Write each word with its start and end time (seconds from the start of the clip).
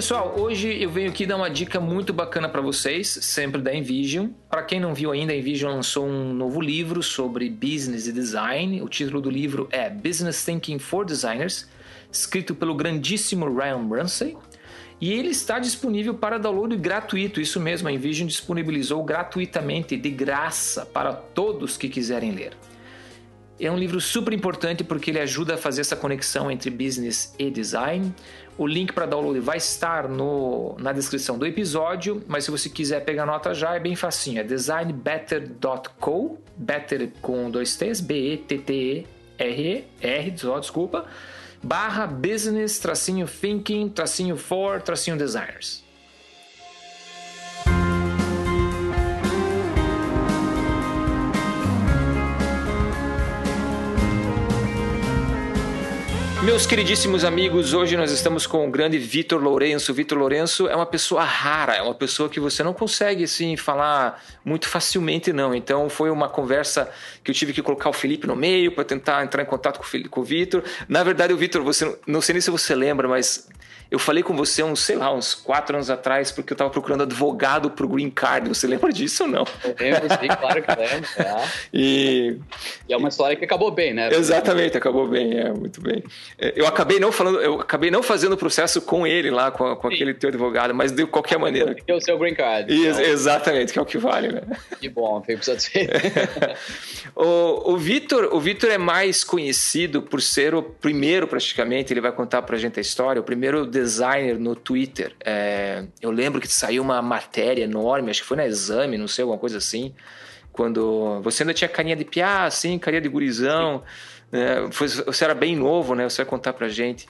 Pessoal, 0.00 0.34
hoje 0.38 0.82
eu 0.82 0.88
venho 0.88 1.10
aqui 1.10 1.26
dar 1.26 1.36
uma 1.36 1.50
dica 1.50 1.78
muito 1.78 2.10
bacana 2.10 2.48
para 2.48 2.62
vocês, 2.62 3.06
sempre 3.06 3.60
da 3.60 3.74
Envision. 3.74 4.28
Para 4.48 4.62
quem 4.62 4.80
não 4.80 4.94
viu 4.94 5.12
ainda, 5.12 5.34
a 5.34 5.36
Envision 5.36 5.74
lançou 5.74 6.06
um 6.06 6.32
novo 6.32 6.58
livro 6.58 7.02
sobre 7.02 7.50
business 7.50 8.06
e 8.06 8.12
design. 8.12 8.80
O 8.80 8.88
título 8.88 9.20
do 9.20 9.28
livro 9.28 9.68
é 9.70 9.90
Business 9.90 10.42
Thinking 10.42 10.78
for 10.78 11.04
Designers, 11.04 11.68
escrito 12.10 12.54
pelo 12.54 12.74
grandíssimo 12.74 13.44
Ryan 13.54 13.86
Ramsey. 13.90 14.38
E 14.98 15.12
ele 15.12 15.28
está 15.28 15.58
disponível 15.58 16.14
para 16.14 16.38
download 16.38 16.74
gratuito, 16.78 17.38
isso 17.38 17.60
mesmo, 17.60 17.86
a 17.86 17.92
Envision 17.92 18.26
disponibilizou 18.26 19.04
gratuitamente, 19.04 19.98
de 19.98 20.08
graça, 20.08 20.86
para 20.86 21.12
todos 21.12 21.76
que 21.76 21.90
quiserem 21.90 22.30
ler. 22.30 22.56
É 23.60 23.70
um 23.70 23.76
livro 23.76 24.00
super 24.00 24.32
importante 24.32 24.82
porque 24.82 25.10
ele 25.10 25.20
ajuda 25.20 25.52
a 25.52 25.58
fazer 25.58 25.82
essa 25.82 25.94
conexão 25.94 26.50
entre 26.50 26.70
business 26.70 27.34
e 27.38 27.50
design. 27.50 28.14
O 28.60 28.66
link 28.66 28.92
para 28.92 29.06
download 29.06 29.40
vai 29.40 29.56
estar 29.56 30.06
no, 30.06 30.76
na 30.78 30.92
descrição 30.92 31.38
do 31.38 31.46
episódio, 31.46 32.22
mas 32.28 32.44
se 32.44 32.50
você 32.50 32.68
quiser 32.68 33.02
pegar 33.06 33.24
nota 33.24 33.54
já, 33.54 33.74
é 33.74 33.80
bem 33.80 33.96
facinho. 33.96 34.38
É 34.38 34.44
designbetter.co, 34.44 36.38
better 36.58 37.08
com 37.22 37.50
dois 37.50 37.74
T's, 37.74 38.02
B-E-T-T-E-R, 38.02 39.84
R, 40.02 40.30
desculpa, 40.30 41.06
barra 41.62 42.06
business, 42.06 42.78
tracinho 42.78 43.26
thinking, 43.26 43.88
tracinho 43.88 44.36
for, 44.36 44.82
tracinho 44.82 45.16
designers. 45.16 45.82
Meus 56.42 56.64
queridíssimos 56.64 57.22
amigos, 57.22 57.74
hoje 57.74 57.98
nós 57.98 58.10
estamos 58.10 58.46
com 58.46 58.66
o 58.66 58.70
grande 58.70 58.98
Vitor 58.98 59.42
Lourenço. 59.42 59.92
Vitor 59.92 60.16
Lourenço 60.16 60.66
é 60.68 60.74
uma 60.74 60.86
pessoa 60.86 61.22
rara, 61.22 61.74
é 61.74 61.82
uma 61.82 61.94
pessoa 61.94 62.30
que 62.30 62.40
você 62.40 62.62
não 62.62 62.72
consegue 62.72 63.24
assim 63.24 63.58
falar 63.58 64.24
muito 64.42 64.66
facilmente 64.66 65.34
não. 65.34 65.54
Então 65.54 65.90
foi 65.90 66.10
uma 66.10 66.30
conversa 66.30 66.90
que 67.22 67.30
eu 67.30 67.34
tive 67.34 67.52
que 67.52 67.60
colocar 67.60 67.90
o 67.90 67.92
Felipe 67.92 68.26
no 68.26 68.34
meio 68.34 68.72
para 68.72 68.84
tentar 68.84 69.22
entrar 69.22 69.42
em 69.42 69.46
contato 69.46 69.78
com 70.08 70.20
o 70.20 70.24
Vitor. 70.24 70.64
Na 70.88 71.04
verdade, 71.04 71.34
o 71.34 71.36
Vitor, 71.36 71.62
você 71.62 71.98
não 72.06 72.22
sei 72.22 72.32
nem 72.32 72.40
se 72.40 72.50
você 72.50 72.74
lembra, 72.74 73.06
mas 73.06 73.46
eu 73.90 73.98
falei 73.98 74.22
com 74.22 74.36
você 74.36 74.62
uns, 74.62 74.80
sei 74.80 74.96
lá, 74.96 75.12
uns 75.12 75.34
quatro 75.34 75.76
anos 75.76 75.90
atrás, 75.90 76.30
porque 76.30 76.52
eu 76.52 76.54
estava 76.54 76.70
procurando 76.70 77.02
advogado 77.02 77.70
para 77.70 77.84
o 77.84 77.88
Green 77.88 78.10
Card. 78.10 78.48
Você 78.48 78.66
lembra 78.66 78.92
disso 78.92 79.24
ou 79.24 79.28
não? 79.28 79.44
Eu 79.64 79.74
lembro, 79.78 80.08
sim, 80.08 80.28
claro 80.38 80.62
que 80.62 80.70
lembro. 80.70 81.08
É. 81.18 81.48
E... 81.72 82.38
e... 82.88 82.92
é 82.92 82.96
uma 82.96 83.08
história 83.08 83.36
que 83.36 83.44
acabou 83.44 83.70
bem, 83.70 83.92
né? 83.92 84.10
Exatamente, 84.12 84.76
acabou 84.76 85.08
bem, 85.08 85.38
é, 85.38 85.52
muito 85.52 85.80
bem. 85.80 86.04
É, 86.38 86.52
eu 86.56 86.66
acabei 86.66 87.00
não 87.00 87.10
falando, 87.10 87.40
eu 87.40 87.60
acabei 87.60 87.90
não 87.90 88.02
fazendo 88.02 88.32
o 88.32 88.36
processo 88.36 88.80
com 88.80 89.06
ele 89.06 89.30
lá, 89.30 89.50
com, 89.50 89.74
com 89.76 89.88
aquele 89.88 90.14
teu 90.14 90.28
advogado, 90.28 90.74
mas 90.74 90.92
de 90.92 91.06
qualquer 91.06 91.38
maneira. 91.38 91.74
Que 91.74 91.90
é 91.90 91.94
o 91.94 92.00
seu 92.00 92.18
Green 92.18 92.34
Card. 92.34 92.72
Então... 92.72 93.00
Exatamente, 93.00 93.72
que 93.72 93.78
é 93.78 93.82
o 93.82 93.86
que 93.86 93.98
vale, 93.98 94.28
né? 94.28 94.42
Que 94.80 94.88
bom, 94.88 95.22
fico 95.22 95.44
satisfeito. 95.44 95.92
o 97.16 97.70
o 97.72 97.76
Vitor 97.76 98.28
o 98.32 98.40
Victor 98.40 98.70
é 98.70 98.78
mais 98.78 99.24
conhecido 99.24 100.02
por 100.02 100.20
ser 100.20 100.54
o 100.54 100.62
primeiro, 100.62 101.26
praticamente, 101.26 101.92
ele 101.92 102.00
vai 102.00 102.12
contar 102.12 102.42
pra 102.42 102.56
gente 102.56 102.78
a 102.78 102.82
história, 102.82 103.20
o 103.20 103.24
primeiro 103.24 103.66
designer 103.80 104.38
no 104.38 104.54
Twitter. 104.54 105.14
É, 105.24 105.84
eu 106.00 106.10
lembro 106.10 106.40
que 106.40 106.48
saiu 106.48 106.82
uma 106.82 107.00
matéria 107.00 107.64
enorme, 107.64 108.10
acho 108.10 108.22
que 108.22 108.28
foi 108.28 108.36
na 108.36 108.46
exame, 108.46 108.98
não 108.98 109.08
sei, 109.08 109.22
alguma 109.22 109.38
coisa 109.38 109.58
assim. 109.58 109.94
Quando 110.52 111.20
você 111.22 111.42
ainda 111.42 111.54
tinha 111.54 111.68
carinha 111.68 111.96
de 111.96 112.04
piá, 112.04 112.44
assim, 112.44 112.78
carinha 112.78 113.00
de 113.00 113.08
gurizão. 113.08 113.82
Né? 114.30 114.68
Você 115.06 115.24
era 115.24 115.34
bem 115.34 115.56
novo, 115.56 115.94
né? 115.94 116.08
Você 116.08 116.18
vai 116.22 116.26
contar 116.26 116.52
pra 116.52 116.68
gente. 116.68 117.06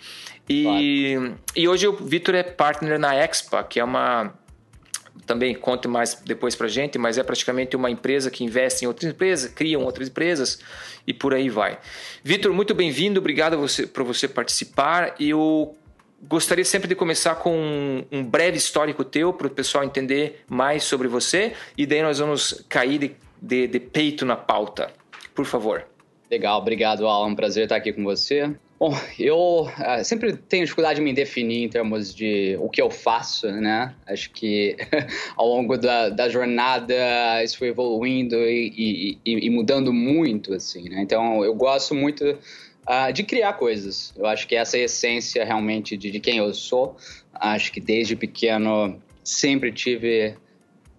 E, 0.48 1.14
claro. 1.14 1.38
e 1.56 1.68
hoje 1.68 1.86
o 1.86 1.92
Vitor 1.92 2.34
é 2.34 2.42
partner 2.42 2.98
na 2.98 3.14
Expa, 3.14 3.62
que 3.62 3.78
é 3.78 3.84
uma 3.84 4.34
também 5.26 5.54
conte 5.54 5.86
mais 5.86 6.14
depois 6.24 6.56
para 6.56 6.66
gente, 6.66 6.98
mas 6.98 7.16
é 7.16 7.22
praticamente 7.22 7.76
uma 7.76 7.88
empresa 7.88 8.30
que 8.30 8.42
investe 8.42 8.84
em 8.84 8.88
outras 8.88 9.12
empresas, 9.12 9.52
criam 9.52 9.82
outras 9.82 10.08
empresas 10.08 10.58
e 11.06 11.14
por 11.14 11.32
aí 11.34 11.48
vai. 11.48 11.78
Vitor, 12.24 12.52
muito 12.52 12.74
bem-vindo, 12.74 13.20
obrigado 13.20 13.56
você, 13.56 13.86
por 13.86 14.02
você 14.02 14.26
participar. 14.26 15.14
Eu 15.20 15.76
gostaria 16.22 16.64
sempre 16.64 16.88
de 16.88 16.94
começar 16.94 17.36
com 17.36 18.04
um, 18.10 18.24
breve 18.24 18.58
histórico 18.58 19.04
teu 19.04 19.32
para 19.32 19.46
o 19.46 19.50
pessoal 19.50 19.84
entender 19.84 20.44
mais 20.48 20.84
sobre 20.84 21.08
você 21.08 21.52
e 21.76 21.86
daí 21.86 22.02
nós 22.02 22.18
vamos 22.18 22.64
cair 22.68 22.98
de, 22.98 23.12
de, 23.40 23.66
de 23.66 23.80
peito 23.80 24.24
na 24.24 24.36
pauta. 24.36 24.90
Por 25.34 25.44
favor. 25.44 25.86
Legal, 26.30 26.60
obrigado, 26.60 27.08
Alan. 27.08 27.34
Prazer 27.34 27.64
estar 27.64 27.76
aqui 27.76 27.92
com 27.92 28.04
você. 28.04 28.54
Bom, 28.78 28.96
eu 29.18 29.66
uh, 29.66 30.04
sempre 30.04 30.34
tenho 30.34 30.64
dificuldade 30.64 31.00
de 31.00 31.04
me 31.04 31.12
definir 31.12 31.64
em 31.64 31.68
termos 31.68 32.14
de 32.14 32.56
o 32.60 32.70
que 32.70 32.80
eu 32.80 32.90
faço, 32.90 33.46
né? 33.50 33.94
Acho 34.06 34.30
que 34.30 34.74
ao 35.36 35.46
longo 35.46 35.76
da, 35.76 36.08
da 36.08 36.30
jornada 36.30 36.94
isso 37.44 37.58
foi 37.58 37.68
evoluindo 37.68 38.36
e, 38.36 39.18
e, 39.22 39.46
e, 39.46 39.50
mudando 39.50 39.92
muito, 39.92 40.54
assim, 40.54 40.88
né? 40.88 41.02
Então, 41.02 41.44
eu 41.44 41.54
gosto 41.54 41.94
muito 41.94 42.38
uh, 42.90 43.12
de 43.12 43.22
criar 43.22 43.52
coisas. 43.52 44.12
Eu 44.16 44.26
acho 44.26 44.48
que 44.48 44.56
essa 44.56 44.76
é 44.76 44.80
a 44.80 44.84
essência 44.84 45.44
realmente 45.44 45.96
de, 45.96 46.10
de 46.10 46.18
quem 46.18 46.38
eu 46.38 46.52
sou. 46.52 46.96
Acho 47.32 47.70
que 47.70 47.80
desde 47.80 48.16
pequeno 48.16 49.00
sempre 49.22 49.70
tive 49.70 50.34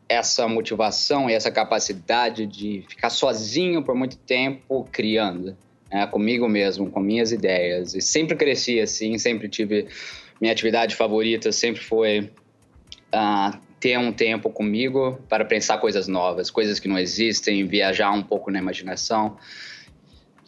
essa 0.08 0.48
motivação 0.48 1.30
e 1.30 1.34
essa 1.34 1.52
capacidade 1.52 2.46
de 2.46 2.84
ficar 2.88 3.10
sozinho 3.10 3.84
por 3.84 3.96
muito 3.96 4.18
tempo 4.18 4.88
criando, 4.92 5.58
né, 5.92 6.06
comigo 6.08 6.48
mesmo, 6.48 6.90
com 6.90 7.00
minhas 7.00 7.32
ideias. 7.32 7.94
E 7.94 8.02
sempre 8.02 8.36
cresci 8.36 8.80
assim, 8.80 9.18
sempre 9.18 9.50
tive. 9.50 9.88
Minha 10.40 10.54
atividade 10.54 10.96
favorita 10.96 11.52
sempre 11.52 11.82
foi 11.82 12.32
uh, 13.14 13.58
ter 13.80 13.98
um 13.98 14.12
tempo 14.12 14.50
comigo 14.50 15.20
para 15.30 15.46
pensar 15.46 15.78
coisas 15.78 16.08
novas, 16.08 16.50
coisas 16.50 16.80
que 16.80 16.88
não 16.88 16.98
existem, 16.98 17.66
viajar 17.68 18.12
um 18.12 18.24
pouco 18.24 18.50
na 18.50 18.60
imaginação. 18.60 19.38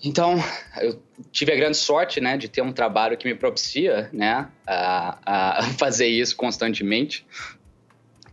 Então, 0.04 0.36
eu 0.82 1.02
tive 1.32 1.54
a 1.54 1.56
grande 1.56 1.78
sorte, 1.78 2.20
né, 2.20 2.36
de 2.36 2.50
ter 2.50 2.62
um 2.62 2.74
trabalho 2.74 3.18
que 3.18 3.26
me 3.26 3.34
propicia, 3.34 4.10
né, 4.12 4.50
a, 4.68 5.60
a 5.60 5.64
fazer 5.80 6.08
isso 6.08 6.36
constantemente. 6.36 7.26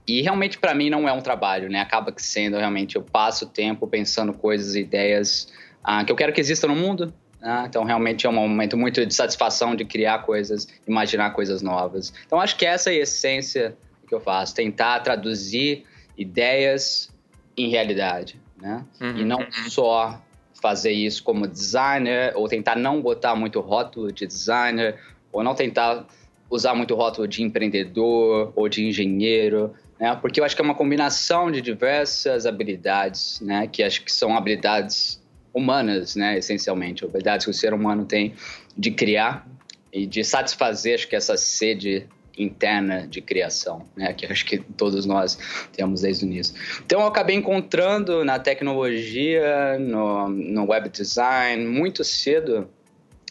E 0.07 0.23
realmente 0.23 0.59
para 0.59 0.75
mim 0.75 0.91
não 0.91 1.09
é 1.09 1.13
um 1.13 1.21
trabalho, 1.21 1.71
né? 1.71 1.81
Acaba 1.81 2.11
que 2.11 2.21
sendo 2.21 2.57
realmente 2.57 2.97
eu 2.97 3.03
passo 3.03 3.47
tempo 3.47 3.87
pensando 3.87 4.33
coisas, 4.33 4.75
ideias 4.75 5.53
ah, 5.85 6.05
que 6.05 6.11
eu 6.11 6.17
quero 6.17 6.33
que 6.33 6.41
existam 6.41 6.67
no 6.67 6.75
mundo. 6.75 7.15
Né? 7.41 7.65
Então 7.69 7.85
realmente 7.85 8.27
é 8.27 8.29
um 8.29 8.33
momento 8.33 8.77
muito 8.77 9.07
de 9.07 9.15
satisfação 9.15 9.77
de 9.77 9.85
criar 9.85 10.21
coisas, 10.21 10.67
imaginar 10.85 11.31
coisas 11.31 11.63
novas. 11.63 12.13
Então 12.27 12.41
acho 12.41 12.57
que 12.57 12.67
essa 12.67 12.91
é 12.91 12.95
a 12.95 13.03
essência 13.03 13.77
que 14.09 14.13
eu 14.13 14.21
faço, 14.21 14.53
tentar 14.53 14.99
traduzir 15.01 15.85
ideias 16.19 17.09
em 17.57 17.69
realidade, 17.69 18.41
né? 18.61 18.85
Uhum. 19.01 19.19
E 19.19 19.25
não 19.25 19.47
só 19.69 20.21
fazer 20.61 20.93
isso 20.93 21.23
como 21.23 21.47
designer 21.47 22.33
ou 22.37 22.49
tentar 22.49 22.77
não 22.77 23.01
botar 23.01 23.35
muito 23.35 23.61
rótulo 23.61 24.13
de 24.13 24.27
designer 24.27 24.99
ou 25.33 25.43
não 25.43 25.55
tentar 25.55 26.07
usar 26.49 26.75
muito 26.75 26.95
rótulo 26.95 27.29
de 27.29 27.43
empreendedor 27.43 28.53
ou 28.57 28.69
de 28.69 28.87
engenheiro 28.87 29.75
né? 30.01 30.17
Porque 30.17 30.41
eu 30.41 30.45
acho 30.45 30.57
que 30.57 30.63
é 30.63 30.65
uma 30.65 30.75
combinação 30.75 31.51
de 31.51 31.61
diversas 31.61 32.47
habilidades, 32.47 33.41
né? 33.43 33.67
Que 33.67 33.83
acho 33.83 34.03
que 34.03 34.11
são 34.11 34.35
habilidades 34.35 35.23
humanas, 35.53 36.17
né? 36.17 36.39
Essencialmente, 36.39 37.05
habilidades 37.05 37.45
que 37.45 37.51
o 37.51 37.55
ser 37.55 37.75
humano 37.75 38.07
tem 38.07 38.35
de 38.77 38.91
criar 38.91 39.47
e 39.93 40.07
de 40.07 40.25
satisfazer, 40.25 40.95
acho 40.95 41.07
que 41.07 41.15
essa 41.15 41.37
sede 41.37 42.07
interna 42.43 43.07
de 43.07 43.21
criação, 43.21 43.87
né? 43.97 44.13
Que 44.13 44.27
acho 44.27 44.45
que 44.45 44.59
todos 44.59 45.07
nós 45.07 45.39
temos 45.73 46.03
desde 46.03 46.25
o 46.25 46.27
início. 46.27 46.55
Então 46.85 47.01
eu 47.01 47.07
acabei 47.07 47.37
encontrando 47.37 48.25
na 48.25 48.39
tecnologia, 48.39 49.79
no, 49.79 50.29
no 50.29 50.71
web 50.71 50.89
design, 50.89 51.67
muito 51.67 52.03
cedo, 52.05 52.69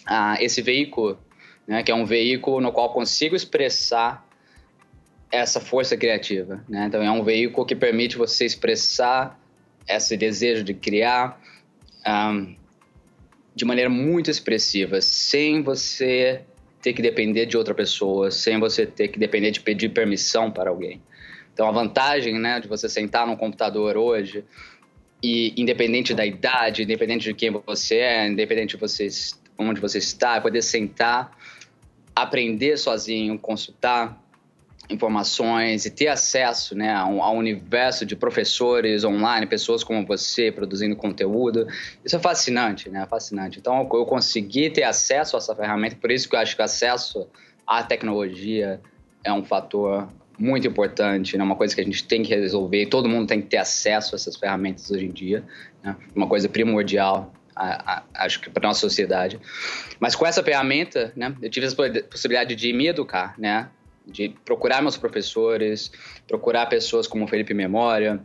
uh, 0.07 0.41
esse 0.41 0.61
veículo, 0.61 1.17
né? 1.67 1.83
Que 1.83 1.91
é 1.91 1.95
um 1.95 2.05
veículo 2.05 2.61
no 2.61 2.71
qual 2.71 2.93
consigo 2.93 3.35
expressar 3.35 4.27
essa 5.31 5.59
força 5.59 5.95
criativa. 5.95 6.63
Né? 6.67 6.85
Então, 6.87 7.01
é 7.01 7.11
um 7.11 7.23
veículo 7.23 7.65
que 7.65 7.75
permite 7.75 8.17
você 8.17 8.45
expressar 8.45 9.39
esse 9.87 10.17
desejo 10.17 10.63
de 10.63 10.73
criar 10.73 11.39
um, 12.05 12.55
de 13.55 13.65
maneira 13.65 13.89
muito 13.89 14.31
expressiva, 14.31 15.01
sem 15.01 15.61
você 15.61 16.41
ter 16.81 16.93
que 16.93 17.01
depender 17.01 17.45
de 17.45 17.57
outra 17.57 17.73
pessoa, 17.73 18.31
sem 18.31 18.59
você 18.59 18.85
ter 18.85 19.09
que 19.09 19.19
depender 19.19 19.51
de 19.51 19.59
pedir 19.59 19.89
permissão 19.89 20.49
para 20.49 20.69
alguém. 20.69 21.01
Então, 21.53 21.67
a 21.67 21.71
vantagem 21.71 22.39
né, 22.39 22.59
de 22.59 22.67
você 22.67 22.87
sentar 22.87 23.27
no 23.27 23.35
computador 23.35 23.97
hoje 23.97 24.45
e, 25.21 25.53
independente 25.57 26.13
da 26.13 26.25
idade, 26.25 26.83
independente 26.83 27.25
de 27.25 27.33
quem 27.33 27.51
você 27.51 27.97
é, 27.97 28.27
independente 28.27 28.75
de 28.75 28.77
você, 28.77 29.07
onde 29.57 29.81
você 29.81 29.97
está, 29.97 30.39
poder 30.39 30.61
sentar, 30.61 31.37
aprender 32.15 32.77
sozinho, 32.77 33.37
consultar, 33.37 34.17
informações 34.89 35.85
e 35.85 35.91
ter 35.91 36.07
acesso 36.07 36.75
né, 36.75 36.91
a 36.91 37.05
um, 37.05 37.23
a 37.23 37.31
um, 37.31 37.37
universo 37.37 38.05
de 38.05 38.15
professores 38.15 39.03
online, 39.03 39.45
pessoas 39.45 39.83
como 39.83 40.05
você 40.05 40.51
produzindo 40.51 40.95
conteúdo. 40.95 41.67
Isso 42.03 42.15
é 42.15 42.19
fascinante, 42.19 42.89
né? 42.89 43.05
Fascinante. 43.07 43.59
Então, 43.59 43.87
eu 43.93 44.05
consegui 44.05 44.69
ter 44.69 44.83
acesso 44.83 45.35
a 45.35 45.39
essa 45.39 45.55
ferramenta, 45.55 45.95
por 45.95 46.11
isso 46.11 46.27
que 46.27 46.35
eu 46.35 46.39
acho 46.39 46.55
que 46.55 46.61
o 46.61 46.65
acesso 46.65 47.27
à 47.67 47.83
tecnologia 47.83 48.81
é 49.23 49.31
um 49.31 49.43
fator 49.43 50.07
muito 50.39 50.67
importante, 50.67 51.37
né? 51.37 51.43
uma 51.43 51.55
coisa 51.55 51.75
que 51.75 51.81
a 51.81 51.83
gente 51.83 52.03
tem 52.05 52.23
que 52.23 52.33
resolver. 52.33 52.85
Todo 52.87 53.09
mundo 53.09 53.27
tem 53.27 53.41
que 53.41 53.47
ter 53.47 53.57
acesso 53.57 54.15
a 54.15 54.17
essas 54.17 54.37
ferramentas 54.37 54.89
hoje 54.89 55.05
em 55.05 55.11
dia, 55.11 55.43
né? 55.83 55.95
uma 56.15 56.27
coisa 56.27 56.47
primordial, 56.47 57.33
a, 57.55 57.93
a, 57.93 58.03
acho 58.25 58.39
que 58.39 58.49
para 58.49 58.67
nossa 58.67 58.79
sociedade. 58.79 59.39
Mas 59.99 60.15
com 60.15 60.25
essa 60.25 60.41
ferramenta, 60.41 61.11
né, 61.15 61.35
eu 61.41 61.49
tive 61.49 61.67
a 61.67 62.03
possibilidade 62.03 62.55
de 62.55 62.71
me 62.71 62.87
educar, 62.87 63.35
né, 63.37 63.69
de 64.09 64.29
procurar 64.43 64.81
meus 64.81 64.97
professores, 64.97 65.91
procurar 66.27 66.65
pessoas 66.65 67.07
como 67.07 67.27
Felipe 67.27 67.53
Memória, 67.53 68.19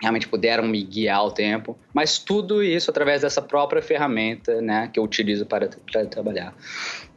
realmente 0.00 0.28
puderam 0.28 0.66
me 0.68 0.82
guiar 0.82 1.18
ao 1.18 1.30
tempo, 1.30 1.78
mas 1.92 2.18
tudo 2.18 2.62
isso 2.62 2.90
através 2.90 3.22
dessa 3.22 3.40
própria 3.40 3.80
ferramenta, 3.80 4.60
né, 4.60 4.90
que 4.92 4.98
eu 4.98 5.04
utilizo 5.04 5.46
para, 5.46 5.70
para 5.90 6.04
trabalhar. 6.06 6.54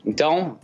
Então, 0.05 0.57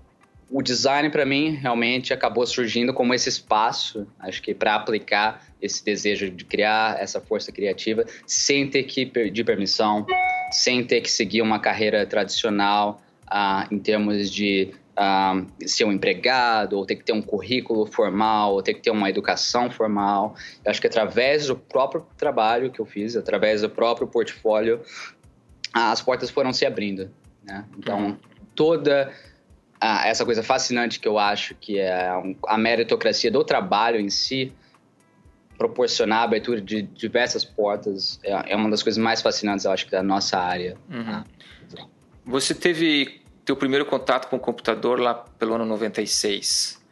o 0.49 0.61
design 0.61 1.09
para 1.09 1.25
mim 1.25 1.49
realmente 1.51 2.13
acabou 2.13 2.45
surgindo 2.45 2.93
como 2.93 3.13
esse 3.13 3.27
espaço, 3.27 4.07
acho 4.19 4.41
que 4.41 4.53
para 4.53 4.75
aplicar 4.75 5.43
esse 5.61 5.83
desejo 5.83 6.29
de 6.29 6.45
criar 6.45 7.01
essa 7.01 7.19
força 7.19 7.51
criativa 7.51 8.05
sem 8.25 8.69
ter 8.69 8.83
que 8.83 9.05
pedir 9.05 9.43
permissão, 9.43 10.05
sem 10.51 10.83
ter 10.83 11.01
que 11.01 11.09
seguir 11.09 11.41
uma 11.41 11.59
carreira 11.59 12.05
tradicional 12.05 13.01
uh, 13.23 13.73
em 13.73 13.79
termos 13.79 14.31
de 14.31 14.71
ser 15.65 15.83
um 15.83 15.91
empregado, 15.91 16.77
ou 16.77 16.85
ter 16.85 16.95
que 16.95 17.03
ter 17.03 17.11
um 17.11 17.21
currículo 17.21 17.85
formal, 17.85 18.53
ou 18.53 18.61
ter 18.61 18.73
que 18.73 18.81
ter 18.81 18.91
uma 18.91 19.09
educação 19.09 19.69
formal. 19.69 20.35
Eu 20.63 20.71
acho 20.71 20.79
que 20.79 20.87
através 20.87 21.47
do 21.47 21.55
próprio 21.55 22.05
trabalho 22.17 22.71
que 22.71 22.79
eu 22.79 22.85
fiz, 22.85 23.15
através 23.15 23.61
do 23.61 23.69
próprio 23.69 24.07
portfólio, 24.07 24.81
as 25.73 26.01
portas 26.01 26.29
foram 26.29 26.53
se 26.53 26.65
abrindo. 26.65 27.11
Né? 27.43 27.65
Então, 27.77 27.99
uhum. 27.99 28.17
toda 28.55 29.11
ah, 29.79 30.07
essa 30.07 30.23
coisa 30.23 30.41
fascinante 30.41 30.99
que 30.99 31.07
eu 31.07 31.19
acho 31.19 31.55
que 31.55 31.77
é 31.77 32.09
a 32.47 32.57
meritocracia 32.57 33.29
do 33.29 33.43
trabalho 33.43 33.99
em 33.99 34.09
si, 34.09 34.53
proporcionar 35.57 36.19
a 36.19 36.23
abertura 36.23 36.61
de 36.61 36.81
diversas 36.81 37.43
portas, 37.43 38.19
é, 38.23 38.53
é 38.53 38.55
uma 38.55 38.69
das 38.69 38.81
coisas 38.81 39.01
mais 39.01 39.21
fascinantes, 39.21 39.65
eu 39.65 39.71
acho, 39.71 39.89
da 39.89 40.01
nossa 40.01 40.37
área. 40.37 40.77
Uhum. 40.89 41.23
Você 42.25 42.55
teve 42.55 43.24
teu 43.45 43.55
primeiro 43.55 43.85
contato 43.85 44.27
com 44.27 44.37
o 44.37 44.39
computador 44.39 44.99
lá 44.99 45.13
pelo 45.13 45.53
ano 45.53 45.65
96. 45.65 46.83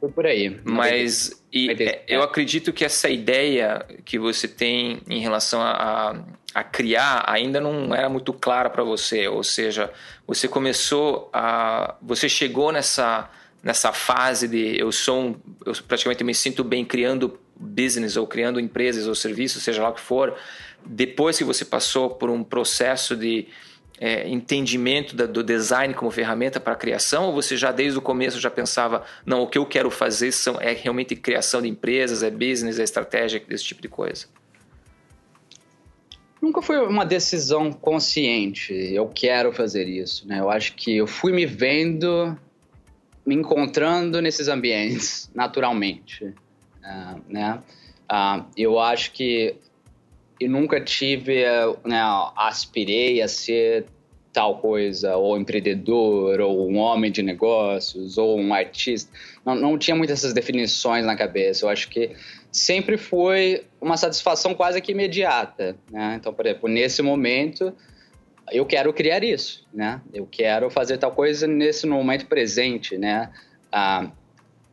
Foi 0.00 0.10
por 0.10 0.26
aí. 0.26 0.60
Mas 0.64 1.44
e, 1.52 1.70
é, 1.70 2.04
eu 2.08 2.22
acredito 2.22 2.72
que 2.72 2.84
essa 2.84 3.08
ideia 3.08 3.86
que 4.04 4.18
você 4.18 4.48
tem 4.48 5.00
em 5.08 5.20
relação 5.20 5.62
a, 5.62 6.24
a 6.52 6.64
criar 6.64 7.24
ainda 7.28 7.60
não 7.60 7.94
era 7.94 8.08
muito 8.08 8.32
clara 8.32 8.68
para 8.68 8.82
você. 8.82 9.28
Ou 9.28 9.44
seja, 9.44 9.92
você 10.26 10.48
começou 10.48 11.30
a. 11.32 11.94
Você 12.02 12.28
chegou 12.28 12.72
nessa, 12.72 13.30
nessa 13.62 13.92
fase 13.92 14.48
de 14.48 14.80
eu 14.80 14.90
sou 14.90 15.20
um, 15.20 15.36
eu 15.64 15.72
praticamente 15.86 16.24
me 16.24 16.34
sinto 16.34 16.64
bem 16.64 16.84
criando 16.84 17.38
business 17.54 18.16
ou 18.16 18.26
criando 18.26 18.58
empresas 18.58 19.06
ou 19.06 19.14
serviços, 19.14 19.62
seja 19.62 19.82
lá 19.82 19.90
o 19.90 19.94
que 19.94 20.00
for, 20.00 20.36
depois 20.84 21.38
que 21.38 21.44
você 21.44 21.64
passou 21.64 22.10
por 22.10 22.28
um 22.28 22.42
processo 22.42 23.14
de 23.14 23.46
é, 24.02 24.28
entendimento 24.28 25.14
da, 25.14 25.26
do 25.26 25.44
design 25.44 25.94
como 25.94 26.10
ferramenta 26.10 26.58
para 26.58 26.72
a 26.72 26.76
criação 26.76 27.26
ou 27.26 27.32
você 27.32 27.56
já 27.56 27.70
desde 27.70 27.96
o 27.96 28.02
começo 28.02 28.40
já 28.40 28.50
pensava 28.50 29.04
não 29.24 29.42
o 29.42 29.46
que 29.46 29.56
eu 29.56 29.64
quero 29.64 29.92
fazer 29.92 30.32
são 30.32 30.60
é 30.60 30.72
realmente 30.72 31.14
criação 31.14 31.62
de 31.62 31.68
empresas 31.68 32.24
é 32.24 32.30
business 32.30 32.80
é 32.80 32.82
estratégia 32.82 33.40
esse 33.48 33.62
tipo 33.62 33.80
de 33.80 33.88
coisa 33.88 34.26
Nunca 36.42 36.60
foi 36.60 36.84
uma 36.84 37.06
decisão 37.06 37.72
consciente. 37.72 38.74
Eu 38.74 39.06
quero 39.06 39.52
fazer 39.52 39.86
isso, 39.86 40.26
né? 40.26 40.40
Eu 40.40 40.50
acho 40.50 40.74
que 40.74 40.96
eu 40.96 41.06
fui 41.06 41.32
me 41.32 41.46
vendo, 41.46 42.36
me 43.24 43.36
encontrando 43.36 44.20
nesses 44.20 44.48
ambientes 44.48 45.30
naturalmente, 45.36 46.24
uh, 46.24 47.22
né? 47.28 47.62
Uh, 48.10 48.44
eu 48.56 48.80
acho 48.80 49.12
que 49.12 49.54
eu 50.44 50.50
nunca 50.50 50.80
tive, 50.80 51.44
né, 51.84 52.00
aspirei 52.36 53.20
a 53.22 53.28
ser 53.28 53.86
tal 54.32 54.58
coisa, 54.58 55.16
ou 55.16 55.36
empreendedor, 55.36 56.40
ou 56.40 56.68
um 56.68 56.78
homem 56.78 57.12
de 57.12 57.22
negócios, 57.22 58.16
ou 58.16 58.38
um 58.38 58.54
artista. 58.54 59.12
Não, 59.44 59.54
não 59.54 59.78
tinha 59.78 59.94
muitas 59.94 60.20
essas 60.20 60.32
definições 60.32 61.04
na 61.04 61.14
cabeça. 61.14 61.66
Eu 61.66 61.68
acho 61.68 61.88
que 61.90 62.12
sempre 62.50 62.96
foi 62.96 63.64
uma 63.80 63.96
satisfação 63.96 64.54
quase 64.54 64.80
que 64.80 64.92
imediata. 64.92 65.76
Né? 65.90 66.16
Então, 66.18 66.32
por 66.32 66.46
exemplo, 66.46 66.68
nesse 66.68 67.02
momento, 67.02 67.74
eu 68.50 68.64
quero 68.64 68.92
criar 68.92 69.22
isso, 69.22 69.66
né? 69.72 70.00
Eu 70.12 70.26
quero 70.26 70.70
fazer 70.70 70.98
tal 70.98 71.12
coisa 71.12 71.46
nesse 71.46 71.86
momento 71.86 72.26
presente, 72.26 72.96
né? 72.96 73.30
Ah, 73.70 74.10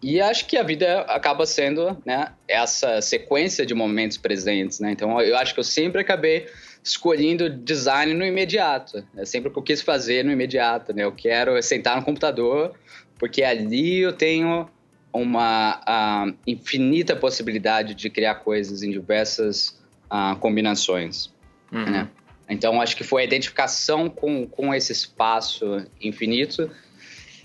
e 0.02 0.22
acho 0.22 0.46
que 0.46 0.58
a 0.58 0.64
vida 0.64 1.02
acaba 1.02 1.46
sendo, 1.46 1.98
né, 2.06 2.32
essa 2.48 3.02
sequência 3.02 3.66
de 3.66 3.74
momentos 3.74 4.18
presentes, 4.18 4.80
né? 4.80 4.92
Então, 4.92 5.20
eu 5.22 5.38
acho 5.38 5.54
que 5.54 5.60
eu 5.60 5.64
sempre 5.64 6.02
acabei 6.02 6.48
escolhendo 6.82 7.50
design 7.50 8.14
no 8.14 8.26
imediato. 8.26 9.06
É 9.18 9.26
sempre 9.26 9.50
o 9.50 9.52
que 9.52 9.60
eu 9.60 9.64
quis 9.64 9.82
fazer 9.82 10.24
no 10.24 10.32
imediato, 10.32 10.94
né? 10.94 11.04
Eu 11.04 11.12
quero 11.12 11.62
sentar 11.62 11.98
no 11.98 12.04
computador, 12.04 12.74
porque 13.18 13.44
ali 13.44 14.00
eu 14.00 14.14
tenho 14.14 14.70
uma 15.12 15.82
uh, 15.82 16.34
infinita 16.48 17.16
possibilidade 17.16 17.94
de 17.94 18.10
criar 18.10 18.36
coisas 18.36 18.84
em 18.84 18.92
diversas 18.92 19.80
uh, 20.06 20.38
combinações. 20.40 21.30
Uhum. 21.72 21.86
Né? 21.86 22.10
Então, 22.48 22.82
acho 22.82 22.96
que 22.96 23.04
foi 23.04 23.24
a 23.24 23.26
identificação 23.26 24.10
com, 24.10 24.48
com 24.48 24.74
esse 24.74 24.92
espaço 24.92 25.86
infinito 26.02 26.72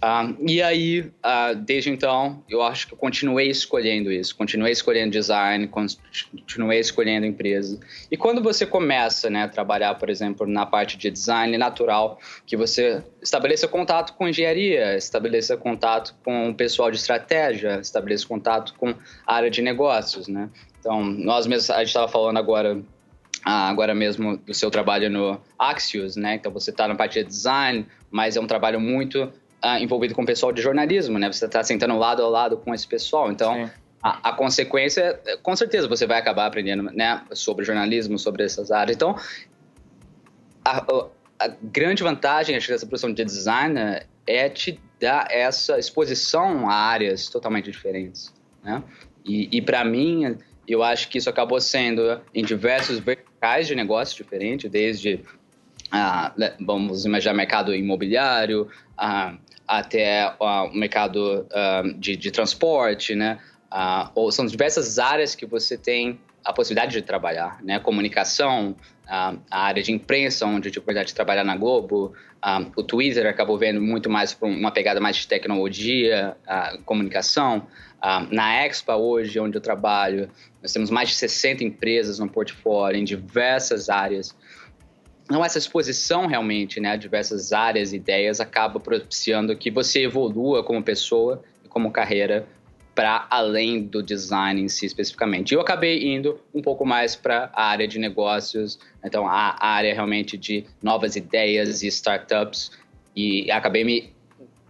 Uh, 0.05 0.37
e 0.47 0.61
aí, 0.61 1.01
uh, 1.01 1.57
desde 1.57 1.89
então, 1.89 2.45
eu 2.47 2.61
acho 2.61 2.87
que 2.87 2.93
eu 2.93 2.99
continuei 2.99 3.49
escolhendo 3.49 4.13
isso, 4.13 4.37
continuei 4.37 4.71
escolhendo 4.71 5.11
design, 5.11 5.67
continuei 5.67 6.79
escolhendo 6.79 7.25
empresa. 7.25 7.81
E 8.11 8.17
quando 8.17 8.43
você 8.43 8.67
começa 8.67 9.31
né, 9.31 9.45
a 9.45 9.49
trabalhar, 9.49 9.95
por 9.95 10.11
exemplo, 10.11 10.47
na 10.47 10.67
parte 10.67 10.99
de 10.99 11.11
design 11.11 11.57
natural, 11.57 12.19
que 12.45 12.55
você 12.55 13.03
estabeleça 13.23 13.67
contato 13.67 14.13
com 14.13 14.29
engenharia, 14.29 14.95
estabeleça 14.95 15.57
contato 15.57 16.15
com 16.23 16.51
o 16.51 16.55
pessoal 16.55 16.91
de 16.91 16.99
estratégia, 16.99 17.81
estabeleça 17.81 18.29
contato 18.29 18.75
com 18.75 18.91
a 19.27 19.35
área 19.35 19.51
de 19.51 19.63
negócios, 19.63 20.29
né? 20.29 20.51
Então, 20.81 21.03
nós 21.03 21.47
mesmos, 21.47 21.71
a 21.71 21.79
gente 21.79 21.89
estava 21.89 22.09
falando 22.09 22.37
agora 22.37 22.79
ah, 23.43 23.69
agora 23.69 23.95
mesmo 23.95 24.37
do 24.39 24.55
seu 24.55 24.71
trabalho 24.71 25.11
no 25.11 25.41
Axios, 25.59 26.17
né? 26.17 26.35
Então 26.35 26.51
você 26.53 26.71
está 26.71 26.89
na 26.89 26.95
parte 26.95 27.23
de 27.23 27.27
design, 27.27 27.87
mas 28.11 28.37
é 28.37 28.41
um 28.41 28.47
trabalho 28.47 28.81
muito 28.81 29.31
uh, 29.65 29.79
envolvido 29.83 30.15
com 30.15 30.23
o 30.23 30.27
pessoal 30.27 30.53
de 30.53 30.61
jornalismo, 30.61 31.19
né? 31.19 31.33
Você 31.33 31.47
está 31.47 31.65
sentando 31.65 31.97
lado 31.97 32.23
a 32.23 32.29
lado 32.29 32.59
com 32.59 32.75
esse 32.75 32.87
pessoal. 32.87 33.33
Então, 33.33 33.71
a, 34.03 34.31
a, 34.31 34.33
consequência, 34.33 35.19
com 35.43 35.57
certeza, 35.57 35.89
você 35.89 36.07
vai 36.07 36.19
acabar 36.19 36.47
aprendendo 36.47 36.83
né, 36.83 37.23
sobre 37.33 37.65
jornalismo, 37.65 38.19
sobre 38.19 38.45
essas 38.45 38.71
áreas. 38.71 38.95
Então, 38.97 39.17
a, 40.65 40.85
a 41.39 41.49
grande 41.63 42.03
vantagem, 42.03 42.55
acho, 42.55 42.69
dessa 42.69 42.87
profissão 42.87 43.13
de 43.13 43.25
design 43.25 43.79
é 44.27 44.49
te 44.49 44.79
dar 45.01 45.27
essa 45.31 45.79
exposição 45.79 46.69
a 46.69 46.75
áreas 46.75 47.29
totalmente 47.29 47.71
diferentes, 47.71 48.33
né? 48.63 48.83
E, 49.25 49.49
e 49.57 49.63
para 49.63 49.83
mim, 49.85 50.37
eu 50.69 50.83
acho 50.83 51.09
que 51.09 51.17
isso 51.17 51.31
acabou 51.31 51.59
sendo 51.61 52.21
em 52.35 52.45
diversos 52.45 52.99
verticais 52.99 53.67
de 53.67 53.75
negócio 53.75 54.17
diferentes, 54.17 54.71
desde 54.71 55.25
ah, 55.91 56.35
vamos 56.61 57.05
imaginar 57.05 57.35
mercado 57.35 57.75
imobiliário, 57.75 58.69
ah, 58.99 59.37
até 59.67 60.29
uh, 60.41 60.69
o 60.71 60.75
mercado 60.75 61.47
uh, 61.51 61.95
de, 61.99 62.17
de, 62.17 62.31
transporte, 62.31 63.15
né? 63.15 63.39
Uh, 63.73 64.11
ou 64.15 64.31
são 64.31 64.47
diversas 64.47 64.99
áreas 64.99 65.35
que 65.35 65.47
você 65.47 65.77
tem 65.77 66.21
a 66.45 66.53
possibilidade 66.53 66.93
de 66.93 67.03
trabalhar, 67.03 67.59
né? 67.63 67.79
Comunicação, 67.79 68.77
a 69.07 69.37
área 69.51 69.83
de 69.83 69.93
imprensa, 69.93 70.47
onde 70.47 70.69
eu 70.69 70.73
tive 70.73 70.79
a 70.79 70.83
oportunidade 70.83 71.09
de 71.09 71.15
trabalhar 71.15 71.45
na 71.45 71.57
Globo, 71.57 72.15
o 72.75 72.83
Twitter 72.83 73.27
acabou 73.27 73.59
vendo 73.59 73.81
muito 73.81 74.09
mais 74.09 74.33
para 74.33 74.49
uma 74.49 74.71
pegada 74.71 74.99
mais 74.99 75.17
de 75.17 75.29
tecnologia, 75.29 76.35
comunicação. 76.87 77.67
na 78.31 78.65
Expo 78.65 78.93
hoje, 78.93 79.39
onde 79.39 79.59
eu 79.59 79.61
trabalho, 79.61 80.31
nós 80.63 80.73
temos 80.73 80.91
mais 80.91 81.11
de 81.11 81.17
60 81.17 81.63
empresas 81.65 82.19
no 82.19 82.29
portfólio 82.31 82.99
em 82.99 83.05
diversas 83.05 83.91
áreas 83.91 84.35
não 85.31 85.45
essa 85.45 85.59
exposição 85.59 86.27
realmente 86.27 86.81
né, 86.81 86.93
a 86.93 86.97
diversas 86.97 87.53
áreas 87.53 87.93
e 87.93 87.97
ideias 87.97 88.41
acaba 88.41 88.79
propiciando 88.79 89.57
que 89.57 89.71
você 89.71 90.03
evolua 90.03 90.63
como 90.63 90.83
pessoa 90.83 91.43
e 91.65 91.69
como 91.69 91.91
carreira 91.91 92.47
para 92.95 93.27
além 93.29 93.83
do 93.83 94.03
design 94.03 94.61
em 94.61 94.69
si 94.69 94.87
especificamente. 94.87 95.53
Eu 95.53 95.61
acabei 95.61 96.15
indo 96.15 96.39
um 96.55 96.63
pouco 96.63 96.87
mais 96.87 97.17
para 97.17 97.51
a 97.53 97.65
área 97.65 97.89
de 97.89 97.99
negócios, 97.99 98.79
então 99.05 99.27
a 99.27 99.57
área 99.59 99.93
realmente 99.93 100.37
de 100.37 100.65
novas 100.83 101.17
ideias 101.17 101.83
e 101.83 101.89
startups 101.89 102.71
e 103.17 103.51
acabei 103.51 103.85
me 103.85 104.15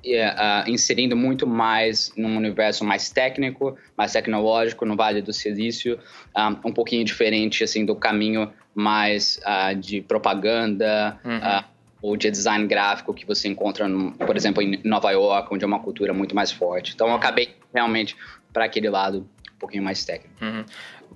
uh, 0.06 0.70
inserindo 0.70 1.16
muito 1.16 1.46
mais 1.46 2.12
num 2.16 2.36
universo 2.36 2.84
mais 2.84 3.10
técnico, 3.10 3.76
mais 3.96 4.12
tecnológico, 4.12 4.86
no 4.86 4.96
Vale 4.96 5.20
do 5.20 5.32
Silício, 5.32 5.96
um, 5.96 5.98
ah, 6.34 6.60
um 6.64 6.72
pouquinho 6.72 7.04
diferente 7.04 7.62
assim 7.64 7.84
do 7.84 7.94
caminho 7.94 8.50
mais 8.74 9.38
uh, 9.38 9.74
de 9.74 10.00
propaganda 10.00 11.18
uhum. 11.24 11.38
uh, 11.38 11.64
ou 12.02 12.16
de 12.16 12.30
design 12.30 12.66
gráfico 12.66 13.14
que 13.14 13.24
você 13.24 13.48
encontra, 13.48 13.88
no, 13.88 14.12
por 14.12 14.36
exemplo, 14.36 14.62
em 14.62 14.80
Nova 14.84 15.10
York, 15.10 15.48
onde 15.52 15.64
é 15.64 15.66
uma 15.66 15.80
cultura 15.80 16.12
muito 16.12 16.34
mais 16.34 16.52
forte. 16.52 16.92
Então, 16.94 17.08
eu 17.08 17.14
acabei 17.14 17.56
realmente 17.72 18.16
para 18.52 18.64
aquele 18.64 18.90
lado 18.90 19.26
um 19.54 19.58
pouquinho 19.58 19.82
mais 19.82 20.04
técnico. 20.04 20.34
Uhum. 20.44 20.64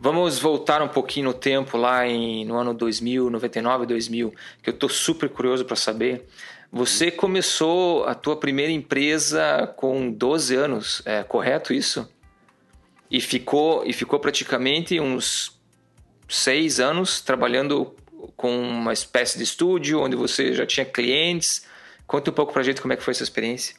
Vamos 0.00 0.38
voltar 0.38 0.80
um 0.80 0.88
pouquinho 0.88 1.26
no 1.26 1.34
tempo, 1.34 1.76
lá 1.76 2.06
em, 2.06 2.44
no 2.44 2.56
ano 2.56 2.72
2000, 2.72 3.28
99, 3.30 3.86
2000, 3.86 4.32
que 4.62 4.70
eu 4.70 4.74
estou 4.74 4.88
super 4.88 5.28
curioso 5.28 5.64
para 5.64 5.74
saber. 5.74 6.24
Você 6.70 7.10
começou 7.10 8.04
a 8.04 8.14
tua 8.14 8.36
primeira 8.36 8.70
empresa 8.70 9.66
com 9.76 10.10
12 10.10 10.54
anos, 10.54 11.02
é 11.04 11.24
correto 11.24 11.72
isso? 11.72 12.08
E 13.10 13.20
ficou, 13.20 13.84
e 13.84 13.92
ficou 13.92 14.20
praticamente 14.20 15.00
uns 15.00 15.57
seis 16.28 16.78
anos 16.78 17.20
trabalhando 17.20 17.94
com 18.36 18.56
uma 18.60 18.92
espécie 18.92 19.38
de 19.38 19.44
estúdio 19.44 20.00
onde 20.00 20.16
você 20.16 20.52
já 20.52 20.66
tinha 20.66 20.84
clientes. 20.84 21.66
Conta 22.06 22.30
um 22.30 22.34
pouco 22.34 22.52
para 22.52 22.62
a 22.62 22.64
gente 22.64 22.80
como 22.80 22.92
é 22.92 22.96
que 22.96 23.02
foi 23.02 23.12
essa 23.12 23.22
experiência. 23.22 23.74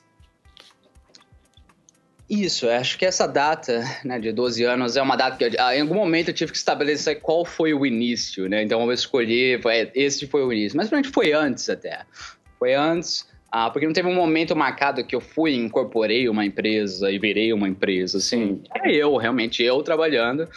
Isso, 2.29 2.69
acho 2.69 2.97
que 2.97 3.05
essa 3.05 3.25
data 3.25 3.83
né, 4.05 4.19
de 4.19 4.31
12 4.31 4.63
anos 4.63 4.95
é 4.95 5.01
uma 5.01 5.15
data 5.15 5.35
que 5.35 5.57
ah, 5.59 5.75
em 5.75 5.81
algum 5.81 5.95
momento 5.95 6.29
eu 6.29 6.33
tive 6.33 6.51
que 6.51 6.57
estabelecer 6.57 7.19
qual 7.21 7.43
foi 7.43 7.73
o 7.73 7.83
início, 7.83 8.47
né? 8.47 8.61
Então 8.61 8.83
eu 8.83 8.91
escolhi, 8.91 9.59
esse 9.95 10.27
foi 10.27 10.43
o 10.43 10.53
início. 10.53 10.77
Mas 10.77 10.89
pra 10.89 10.97
gente 10.97 11.09
foi 11.09 11.31
antes 11.31 11.67
até. 11.71 12.05
Foi 12.59 12.75
antes, 12.75 13.27
ah, 13.51 13.71
porque 13.71 13.87
não 13.87 13.93
teve 13.93 14.07
um 14.07 14.13
momento 14.13 14.55
marcado 14.55 15.03
que 15.03 15.15
eu 15.15 15.21
fui, 15.21 15.55
incorporei 15.55 16.29
uma 16.29 16.45
empresa 16.45 17.11
e 17.11 17.17
virei 17.17 17.51
uma 17.51 17.67
empresa, 17.67 18.19
assim. 18.19 18.61
É 18.75 18.91
eu, 18.91 19.15
realmente, 19.17 19.63
eu 19.63 19.81
trabalhando 19.81 20.47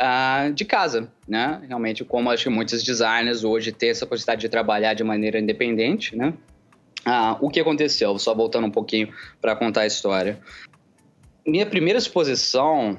ah, 0.00 0.50
de 0.52 0.64
casa, 0.64 1.12
né? 1.28 1.60
Realmente, 1.68 2.04
como 2.04 2.30
acho 2.30 2.44
que 2.44 2.50
muitos 2.50 2.82
designers 2.82 3.44
hoje 3.44 3.70
têm 3.70 3.90
essa 3.90 4.06
possibilidade 4.06 4.40
de 4.40 4.48
trabalhar 4.48 4.94
de 4.94 5.04
maneira 5.04 5.38
independente, 5.38 6.16
né? 6.16 6.34
Ah, 7.04 7.36
o 7.40 7.48
que 7.48 7.60
aconteceu? 7.60 8.18
Só 8.18 8.34
voltando 8.34 8.66
um 8.66 8.70
pouquinho 8.70 9.12
para 9.40 9.54
contar 9.54 9.82
a 9.82 9.86
história 9.86 10.40
minha 11.46 11.66
primeira 11.66 11.98
exposição 11.98 12.98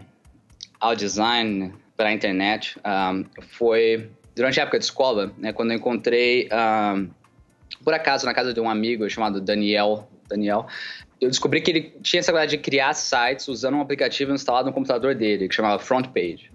ao 0.80 0.96
design 0.96 1.74
para 1.96 2.10
a 2.10 2.14
internet 2.14 2.78
um, 2.86 3.26
foi 3.50 4.10
durante 4.36 4.60
a 4.60 4.64
época 4.64 4.80
de 4.80 4.86
escola, 4.86 5.32
né, 5.38 5.54
quando 5.54 5.72
eu 5.72 5.78
encontrei, 5.78 6.50
por 7.84 7.94
acaso, 7.94 8.26
na 8.26 8.34
casa 8.34 8.54
de 8.54 8.60
um 8.60 8.70
amigo 8.70 9.08
chamado 9.10 9.42
Daniel, 9.42 10.08
Daniel, 10.28 10.68
eu 11.20 11.30
descobri 11.30 11.62
que 11.62 11.70
ele 11.70 11.82
tinha 12.02 12.20
essa 12.20 12.32
habilidade 12.32 12.58
de 12.58 12.64
criar 12.64 12.94
sites 12.94 13.48
usando 13.48 13.76
um 13.76 13.82
aplicativo 13.82 14.34
instalado 14.34 14.68
no 14.68 14.74
computador 14.74 15.14
dele, 15.14 15.48
que 15.48 15.54
chamava 15.54 15.80
FrontPage. 15.80 16.51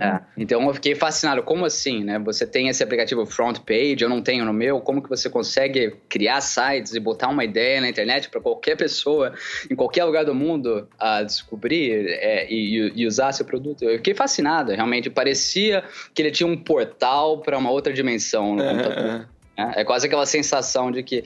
É, 0.00 0.20
então 0.36 0.62
eu 0.66 0.74
fiquei 0.74 0.94
fascinado. 0.94 1.42
Como 1.42 1.64
assim, 1.64 2.04
né? 2.04 2.18
Você 2.18 2.46
tem 2.46 2.68
esse 2.68 2.82
aplicativo 2.82 3.24
FrontPage, 3.24 4.02
eu 4.02 4.08
não 4.08 4.22
tenho 4.22 4.44
no 4.44 4.52
meu. 4.52 4.80
Como 4.80 5.02
que 5.02 5.08
você 5.08 5.30
consegue 5.30 5.96
criar 6.08 6.40
sites 6.40 6.94
e 6.94 7.00
botar 7.00 7.28
uma 7.28 7.44
ideia 7.44 7.80
na 7.80 7.88
internet 7.88 8.28
para 8.28 8.40
qualquer 8.40 8.76
pessoa, 8.76 9.32
em 9.70 9.74
qualquer 9.74 10.04
lugar 10.04 10.24
do 10.24 10.34
mundo, 10.34 10.88
a 10.98 11.22
descobrir 11.22 12.06
é, 12.08 12.46
e, 12.50 12.92
e, 12.94 13.06
usar 13.06 13.32
seu 13.32 13.46
produto? 13.46 13.84
Eu 13.84 13.96
fiquei 13.96 14.14
fascinado. 14.14 14.72
Realmente 14.72 15.08
parecia 15.08 15.82
que 16.14 16.22
ele 16.22 16.30
tinha 16.30 16.46
um 16.46 16.56
portal 16.56 17.40
para 17.40 17.56
uma 17.56 17.70
outra 17.70 17.92
dimensão 17.92 18.54
no 18.54 18.64
computador. 18.64 19.28
É, 19.56 19.80
é 19.80 19.84
quase 19.84 20.06
aquela 20.06 20.26
sensação 20.26 20.90
de 20.90 21.02
que 21.02 21.24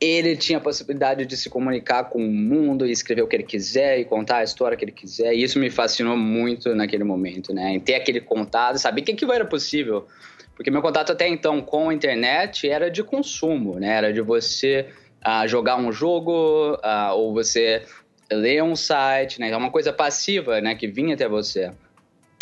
ele 0.00 0.34
tinha 0.34 0.56
a 0.56 0.60
possibilidade 0.60 1.26
de 1.26 1.36
se 1.36 1.50
comunicar 1.50 2.04
com 2.04 2.24
o 2.24 2.32
mundo 2.32 2.86
e 2.86 2.90
escrever 2.90 3.20
o 3.20 3.26
que 3.26 3.36
ele 3.36 3.42
quiser 3.42 3.98
e 3.98 4.04
contar 4.06 4.38
a 4.38 4.42
história 4.42 4.74
que 4.74 4.82
ele 4.82 4.92
quiser. 4.92 5.34
E 5.34 5.42
isso 5.42 5.58
me 5.58 5.68
fascinou 5.68 6.16
muito 6.16 6.74
naquele 6.74 7.04
momento, 7.04 7.52
né? 7.52 7.72
Em 7.72 7.80
ter 7.80 7.96
aquele 7.96 8.20
contato, 8.20 8.78
saber 8.78 9.02
que 9.02 9.12
aquilo 9.12 9.32
era 9.32 9.44
possível. 9.44 10.06
Porque 10.56 10.70
meu 10.70 10.80
contato 10.80 11.12
até 11.12 11.28
então 11.28 11.60
com 11.60 11.90
a 11.90 11.94
internet 11.94 12.66
era 12.68 12.90
de 12.90 13.02
consumo, 13.02 13.78
né? 13.78 13.88
Era 13.88 14.12
de 14.12 14.22
você 14.22 14.86
uh, 15.26 15.46
jogar 15.46 15.76
um 15.76 15.92
jogo 15.92 16.76
uh, 16.76 17.12
ou 17.14 17.34
você 17.34 17.82
ler 18.32 18.62
um 18.62 18.74
site, 18.74 19.38
né? 19.38 19.50
É 19.50 19.56
uma 19.56 19.70
coisa 19.70 19.92
passiva, 19.92 20.62
né? 20.62 20.74
Que 20.74 20.86
vinha 20.86 21.14
até 21.14 21.28
você. 21.28 21.72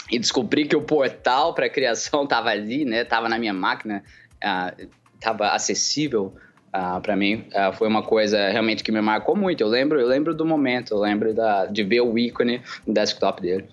E 0.08 0.18
descobrir 0.18 0.66
que 0.66 0.76
o 0.76 0.82
portal 0.82 1.54
para 1.54 1.68
criação 1.68 2.22
estava 2.24 2.50
ali, 2.50 2.84
né? 2.84 3.04
Tava 3.04 3.28
na 3.28 3.36
minha 3.36 3.52
máquina, 3.52 4.04
estava 5.16 5.46
uh, 5.46 5.54
acessível 5.54 6.36
Uh, 6.68 7.00
para 7.00 7.16
mim 7.16 7.46
uh, 7.54 7.72
foi 7.72 7.88
uma 7.88 8.02
coisa 8.02 8.50
realmente 8.50 8.84
que 8.84 8.92
me 8.92 9.00
marcou 9.00 9.34
muito. 9.34 9.60
Eu 9.62 9.68
lembro, 9.68 9.98
eu 9.98 10.06
lembro 10.06 10.34
do 10.34 10.44
momento, 10.44 10.92
eu 10.92 10.98
lembro 10.98 11.32
da, 11.32 11.66
de 11.66 11.82
ver 11.82 12.02
o 12.02 12.18
ícone 12.18 12.60
no 12.86 12.92
desktop 12.92 13.40
dele. 13.40 13.66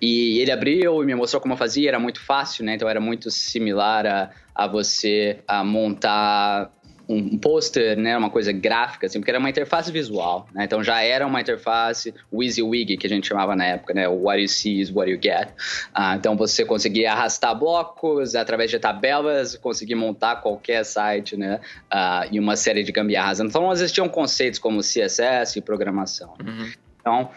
E 0.00 0.38
ele 0.38 0.50
abriu 0.50 1.02
e 1.02 1.06
me 1.06 1.14
mostrou 1.14 1.40
como 1.40 1.56
fazia, 1.56 1.88
era 1.88 1.98
muito 1.98 2.20
fácil, 2.24 2.64
né? 2.64 2.74
Então 2.74 2.88
era 2.88 3.00
muito 3.00 3.30
similar 3.30 4.06
a, 4.06 4.30
a 4.54 4.66
você 4.66 5.40
a 5.46 5.64
montar 5.64 6.72
um 7.08 7.38
pôster, 7.38 7.96
né, 7.96 8.16
uma 8.18 8.28
coisa 8.28 8.52
gráfica, 8.52 9.06
assim, 9.06 9.18
porque 9.18 9.30
era 9.30 9.38
uma 9.38 9.48
interface 9.48 9.90
visual, 9.90 10.46
né? 10.52 10.64
Então 10.64 10.84
já 10.84 11.00
era 11.00 11.26
uma 11.26 11.40
interface 11.40 12.14
WYSIWYG, 12.30 12.98
que 12.98 13.06
a 13.06 13.10
gente 13.10 13.26
chamava 13.26 13.56
na 13.56 13.64
época, 13.64 13.94
né? 13.94 14.06
What 14.06 14.42
you 14.42 14.48
see 14.48 14.78
is 14.78 14.90
what 14.90 15.10
you 15.10 15.18
get. 15.20 15.48
Ah, 15.94 16.16
então 16.16 16.36
você 16.36 16.66
conseguia 16.66 17.12
arrastar 17.12 17.58
blocos 17.58 18.34
através 18.34 18.70
de 18.70 18.78
tabelas, 18.78 19.56
conseguir 19.56 19.94
montar 19.94 20.36
qualquer 20.36 20.84
site, 20.84 21.34
né? 21.34 21.60
Ah, 21.90 22.28
e 22.30 22.38
uma 22.38 22.56
série 22.56 22.84
de 22.84 22.92
gambiarras. 22.92 23.40
Então 23.40 23.72
existiam 23.72 24.06
conceitos 24.06 24.58
como 24.58 24.80
CSS 24.80 25.58
e 25.58 25.62
programação. 25.62 26.34
Uhum. 26.44 26.70
Então 27.00 27.30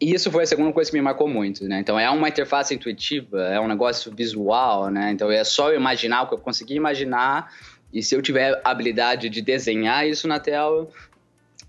e 0.00 0.14
isso 0.14 0.30
foi 0.30 0.44
a 0.44 0.46
segunda 0.46 0.72
coisa 0.72 0.90
que 0.90 0.96
me 0.96 1.02
marcou 1.02 1.28
muito, 1.28 1.68
né? 1.68 1.78
Então 1.78 2.00
é 2.00 2.08
uma 2.08 2.26
interface 2.26 2.74
intuitiva, 2.74 3.42
é 3.42 3.60
um 3.60 3.68
negócio 3.68 4.10
visual, 4.10 4.88
né? 4.88 5.10
Então 5.12 5.30
é 5.30 5.44
só 5.44 5.70
eu 5.70 5.76
imaginar 5.76 6.22
o 6.22 6.28
que 6.28 6.32
eu 6.32 6.38
consegui 6.38 6.74
imaginar 6.74 7.52
e 7.92 8.02
se 8.02 8.14
eu 8.14 8.22
tiver 8.22 8.60
habilidade 8.64 9.28
de 9.28 9.42
desenhar 9.42 10.06
isso 10.06 10.28
na 10.28 10.38
tela, 10.38 10.88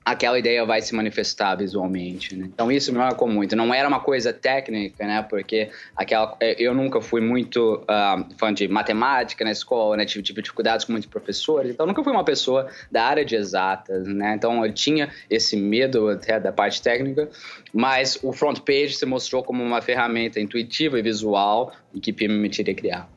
aquela 0.04 0.38
ideia 0.38 0.66
vai 0.66 0.82
se 0.82 0.96
manifestar 0.96 1.56
visualmente, 1.56 2.36
né? 2.36 2.50
Então 2.52 2.72
isso 2.72 2.92
me 2.92 2.98
marcou 2.98 3.28
muito. 3.28 3.56
Não 3.56 3.74
era 3.74 3.88
uma 3.88 4.00
coisa 4.00 4.34
técnica, 4.34 5.06
né? 5.06 5.22
Porque 5.22 5.70
aquela, 5.96 6.36
é, 6.40 6.56
eu 6.62 6.74
nunca 6.74 7.00
fui 7.02 7.22
muito 7.22 7.84
uh, 7.84 8.36
fã 8.38 8.54
de 8.54 8.68
matemática 8.68 9.46
na 9.46 9.52
escola, 9.52 9.98
né? 9.98 10.06
Tive, 10.06 10.24
tive 10.24 10.42
dificuldades 10.42 10.86
com 10.86 10.92
muitos 10.92 11.10
professores, 11.10 11.72
então 11.72 11.86
nunca 11.86 12.04
fui 12.04 12.12
uma 12.12 12.24
pessoa 12.24 12.68
da 12.92 13.04
área 13.04 13.24
de 13.24 13.36
exatas, 13.36 14.08
né? 14.08 14.34
Então 14.36 14.66
eu 14.66 14.74
tinha 14.74 15.10
esse 15.30 15.56
medo 15.56 16.10
até 16.10 16.40
da 16.40 16.52
parte 16.52 16.82
técnica, 16.82 17.30
mas 17.72 18.18
o 18.24 18.34
front 18.34 18.60
page 18.60 18.96
se 18.96 19.06
mostrou 19.06 19.44
como 19.44 19.64
uma 19.64 19.82
ferramenta 19.82 20.40
intuitiva 20.40 20.98
e 20.98 21.02
visual 21.02 21.74
que 22.02 22.12
me 22.12 22.18
permitiria 22.18 22.74
criar. 22.74 23.10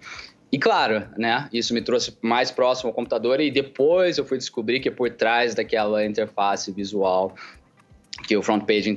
E 0.54 0.58
claro, 0.58 1.04
né, 1.18 1.48
isso 1.52 1.74
me 1.74 1.80
trouxe 1.80 2.16
mais 2.22 2.48
próximo 2.52 2.88
ao 2.88 2.94
computador 2.94 3.40
e 3.40 3.50
depois 3.50 4.18
eu 4.18 4.24
fui 4.24 4.38
descobrir 4.38 4.78
que 4.78 4.88
por 4.88 5.10
trás 5.10 5.52
daquela 5.52 6.06
interface 6.06 6.70
visual 6.70 7.34
que 8.28 8.36
o 8.36 8.40
front 8.40 8.64
page 8.64 8.94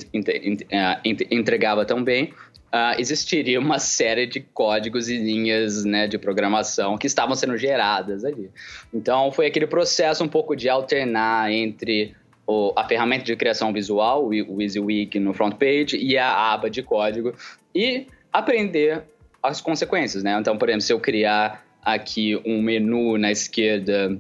é, 0.70 1.00
entregava 1.32 1.84
tão 1.84 2.04
bem, 2.04 2.26
uh, 2.26 3.00
existiria 3.00 3.60
uma 3.60 3.80
série 3.80 4.28
de 4.28 4.40
códigos 4.40 5.10
e 5.10 5.18
linhas 5.18 5.84
né, 5.84 6.08
de 6.08 6.20
programação 6.20 6.96
que 6.96 7.08
estavam 7.08 7.36
sendo 7.36 7.58
geradas 7.58 8.24
ali. 8.24 8.52
Então 8.94 9.32
foi 9.32 9.48
aquele 9.48 9.66
processo 9.66 10.24
um 10.24 10.28
pouco 10.28 10.56
de 10.56 10.70
alternar 10.70 11.52
entre 11.52 12.16
o, 12.46 12.72
a 12.76 12.88
ferramenta 12.88 13.26
de 13.26 13.36
criação 13.36 13.74
visual, 13.74 14.28
o 14.28 14.62
EasyWeek 14.62 15.20
no 15.20 15.34
front 15.34 15.56
page, 15.56 15.98
e 15.98 16.20
a 16.20 16.54
aba 16.54 16.70
de 16.70 16.84
código, 16.84 17.34
e 17.74 18.06
aprender 18.32 19.02
as 19.48 19.62
consequências, 19.62 20.24
né? 20.24 20.38
Então, 20.40 20.58
por 20.58 20.70
exemplo, 20.70 20.82
se 20.82 20.94
eu 20.94 21.00
criar 21.00 21.64
aqui 21.82 22.40
um 22.46 22.62
menu 22.62 23.18
na 23.18 23.32
esquerda 23.32 24.18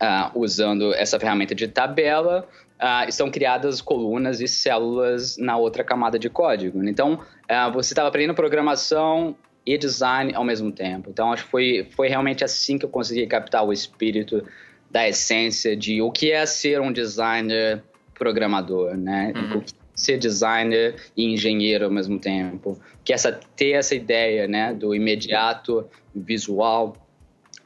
uh, 0.00 0.38
usando 0.38 0.94
essa 0.94 1.20
ferramenta 1.20 1.54
de 1.54 1.68
tabela, 1.68 2.48
uh, 2.80 3.08
estão 3.08 3.30
criadas 3.30 3.80
colunas 3.80 4.40
e 4.40 4.48
células 4.48 5.36
na 5.36 5.56
outra 5.56 5.84
camada 5.84 6.18
de 6.18 6.30
código. 6.30 6.82
Então, 6.84 7.14
uh, 7.14 7.72
você 7.72 7.92
estava 7.92 8.08
aprendendo 8.08 8.34
programação 8.34 9.36
e 9.64 9.76
design 9.76 10.34
ao 10.34 10.44
mesmo 10.44 10.72
tempo. 10.72 11.10
Então, 11.10 11.32
acho 11.32 11.44
que 11.44 11.50
foi, 11.50 11.88
foi 11.94 12.08
realmente 12.08 12.44
assim 12.44 12.78
que 12.78 12.84
eu 12.84 12.90
consegui 12.90 13.26
captar 13.26 13.64
o 13.64 13.72
espírito 13.72 14.42
da 14.90 15.08
essência 15.08 15.76
de 15.76 16.00
o 16.00 16.10
que 16.10 16.30
é 16.30 16.46
ser 16.46 16.80
um 16.80 16.92
designer 16.92 17.82
programador, 18.14 18.96
né? 18.96 19.32
Uhum 19.34 19.62
ser 19.96 20.18
designer 20.18 20.94
e 21.16 21.24
engenheiro 21.24 21.86
ao 21.86 21.90
mesmo 21.90 22.18
tempo. 22.18 22.78
Que 23.06 23.12
essa 23.12 23.32
ter 23.32 23.70
essa 23.70 23.94
ideia, 23.94 24.46
né, 24.46 24.74
do 24.74 24.94
imediato 24.94 25.88
visual 26.14 26.94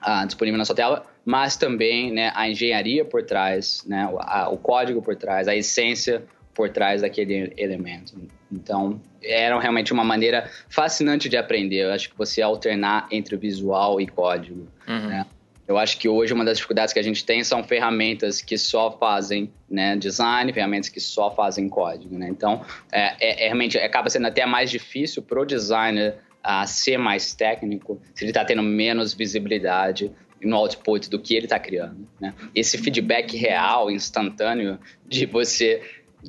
uh, 0.07 0.27
disponível 0.27 0.59
na 0.59 0.65
sua 0.65 0.77
tela, 0.77 1.07
mas 1.25 1.57
também, 1.57 2.13
né, 2.13 2.31
a 2.35 2.49
engenharia 2.49 3.05
por 3.05 3.25
trás, 3.25 3.83
né, 3.87 4.09
a, 4.19 4.49
o 4.51 4.57
código 4.59 5.03
por 5.03 5.17
trás, 5.17 5.49
a 5.49 5.57
essência 5.57 6.23
por 6.55 6.69
trás 6.69 7.01
daquele 7.01 7.53
elemento. 7.57 8.15
Então, 8.53 9.01
era 9.23 9.59
realmente 9.59 9.93
uma 9.93 10.05
maneira 10.05 10.51
fascinante 10.69 11.29
de 11.29 11.37
aprender. 11.37 11.85
Eu 11.85 11.93
acho 11.93 12.11
que 12.11 12.19
você 12.19 12.43
alternar 12.43 13.09
entre 13.11 13.37
visual 13.37 14.01
e 14.01 14.07
código, 14.07 14.69
uhum. 14.87 15.07
né? 15.09 15.27
Eu 15.71 15.79
acho 15.79 15.99
que 15.99 16.09
hoje 16.09 16.35
uma 16.35 16.45
das 16.45 16.57
dificuldades 16.57 16.93
que 16.93 16.99
a 16.99 17.03
gente 17.03 17.25
tem 17.25 17.45
são 17.45 17.63
ferramentas 17.63 18.43
que 18.43 18.59
só 18.59 18.91
fazem 18.91 19.53
né, 19.71 19.95
design, 19.95 20.53
ferramentas 20.53 20.89
que 20.89 20.99
só 20.99 21.31
fazem 21.31 21.69
código. 21.69 22.19
Né? 22.19 22.27
Então, 22.29 22.65
é, 22.91 23.15
é, 23.21 23.45
é 23.45 23.47
realmente 23.47 23.79
acaba 23.79 24.11
sendo 24.11 24.27
até 24.27 24.45
mais 24.45 24.69
difícil 24.69 25.23
para 25.23 25.41
o 25.41 25.45
designer 25.45 26.17
uh, 26.45 26.67
ser 26.67 26.99
mais 26.99 27.35
técnico 27.35 28.03
se 28.13 28.25
ele 28.25 28.33
está 28.33 28.45
tendo 28.45 28.65
menos 28.65 29.15
visibilidade 29.15 30.11
no 30.43 30.57
output 30.57 31.09
do 31.09 31.21
que 31.21 31.37
ele 31.37 31.47
está 31.47 31.61
criando. 31.61 32.05
Né? 32.21 32.35
Esse 32.53 32.77
feedback 32.77 33.37
real, 33.37 33.93
instantâneo, 33.93 34.77
de 35.07 35.25
você 35.25 35.83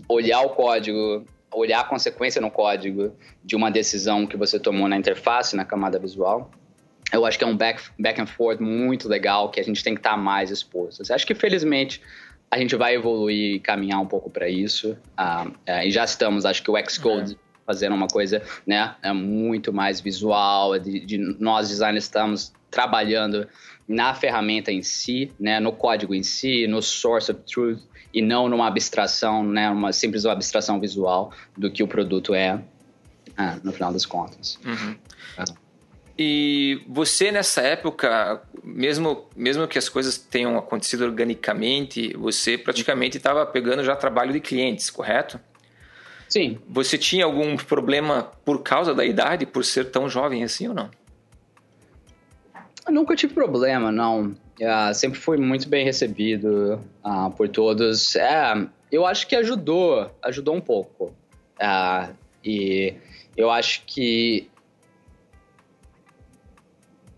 olhar 0.07 0.41
o 0.41 0.49
código, 0.49 1.25
olhar 1.51 1.79
a 1.79 1.83
consequência 1.83 2.39
no 2.39 2.51
código 2.51 3.15
de 3.43 3.55
uma 3.55 3.71
decisão 3.71 4.27
que 4.27 4.37
você 4.37 4.59
tomou 4.59 4.87
na 4.87 4.97
interface, 4.97 5.55
na 5.55 5.65
camada 5.65 5.97
visual. 5.97 6.51
Eu 7.11 7.25
acho 7.25 7.37
que 7.37 7.43
é 7.43 7.47
um 7.47 7.57
back, 7.57 7.81
back 7.99 8.21
and 8.21 8.25
forth 8.25 8.61
muito 8.61 9.07
legal 9.07 9.49
que 9.49 9.59
a 9.59 9.63
gente 9.63 9.83
tem 9.83 9.93
que 9.93 9.99
estar 9.99 10.11
tá 10.11 10.17
mais 10.17 10.49
exposto. 10.49 11.01
Acho 11.11 11.27
que, 11.27 11.35
felizmente, 11.35 12.01
a 12.49 12.57
gente 12.57 12.75
vai 12.75 12.95
evoluir 12.95 13.55
e 13.55 13.59
caminhar 13.59 13.99
um 13.99 14.07
pouco 14.07 14.29
para 14.29 14.49
isso. 14.49 14.97
Uh, 15.19 15.49
uh, 15.49 15.83
e 15.83 15.91
já 15.91 16.03
estamos, 16.03 16.45
acho 16.45 16.63
que 16.63 16.71
o 16.71 16.89
Xcode 16.89 17.33
uhum 17.33 17.51
fazendo 17.71 17.95
uma 17.95 18.07
coisa 18.07 18.41
né, 18.67 18.95
é 19.01 19.13
muito 19.13 19.71
mais 19.71 20.01
visual, 20.01 20.77
de, 20.77 20.99
de, 21.05 21.17
nós 21.17 21.69
designers 21.69 22.03
estamos 22.03 22.51
trabalhando 22.69 23.47
na 23.87 24.13
ferramenta 24.13 24.71
em 24.71 24.81
si, 24.81 25.31
né, 25.39 25.59
no 25.59 25.71
código 25.71 26.13
em 26.13 26.23
si, 26.23 26.67
no 26.67 26.81
source 26.81 27.31
of 27.31 27.41
truth, 27.43 27.79
e 28.13 28.21
não 28.21 28.49
numa 28.49 28.67
abstração, 28.67 29.43
né, 29.43 29.69
uma 29.69 29.93
simples 29.93 30.25
abstração 30.25 30.79
visual 30.79 31.31
do 31.57 31.71
que 31.71 31.81
o 31.81 31.87
produto 31.87 32.33
é, 32.33 32.61
é 33.37 33.55
no 33.63 33.71
final 33.71 33.93
das 33.93 34.05
contas. 34.05 34.59
Uhum. 34.65 34.95
E 36.17 36.81
você 36.87 37.31
nessa 37.31 37.61
época, 37.61 38.41
mesmo, 38.63 39.25
mesmo 39.35 39.67
que 39.67 39.77
as 39.77 39.89
coisas 39.89 40.17
tenham 40.17 40.57
acontecido 40.57 41.03
organicamente, 41.03 42.15
você 42.17 42.57
praticamente 42.57 43.17
estava 43.17 43.45
pegando 43.45 43.83
já 43.83 43.95
trabalho 43.95 44.33
de 44.33 44.39
clientes, 44.39 44.89
correto? 44.89 45.39
Sim. 46.29 46.59
Você 46.69 46.97
tinha 46.97 47.25
algum 47.25 47.57
problema 47.57 48.31
por 48.45 48.61
causa 48.61 48.93
da 48.93 49.05
idade, 49.05 49.45
por 49.45 49.65
ser 49.65 49.91
tão 49.91 50.07
jovem 50.07 50.43
assim 50.43 50.67
ou 50.67 50.73
não? 50.73 50.89
Eu 52.87 52.93
nunca 52.93 53.15
tive 53.15 53.33
problema, 53.33 53.91
não. 53.91 54.35
Uh, 54.59 54.93
sempre 54.93 55.19
fui 55.19 55.37
muito 55.37 55.67
bem 55.67 55.83
recebido 55.83 56.79
uh, 57.03 57.31
por 57.31 57.49
todos. 57.49 58.15
É, 58.15 58.67
eu 58.91 59.05
acho 59.05 59.27
que 59.27 59.35
ajudou, 59.35 60.09
ajudou 60.21 60.55
um 60.55 60.61
pouco. 60.61 61.13
Uh, 61.59 62.13
e 62.43 62.93
eu 63.35 63.49
acho 63.49 63.83
que 63.85 64.50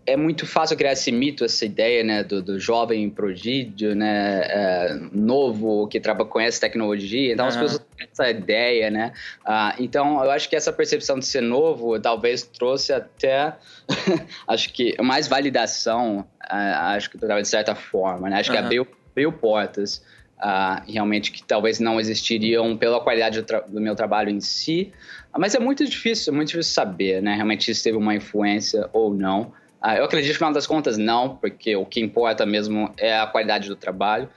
é 0.06 0.16
muito 0.16 0.46
fácil 0.46 0.76
criar 0.76 0.92
esse 0.92 1.10
mito, 1.10 1.44
essa 1.44 1.64
ideia, 1.64 2.04
né, 2.04 2.22
do, 2.22 2.42
do 2.42 2.58
jovem 2.58 3.08
prodígio, 3.08 3.94
né, 3.94 4.40
é, 4.44 4.98
novo, 5.12 5.86
que 5.88 5.98
trabalha, 6.00 6.28
conhece 6.28 6.60
tecnologia. 6.60 7.32
Então, 7.32 7.44
uhum. 7.44 7.50
as 7.50 7.56
pessoas 7.56 7.86
têm 7.96 8.08
essa 8.10 8.30
ideia, 8.30 8.90
né? 8.90 9.12
Ah, 9.44 9.74
então, 9.78 10.22
eu 10.22 10.30
acho 10.30 10.48
que 10.48 10.56
essa 10.56 10.72
percepção 10.72 11.18
de 11.18 11.26
ser 11.26 11.40
novo 11.40 11.98
talvez 11.98 12.42
trouxe 12.42 12.92
até, 12.92 13.54
acho 14.46 14.72
que, 14.72 14.94
mais 15.02 15.26
validação, 15.26 16.26
ah, 16.40 16.94
acho 16.94 17.10
que 17.10 17.18
de 17.18 17.48
certa 17.48 17.74
forma, 17.74 18.28
né? 18.28 18.40
Acho 18.40 18.50
uhum. 18.50 18.56
que 18.56 18.62
abriu, 18.62 18.86
abriu 19.12 19.32
portas. 19.32 20.02
Uh, 20.34 20.82
realmente 20.90 21.30
que 21.30 21.42
talvez 21.42 21.78
não 21.78 21.98
existiriam 21.98 22.76
pela 22.76 23.00
qualidade 23.00 23.40
do, 23.40 23.60
do, 23.68 23.80
meu 23.80 23.94
trabalho 23.94 24.28
em 24.28 24.40
si, 24.40 24.92
mas 25.38 25.54
é 25.54 25.60
muito 25.60 25.86
difícil, 25.86 26.32
é 26.32 26.36
muito 26.36 26.48
difícil 26.48 26.74
saber, 26.74 27.22
né? 27.22 27.34
Realmente 27.36 27.72
se 27.72 27.82
teve 27.82 27.96
uma 27.96 28.14
influência 28.14 28.90
ou 28.92 29.14
não. 29.14 29.52
Ah, 29.86 29.96
eu 29.96 30.04
acredito, 30.06 30.30
no 30.32 30.36
final 30.36 30.52
das 30.54 30.66
contas, 30.66 30.96
não, 30.96 31.36
porque 31.36 31.76
o 31.76 31.84
que 31.84 32.00
importa 32.00 32.46
mesmo 32.46 32.90
é 32.96 33.18
a 33.18 33.26
qualidade 33.26 33.68
do 33.68 33.76
trabalho. 33.76 34.30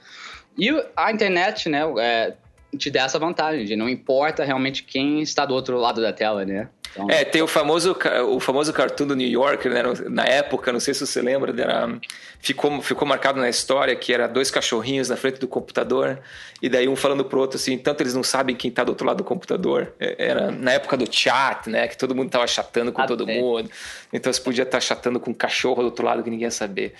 E 0.58 0.68
a 0.94 1.10
internet, 1.10 1.70
né, 1.70 1.80
é, 1.98 2.34
te 2.76 2.90
dá 2.90 3.04
essa 3.04 3.18
vantagem 3.18 3.64
de 3.64 3.76
não 3.76 3.88
importa 3.88 4.44
realmente 4.44 4.82
quem 4.82 5.22
está 5.22 5.46
do 5.46 5.54
outro 5.54 5.78
lado 5.78 6.00
da 6.00 6.12
tela, 6.12 6.44
né? 6.44 6.68
Então, 6.92 7.06
é, 7.10 7.24
tem 7.24 7.42
o 7.42 7.46
famoso, 7.46 7.96
o 8.28 8.40
famoso 8.40 8.72
cartoon 8.72 9.06
do 9.06 9.16
New 9.16 9.28
Yorker, 9.28 9.72
né? 9.72 9.82
Na 10.08 10.24
época, 10.24 10.72
não 10.72 10.80
sei 10.80 10.94
se 10.94 11.06
você 11.06 11.20
lembra, 11.20 11.54
era, 11.60 11.98
ficou, 12.40 12.80
ficou 12.80 13.06
marcado 13.06 13.38
na 13.38 13.48
história 13.48 13.94
que 13.94 14.12
era 14.12 14.26
dois 14.26 14.50
cachorrinhos 14.50 15.08
na 15.08 15.16
frente 15.16 15.38
do 15.38 15.46
computador, 15.46 16.18
e 16.62 16.68
daí 16.68 16.88
um 16.88 16.96
falando 16.96 17.24
pro 17.24 17.40
outro 17.40 17.56
assim, 17.56 17.76
tanto 17.78 18.02
eles 18.02 18.14
não 18.14 18.22
sabem 18.22 18.56
quem 18.56 18.70
tá 18.70 18.84
do 18.84 18.90
outro 18.90 19.06
lado 19.06 19.18
do 19.18 19.24
computador. 19.24 19.94
É, 20.00 20.16
era 20.18 20.50
na 20.50 20.72
época 20.72 20.96
do 20.96 21.10
chat, 21.10 21.68
né? 21.68 21.86
Que 21.88 21.96
todo 21.96 22.14
mundo 22.14 22.30
tava 22.30 22.46
chatando 22.46 22.90
com 22.92 23.00
Até. 23.00 23.08
todo 23.08 23.26
mundo. 23.26 23.70
Então 24.12 24.32
você 24.32 24.40
podia 24.40 24.62
estar 24.62 24.78
tá 24.78 24.80
chatando 24.80 25.20
com 25.20 25.30
um 25.30 25.34
cachorro 25.34 25.82
do 25.82 25.86
outro 25.86 26.04
lado 26.04 26.22
que 26.22 26.30
ninguém 26.30 26.44
ia 26.44 26.50
saber. 26.50 26.94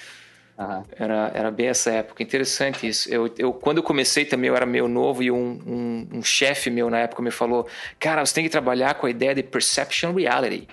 Uhum. 0.58 0.82
Era, 0.98 1.30
era 1.32 1.50
bem 1.52 1.68
essa 1.68 1.90
época. 1.90 2.22
Interessante 2.22 2.88
isso. 2.88 3.08
Eu, 3.08 3.32
eu, 3.38 3.52
quando 3.52 3.76
eu 3.76 3.82
comecei 3.82 4.24
também, 4.24 4.48
eu 4.48 4.56
era 4.56 4.66
meio 4.66 4.88
novo 4.88 5.22
e 5.22 5.30
um, 5.30 5.60
um, 5.64 6.08
um 6.18 6.22
chefe 6.22 6.68
meu 6.68 6.90
na 6.90 6.98
época 6.98 7.22
me 7.22 7.30
falou: 7.30 7.68
Cara, 7.98 8.26
você 8.26 8.34
tem 8.34 8.44
que 8.44 8.50
trabalhar 8.50 8.94
com 8.94 9.06
a 9.06 9.10
ideia 9.10 9.34
de 9.34 9.42
perception 9.42 10.12
reality. 10.12 10.66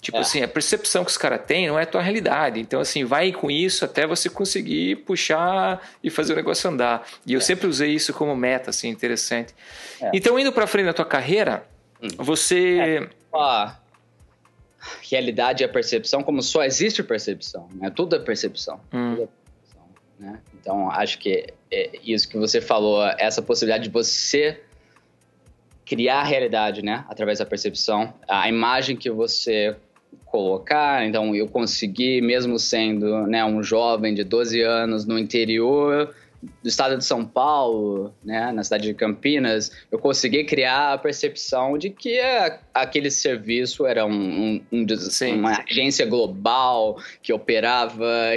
Tipo 0.00 0.18
é. 0.18 0.20
assim, 0.20 0.42
a 0.42 0.48
percepção 0.48 1.04
que 1.04 1.10
os 1.10 1.16
caras 1.16 1.40
têm 1.46 1.68
não 1.68 1.78
é 1.78 1.82
a 1.82 1.86
tua 1.86 2.02
realidade. 2.02 2.60
Então, 2.60 2.80
assim, 2.80 3.04
vai 3.04 3.30
com 3.30 3.50
isso 3.50 3.84
até 3.84 4.04
você 4.06 4.28
conseguir 4.28 4.96
puxar 4.96 5.80
e 6.02 6.10
fazer 6.10 6.32
o 6.32 6.36
negócio 6.36 6.68
andar. 6.68 7.06
E 7.24 7.34
eu 7.34 7.38
é. 7.38 7.40
sempre 7.40 7.68
usei 7.68 7.92
isso 7.92 8.12
como 8.12 8.34
meta, 8.34 8.70
assim, 8.70 8.88
interessante. 8.88 9.54
É. 10.00 10.10
Então, 10.12 10.38
indo 10.38 10.52
para 10.52 10.66
frente 10.66 10.86
na 10.86 10.92
tua 10.92 11.04
carreira, 11.04 11.64
hum. 12.00 12.08
você. 12.18 13.08
Ah, 13.32 13.76
realidade 15.08 15.62
é 15.64 15.68
percepção, 15.68 16.22
como 16.22 16.42
só 16.42 16.64
existe 16.64 17.02
percepção, 17.02 17.68
né? 17.74 17.90
Tudo 17.90 18.16
é 18.16 18.18
percepção. 18.18 18.80
Hum. 18.92 19.10
Tudo 19.10 19.22
é 19.22 19.26
percepção 19.26 19.42
né? 20.22 20.38
Então, 20.60 20.88
acho 20.90 21.18
que 21.18 21.46
é 21.70 21.90
isso 22.04 22.28
que 22.28 22.38
você 22.38 22.60
falou, 22.60 23.04
essa 23.18 23.42
possibilidade 23.42 23.84
de 23.84 23.90
você 23.90 24.60
criar 25.84 26.20
a 26.20 26.24
realidade, 26.24 26.82
né? 26.82 27.04
Através 27.08 27.40
da 27.40 27.44
percepção, 27.44 28.14
a 28.28 28.48
imagem 28.48 28.96
que 28.96 29.10
você 29.10 29.76
colocar. 30.24 31.04
Então, 31.04 31.34
eu 31.34 31.48
consegui, 31.48 32.20
mesmo 32.20 32.58
sendo 32.58 33.26
né, 33.26 33.44
um 33.44 33.62
jovem 33.62 34.14
de 34.14 34.22
12 34.22 34.62
anos 34.62 35.04
no 35.04 35.18
interior, 35.18 36.14
do 36.42 36.68
estado 36.68 36.98
de 36.98 37.04
São 37.04 37.24
Paulo, 37.24 38.12
né, 38.24 38.50
na 38.50 38.64
cidade 38.64 38.84
de 38.84 38.94
Campinas, 38.94 39.70
eu 39.92 39.98
consegui 39.98 40.42
criar 40.42 40.94
a 40.94 40.98
percepção 40.98 41.78
de 41.78 41.88
que 41.88 42.20
aquele 42.74 43.10
serviço 43.12 43.86
era 43.86 44.04
um, 44.04 44.10
um, 44.10 44.62
um 44.72 44.86
uma 45.34 45.62
agência 45.62 46.04
global 46.04 46.98
que 47.22 47.32
operava. 47.32 48.32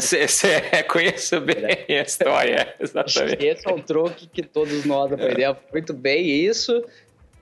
Você 0.00 0.46
é, 0.46 0.78
é, 0.78 0.82
conhece 0.84 1.38
bem 1.40 1.98
a 1.98 2.02
história, 2.02 2.74
exatamente. 2.78 3.44
Esse 3.44 3.68
é 3.68 3.74
um 3.74 3.80
truque 3.80 4.28
que 4.28 4.42
todos 4.42 4.84
nós 4.84 5.12
aprendemos 5.12 5.58
muito 5.72 5.92
bem, 5.92 6.26
e 6.26 6.46
isso 6.46 6.84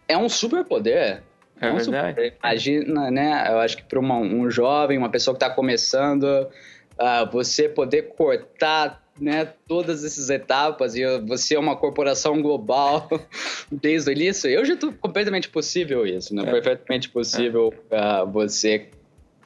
é 0.08 0.16
um 0.16 0.30
superpoder. 0.30 1.22
É 1.60 1.70
um 1.70 1.76
verdade. 1.76 2.32
Imagina, 2.42 3.10
né? 3.10 3.46
Eu 3.48 3.58
acho 3.58 3.76
que 3.76 3.84
para 3.84 4.00
um 4.00 4.50
jovem, 4.50 4.96
uma 4.96 5.10
pessoa 5.10 5.34
que 5.36 5.44
está 5.44 5.54
começando, 5.54 6.24
uh, 6.24 7.30
você 7.30 7.68
poder 7.68 8.14
cortar 8.16 9.03
né, 9.20 9.52
todas 9.68 10.04
essas 10.04 10.30
etapas 10.30 10.94
e 10.94 11.02
você 11.20 11.54
é 11.54 11.58
uma 11.58 11.76
corporação 11.76 12.42
global 12.42 13.08
desde 13.70 14.10
o 14.10 14.12
início, 14.12 14.50
eu 14.50 14.64
já 14.64 14.74
estou 14.74 14.92
completamente 14.92 15.48
possível 15.48 16.06
isso, 16.06 16.34
né? 16.34 16.42
É. 16.42 16.50
Perfeitamente 16.50 17.08
possível 17.08 17.72
é. 17.90 18.22
uh, 18.22 18.30
você 18.30 18.88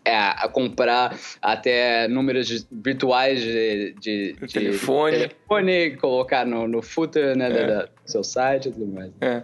é, 0.04 0.48
comprar 0.48 1.18
até 1.42 2.08
números 2.08 2.66
virtuais 2.70 3.40
de, 3.40 3.94
de, 4.00 4.32
de 4.32 4.52
telefone. 4.52 5.16
telefone, 5.16 5.96
colocar 5.96 6.46
no, 6.46 6.66
no 6.66 6.80
footer 6.80 7.36
né, 7.36 7.50
é. 7.50 7.82
do 7.82 7.88
seu 8.06 8.24
site 8.24 8.68
e 8.68 8.72
tudo 8.72 8.86
mais. 8.86 9.10
É. 9.20 9.42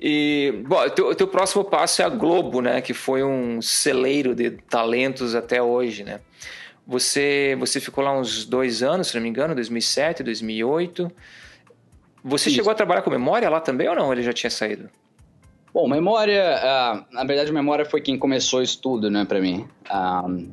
E, 0.00 0.52
bom, 0.66 0.84
o 0.84 0.90
teu, 0.90 1.14
teu, 1.14 1.26
próximo 1.26 1.64
passo 1.64 2.02
é 2.02 2.04
a 2.04 2.08
Globo, 2.08 2.60
né? 2.60 2.80
Que 2.80 2.94
foi 2.94 3.24
um 3.24 3.60
celeiro 3.60 4.32
de 4.32 4.50
talentos 4.50 5.34
até 5.34 5.60
hoje, 5.60 6.04
né? 6.04 6.20
Você, 6.88 7.54
você 7.60 7.80
ficou 7.80 8.02
lá 8.02 8.18
uns 8.18 8.46
dois 8.46 8.82
anos, 8.82 9.08
se 9.08 9.14
não 9.14 9.22
me 9.22 9.28
engano, 9.28 9.54
2007, 9.54 10.22
2008. 10.22 11.12
Você 12.24 12.48
Isso. 12.48 12.56
chegou 12.56 12.72
a 12.72 12.74
trabalhar 12.74 13.02
com 13.02 13.10
memória 13.10 13.50
lá 13.50 13.60
também 13.60 13.86
ou 13.86 13.94
não? 13.94 14.10
Ele 14.10 14.22
já 14.22 14.32
tinha 14.32 14.48
saído? 14.48 14.88
Bom, 15.72 15.86
memória, 15.86 16.42
uh, 16.56 17.14
na 17.14 17.24
verdade, 17.24 17.52
memória 17.52 17.84
foi 17.84 18.00
quem 18.00 18.18
começou 18.18 18.62
isso 18.62 18.80
tudo, 18.80 19.10
né, 19.10 19.26
para 19.26 19.38
mim. 19.38 19.68
Uh, 19.90 20.50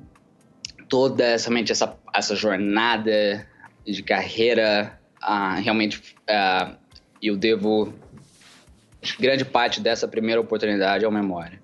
toda 0.90 1.24
essa, 1.24 1.50
essa, 1.58 1.98
essa 2.14 2.36
jornada 2.36 3.48
de 3.88 4.04
carreira, 4.04 5.00
uh, 5.24 5.62
realmente, 5.62 6.18
eu 7.24 7.38
devo 7.38 7.94
grande 9.18 9.46
parte 9.46 9.80
dessa 9.80 10.06
primeira 10.06 10.42
oportunidade 10.42 11.06
ao 11.06 11.12
memória. 11.12 11.62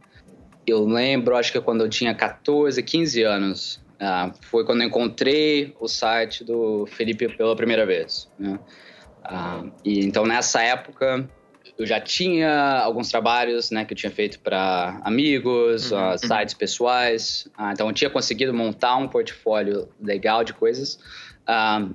Eu 0.65 0.86
lembro, 0.86 1.36
acho 1.36 1.51
que 1.51 1.60
quando 1.60 1.81
eu 1.81 1.89
tinha 1.89 2.15
14, 2.15 2.81
15 2.81 3.23
anos, 3.23 3.81
ah, 4.01 4.31
foi 4.41 4.65
quando 4.65 4.83
encontrei 4.83 5.75
o 5.79 5.87
site 5.87 6.43
do 6.43 6.87
Felipe 6.87 7.29
pela 7.37 7.55
primeira 7.55 7.85
vez. 7.85 8.27
Né? 8.39 8.59
Ah, 9.23 9.63
e 9.85 10.03
então 10.03 10.25
nessa 10.25 10.63
época 10.63 11.29
eu 11.77 11.85
já 11.85 11.99
tinha 11.99 12.79
alguns 12.79 13.09
trabalhos 13.09 13.69
né, 13.69 13.85
que 13.85 13.93
eu 13.93 13.97
tinha 13.97 14.11
feito 14.11 14.39
para 14.39 14.99
amigos, 15.03 15.91
uhum, 15.91 16.13
uh, 16.13 16.17
sites 16.17 16.53
uhum. 16.53 16.59
pessoais. 16.59 17.47
Uh, 17.57 17.71
então 17.71 17.87
eu 17.87 17.93
tinha 17.93 18.09
conseguido 18.09 18.53
montar 18.53 18.97
um 18.97 19.07
portfólio 19.07 19.87
legal 20.01 20.43
de 20.43 20.53
coisas. 20.53 20.95
Uh, 21.47 21.93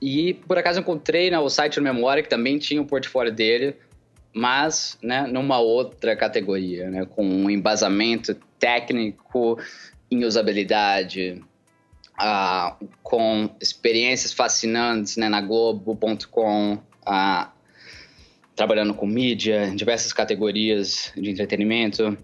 e 0.00 0.34
por 0.34 0.56
acaso 0.56 0.80
encontrei 0.80 1.30
né, 1.30 1.38
o 1.38 1.48
site 1.50 1.76
do 1.76 1.82
Memória, 1.82 2.22
que 2.22 2.28
também 2.28 2.58
tinha 2.58 2.80
o 2.80 2.84
um 2.84 2.86
portfólio 2.86 3.32
dele, 3.32 3.76
mas 4.34 4.98
né, 5.02 5.26
numa 5.26 5.58
outra 5.58 6.16
categoria, 6.16 6.88
né, 6.90 7.04
com 7.04 7.26
um 7.26 7.50
embasamento 7.50 8.34
técnico 8.58 9.58
em 10.10 10.24
usabilidade, 10.24 11.42
uh, 12.18 12.88
com 13.02 13.50
experiências 13.60 14.32
fascinantes 14.32 15.16
né, 15.16 15.28
na 15.28 15.40
Globo.com, 15.40 16.74
uh, 16.74 17.48
trabalhando 18.54 18.94
com 18.94 19.06
mídia, 19.06 19.66
em 19.66 19.76
diversas 19.76 20.12
categorias 20.12 21.12
de 21.16 21.30
entretenimento. 21.30 22.16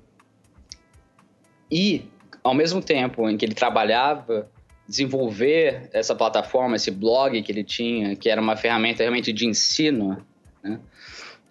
E, 1.70 2.04
ao 2.42 2.54
mesmo 2.54 2.82
tempo 2.82 3.28
em 3.28 3.36
que 3.36 3.44
ele 3.44 3.54
trabalhava, 3.54 4.50
desenvolver 4.86 5.88
essa 5.92 6.14
plataforma, 6.14 6.76
esse 6.76 6.90
blog 6.90 7.40
que 7.42 7.50
ele 7.50 7.64
tinha, 7.64 8.16
que 8.16 8.28
era 8.28 8.40
uma 8.40 8.56
ferramenta 8.56 9.02
realmente 9.02 9.32
de 9.32 9.46
ensino? 9.46 10.24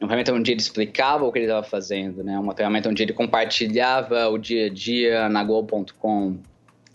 Uma 0.03 0.09
ferramenta 0.09 0.33
onde 0.33 0.51
ele 0.51 0.59
explicava 0.59 1.23
o 1.23 1.31
que 1.31 1.39
ele 1.39 1.45
estava 1.45 1.65
fazendo, 1.65 2.23
né? 2.23 2.37
uma 2.37 2.53
ferramenta 2.53 2.89
onde 2.89 3.01
ele 3.01 3.13
compartilhava 3.13 4.27
o 4.27 4.37
dia 4.37 4.65
a 4.65 4.69
dia 4.69 5.29
na 5.29 5.43
Globo.com. 5.45 6.37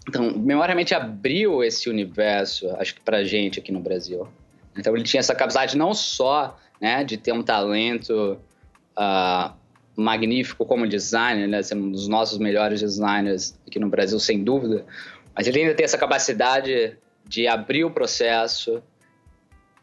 Então, 0.06 0.36
memorialmente 0.36 0.94
abriu 0.94 1.64
esse 1.64 1.88
universo, 1.88 2.70
acho 2.78 2.94
que 2.94 3.00
pra 3.00 3.24
gente 3.24 3.58
aqui 3.58 3.72
no 3.72 3.80
Brasil. 3.80 4.28
Então, 4.76 4.94
ele 4.94 5.04
tinha 5.04 5.20
essa 5.20 5.34
capacidade 5.34 5.76
não 5.76 5.94
só 5.94 6.58
né, 6.78 7.02
de 7.02 7.16
ter 7.16 7.32
um 7.32 7.42
talento 7.42 8.38
uh, 8.96 9.54
magnífico 9.96 10.66
como 10.66 10.86
designer, 10.86 11.48
né, 11.48 11.62
ser 11.62 11.76
um 11.76 11.90
dos 11.90 12.08
nossos 12.08 12.38
melhores 12.38 12.80
designers 12.80 13.58
aqui 13.66 13.78
no 13.78 13.88
Brasil, 13.88 14.18
sem 14.20 14.44
dúvida, 14.44 14.84
mas 15.34 15.46
ele 15.46 15.60
ainda 15.60 15.74
tem 15.74 15.84
essa 15.84 15.98
capacidade 15.98 16.96
de 17.26 17.46
abrir 17.46 17.84
o 17.84 17.90
processo 17.90 18.82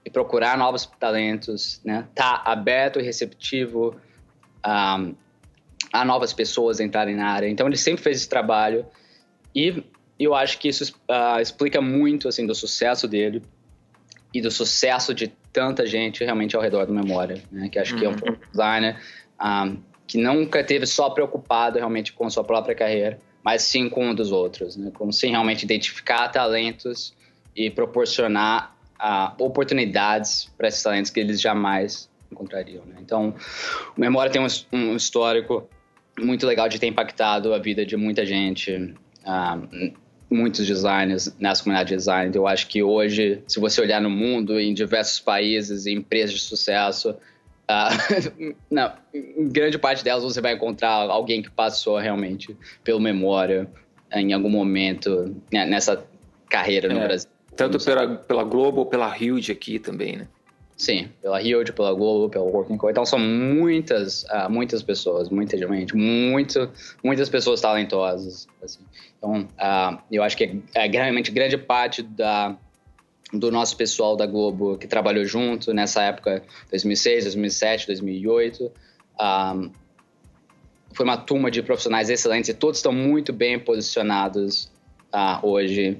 e 0.06 0.10
procurar 0.10 0.58
novos 0.58 0.86
talentos, 1.00 1.82
né? 1.84 2.08
Tá 2.14 2.44
aberto 2.46 3.00
e 3.00 3.04
receptivo 3.04 3.96
a, 4.62 5.04
a 5.92 6.06
novas 6.06 6.32
pessoas 6.32 6.80
entrarem 6.80 7.16
na 7.16 7.28
área. 7.28 7.50
Então 7.50 7.66
ele 7.66 7.76
sempre 7.76 8.04
fez 8.04 8.18
esse 8.18 8.30
trabalho 8.30 8.86
e 9.54 9.84
eu 10.20 10.36
acho 10.36 10.60
que 10.60 10.68
isso 10.68 10.96
uh, 11.10 11.42
explica 11.42 11.82
muito 11.82 12.28
assim 12.28 12.46
do 12.46 12.54
sucesso 12.54 13.08
dele 13.08 13.42
e 14.32 14.42
do 14.42 14.52
sucesso 14.52 15.14
de 15.14 15.30
tanta 15.52 15.86
gente 15.88 16.24
realmente 16.24 16.56
ao 16.56 16.62
redor 16.62 16.86
do 16.86 16.94
Memória, 16.94 17.42
né? 17.52 17.68
Que 17.70 17.80
acho 17.80 17.94
uhum. 17.94 18.00
que 18.00 18.06
é 18.06 18.10
um 18.10 18.12
uhum. 18.12 18.38
designer 18.52 19.02
um, 19.42 19.78
que 20.06 20.20
nunca 20.20 20.64
teve 20.64 20.86
só 20.86 21.10
preocupado 21.10 21.80
realmente 21.80 22.14
com 22.14 22.30
sua 22.30 22.44
própria 22.44 22.76
carreira, 22.76 23.18
mas 23.44 23.64
sim 23.64 23.90
com 23.90 24.10
um 24.10 24.14
dos 24.14 24.32
outros, 24.32 24.78
né? 24.78 24.92
Como 24.94 25.12
sim 25.12 25.32
realmente 25.32 25.64
identificar 25.64 26.28
talentos 26.28 27.16
e 27.56 27.72
proporcionar 27.72 28.75
uh, 29.00 29.44
oportunidades 29.44 30.52
para 30.58 30.68
esses 30.68 30.82
talentos 30.82 31.12
que 31.12 31.20
eles 31.20 31.40
jamais 31.42 32.10
encontrariam, 32.32 32.86
né? 32.86 32.96
Então, 33.00 33.36
o 33.96 34.00
Memória 34.00 34.32
tem 34.32 34.42
um, 34.42 34.48
um, 34.74 34.96
histórico 34.96 35.70
muito 36.20 36.46
legal 36.46 36.68
de 36.68 36.80
ter 36.80 36.88
impactado 36.88 37.54
a 37.54 37.60
vida 37.60 37.86
de 37.86 37.96
muita 37.96 38.26
gente, 38.26 38.74
uh, 38.74 39.94
muitos 40.30 40.66
designers 40.66 41.36
nessa 41.40 41.64
comunidade 41.64 41.90
de 41.90 41.96
design. 41.96 42.32
Eu 42.36 42.48
acho 42.48 42.68
que 42.68 42.82
hoje, 42.82 43.42
se 43.48 43.60
você 43.60 43.82
olhar 43.82 44.02
no 44.02 44.10
mundo, 44.10 44.60
em 44.60 44.74
diversos 44.74 45.20
países, 45.20 45.86
em 45.86 45.98
empresas 45.98 46.36
de 46.36 46.42
sucesso, 46.42 47.16
Uh, 47.66 48.56
não, 48.70 48.94
em 49.12 49.50
grande 49.50 49.80
parte 49.80 50.04
delas 50.04 50.24
você 50.24 50.40
vai 50.40 50.54
encontrar 50.54 51.10
alguém 51.10 51.42
que 51.42 51.50
passou 51.50 51.98
realmente 51.98 52.56
pelo 52.84 53.00
memória 53.00 53.68
em 54.12 54.34
algum 54.34 54.50
momento 54.50 55.36
né, 55.52 55.66
nessa 55.66 56.06
carreira 56.48 56.88
no 56.88 57.00
é, 57.00 57.08
Brasil. 57.08 57.30
Tanto 57.56 57.84
pela, 57.84 58.16
pela 58.18 58.44
Globo 58.44 58.80
ou 58.80 58.86
pela 58.86 59.14
Huge 59.16 59.52
aqui 59.52 59.80
também, 59.80 60.18
né? 60.18 60.28
Sim, 60.78 61.08
pela 61.22 61.40
Huge, 61.40 61.72
pela 61.72 61.94
Globo, 61.94 62.30
pela 62.30 62.44
Working 62.44 62.78
Co. 62.78 62.90
Então 62.90 63.06
são 63.06 63.18
muitas, 63.18 64.24
uh, 64.24 64.50
muitas 64.50 64.84
pessoas, 64.84 65.30
muita 65.30 65.58
gente, 65.58 65.96
muito, 65.96 66.70
muitas 67.02 67.30
pessoas 67.30 67.62
talentosas. 67.62 68.46
Assim. 68.62 68.82
Então, 69.18 69.42
uh, 69.42 69.98
eu 70.12 70.22
acho 70.22 70.36
que 70.36 70.62
é, 70.74 70.88
realmente 70.88 71.32
grande 71.32 71.58
parte 71.58 72.02
da 72.02 72.58
do 73.34 73.52
nosso 73.52 73.76
pessoal 73.76 74.16
da 74.16 74.26
Globo 74.26 74.78
que 74.78 74.88
trabalhou 74.88 75.26
junto 75.26 75.74
nessa 75.74 76.04
época, 76.04 76.44
2006, 76.70 77.24
2007, 77.24 77.88
2008. 77.88 78.72
Um, 79.20 79.72
foi 80.94 81.04
uma 81.04 81.18
turma 81.18 81.52
de 81.52 81.62
profissionais 81.62 82.10
excelentes 82.10 82.50
e 82.50 82.54
todos 82.54 82.78
estão 82.78 82.94
muito 82.94 83.34
bem 83.34 83.60
posicionados 83.60 84.72
uh, 85.14 85.46
hoje 85.46 85.98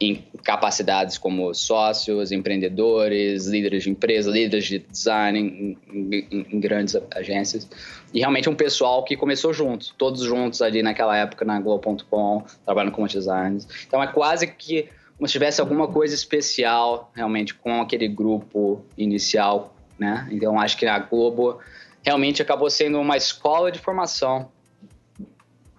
em 0.00 0.24
capacidades 0.42 1.16
como 1.16 1.54
sócios, 1.54 2.32
empreendedores, 2.32 3.46
líderes 3.46 3.84
de 3.84 3.90
empresa, 3.90 4.30
líderes 4.30 4.66
de 4.66 4.78
design 4.80 5.38
em, 5.38 5.78
em, 5.92 6.46
em, 6.52 6.60
grandes 6.60 6.96
agências. 7.14 7.68
E 8.12 8.18
realmente 8.18 8.48
um 8.48 8.54
pessoal 8.54 9.04
que 9.04 9.16
começou 9.16 9.52
junto, 9.52 9.94
todos 9.94 10.22
juntos 10.22 10.60
ali 10.60 10.82
naquela 10.82 11.16
época 11.16 11.44
na 11.44 11.60
Globo.com, 11.60 12.44
trabalhando 12.64 12.92
como 12.92 13.06
designers. 13.06 13.66
Então 13.86 14.02
é 14.02 14.06
quase 14.06 14.46
que 14.46 14.88
como 15.16 15.28
se 15.28 15.32
tivesse 15.32 15.60
alguma 15.60 15.86
coisa 15.86 16.14
especial 16.14 17.10
realmente 17.14 17.54
com 17.54 17.80
aquele 17.80 18.08
grupo 18.08 18.84
inicial, 18.98 19.74
né? 19.96 20.28
Então 20.32 20.58
acho 20.58 20.76
que 20.76 20.86
a 20.86 20.98
Globo 20.98 21.60
realmente 22.02 22.42
acabou 22.42 22.68
sendo 22.68 23.00
uma 23.00 23.16
escola 23.16 23.70
de 23.70 23.78
formação 23.78 24.50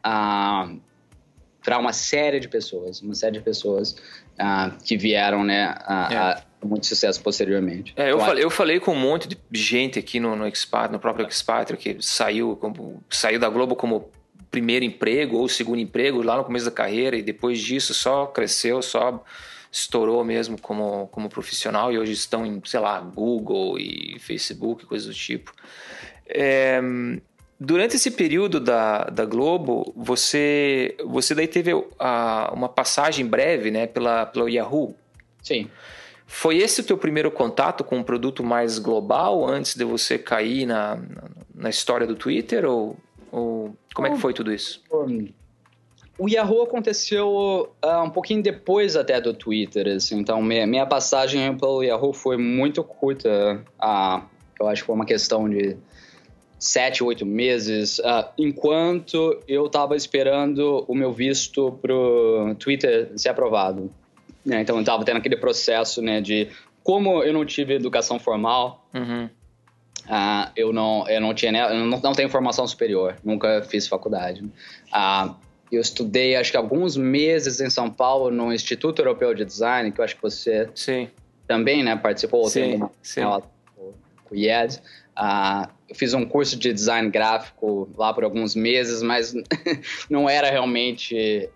ah, 0.01 0.69
para 1.65 1.79
uma 1.79 1.91
série 1.91 2.39
de 2.39 2.47
pessoas, 2.47 3.01
uma 3.01 3.15
série 3.15 3.39
de 3.39 3.43
pessoas 3.43 3.95
ah, 4.37 4.71
que 4.83 4.95
vieram, 4.95 5.43
né, 5.43 5.75
a, 5.79 6.09
é. 6.11 6.17
a, 6.17 6.43
muito 6.63 6.85
sucesso 6.85 7.19
posteriormente. 7.21 7.91
É, 7.97 8.11
eu, 8.11 8.19
falei, 8.19 8.43
eu 8.43 8.49
falei 8.51 8.79
com 8.79 8.93
um 8.93 8.99
monte 8.99 9.27
de 9.27 9.37
gente 9.51 9.97
aqui 9.97 10.19
no, 10.19 10.35
no 10.35 10.47
Expat, 10.47 10.91
no 10.91 10.99
próprio 10.99 11.27
Expat, 11.27 11.75
que 11.75 11.97
saiu, 11.99 12.55
como, 12.55 13.03
saiu 13.09 13.39
da 13.39 13.49
Globo 13.49 13.75
como 13.75 14.11
primeiro 14.51 14.85
emprego 14.85 15.37
ou 15.37 15.49
segundo 15.49 15.79
emprego 15.79 16.21
lá 16.21 16.37
no 16.37 16.45
começo 16.45 16.65
da 16.65 16.71
carreira 16.71 17.17
e 17.17 17.23
depois 17.23 17.59
disso 17.59 17.93
só 17.93 18.27
cresceu, 18.27 18.81
só 18.81 19.23
estourou 19.71 20.23
mesmo 20.23 20.61
como, 20.61 21.07
como 21.07 21.27
profissional 21.27 21.91
e 21.91 21.97
hoje 21.97 22.13
estão 22.13 22.45
em, 22.45 22.61
sei 22.63 22.79
lá, 22.79 22.99
Google 22.99 23.77
e 23.79 24.17
Facebook, 24.19 24.85
coisas 24.85 25.07
do 25.07 25.13
tipo. 25.13 25.51
É, 26.27 26.79
durante 27.59 27.95
esse 27.95 28.11
período 28.11 28.59
da, 28.59 29.05
da 29.05 29.25
Globo, 29.25 29.93
você, 29.95 30.95
você 31.05 31.33
daí 31.35 31.47
teve 31.47 31.71
a, 31.99 32.51
uma 32.53 32.69
passagem 32.69 33.25
breve 33.25 33.71
né, 33.71 33.87
pela, 33.87 34.25
pela 34.25 34.49
Yahoo. 34.49 34.95
Sim. 35.41 35.69
Foi 36.27 36.57
esse 36.57 36.81
o 36.81 36.83
teu 36.83 36.97
primeiro 36.97 37.29
contato 37.29 37.83
com 37.83 37.97
um 37.97 38.03
produto 38.03 38.43
mais 38.43 38.79
global 38.79 39.47
antes 39.47 39.75
de 39.75 39.83
você 39.83 40.17
cair 40.17 40.65
na, 40.65 40.95
na, 40.95 41.29
na 41.53 41.69
história 41.69 42.07
do 42.07 42.15
Twitter? 42.15 42.65
Ou 42.65 42.97
ou 43.35 43.75
como 43.93 44.07
é 44.07 44.11
que 44.11 44.17
foi 44.17 44.33
tudo 44.33 44.53
isso? 44.53 44.81
O 46.17 46.29
Yahoo 46.29 46.63
aconteceu 46.63 47.69
uh, 47.83 48.01
um 48.01 48.09
pouquinho 48.09 48.41
depois 48.41 48.95
até 48.95 49.19
do 49.19 49.33
Twitter, 49.33 49.93
assim, 49.93 50.17
então 50.17 50.41
minha, 50.41 50.65
minha 50.65 50.85
passagem 50.85 51.57
pelo 51.57 51.83
Yahoo 51.83 52.13
foi 52.13 52.37
muito 52.37 52.81
curta. 52.81 53.61
Uh, 53.77 54.23
eu 54.57 54.69
acho 54.69 54.83
que 54.83 54.85
foi 54.85 54.95
uma 54.95 55.05
questão 55.05 55.49
de 55.49 55.75
sete, 56.57 57.03
oito 57.03 57.25
meses, 57.25 57.99
uh, 57.99 58.25
enquanto 58.37 59.39
eu 59.47 59.65
estava 59.65 59.95
esperando 59.95 60.85
o 60.87 60.95
meu 60.95 61.11
visto 61.11 61.77
pro 61.81 62.55
Twitter 62.59 63.11
ser 63.15 63.29
aprovado. 63.29 63.91
Né? 64.45 64.61
Então 64.61 64.75
eu 64.75 64.81
estava 64.81 65.03
tendo 65.03 65.17
aquele 65.17 65.37
processo 65.37 66.01
né, 66.01 66.21
de 66.21 66.49
como 66.83 67.23
eu 67.23 67.33
não 67.33 67.45
tive 67.45 67.73
educação 67.73 68.19
formal, 68.19 68.87
uhum. 68.93 69.29
Uh, 70.05 70.51
eu 70.55 70.71
não 70.71 71.09
eu 71.09 71.19
não 71.19 71.33
tinha 71.33 71.51
eu 71.51 71.83
não, 71.83 71.99
não 71.99 72.13
tenho 72.13 72.29
formação 72.29 72.67
superior 72.67 73.15
nunca 73.23 73.63
fiz 73.63 73.87
faculdade 73.87 74.43
uh, 74.43 75.35
eu 75.71 75.81
estudei 75.81 76.35
acho 76.35 76.51
que 76.51 76.57
alguns 76.57 76.95
meses 76.95 77.59
em 77.59 77.71
São 77.71 77.89
Paulo 77.89 78.29
no 78.29 78.53
Instituto 78.53 78.99
Europeu 78.99 79.33
de 79.33 79.43
Design 79.43 79.91
que 79.91 79.99
eu 79.99 80.05
acho 80.05 80.15
que 80.15 80.21
você 80.21 80.69
sim. 80.75 81.09
também 81.47 81.81
né 81.81 81.95
participou 81.95 82.47
sim, 82.47 82.61
tem 82.61 82.89
sim. 83.01 83.21
com 83.73 84.35
o 84.35 84.35
IED 84.35 84.79
uh, 85.17 85.69
eu 85.87 85.95
fiz 85.95 86.13
um 86.13 86.25
curso 86.25 86.57
de 86.57 86.73
design 86.73 87.09
gráfico 87.09 87.89
lá 87.95 88.13
por 88.13 88.23
alguns 88.23 88.55
meses 88.55 89.01
mas 89.01 89.33
não 90.09 90.29
era 90.29 90.49
realmente 90.49 91.49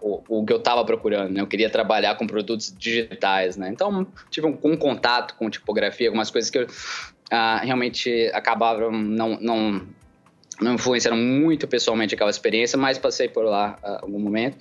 o, 0.00 0.22
o, 0.28 0.44
que 0.44 0.52
eu 0.52 0.58
estava 0.58 0.84
procurando 0.84 1.32
né? 1.32 1.40
eu 1.40 1.46
queria 1.46 1.68
trabalhar 1.68 2.14
com 2.14 2.26
produtos 2.26 2.72
digitais 2.76 3.56
né 3.56 3.68
então 3.68 4.06
tive 4.30 4.46
um, 4.46 4.58
um 4.62 4.76
contato 4.76 5.34
com 5.34 5.50
tipografia 5.50 6.08
algumas 6.08 6.30
coisas 6.30 6.50
que 6.50 6.58
eu 6.58 6.66
uh, 7.32 7.64
realmente 7.64 8.30
acabaram 8.34 8.92
não, 8.92 9.38
não, 9.40 9.86
não 10.60 10.74
influenciaram 10.74 11.16
muito 11.16 11.66
pessoalmente 11.66 12.14
aquela 12.14 12.30
experiência, 12.30 12.78
mas 12.78 12.98
passei 12.98 13.28
por 13.28 13.44
lá 13.44 13.78
uh, 13.82 14.04
algum 14.04 14.18
momento. 14.18 14.58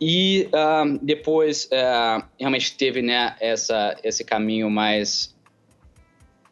E 0.00 0.48
uh, 0.48 0.98
depois 1.02 1.66
uh, 1.66 2.24
realmente 2.38 2.76
teve 2.76 3.02
né, 3.02 3.36
essa, 3.40 3.98
esse 4.02 4.24
caminho 4.24 4.70
mais 4.70 5.36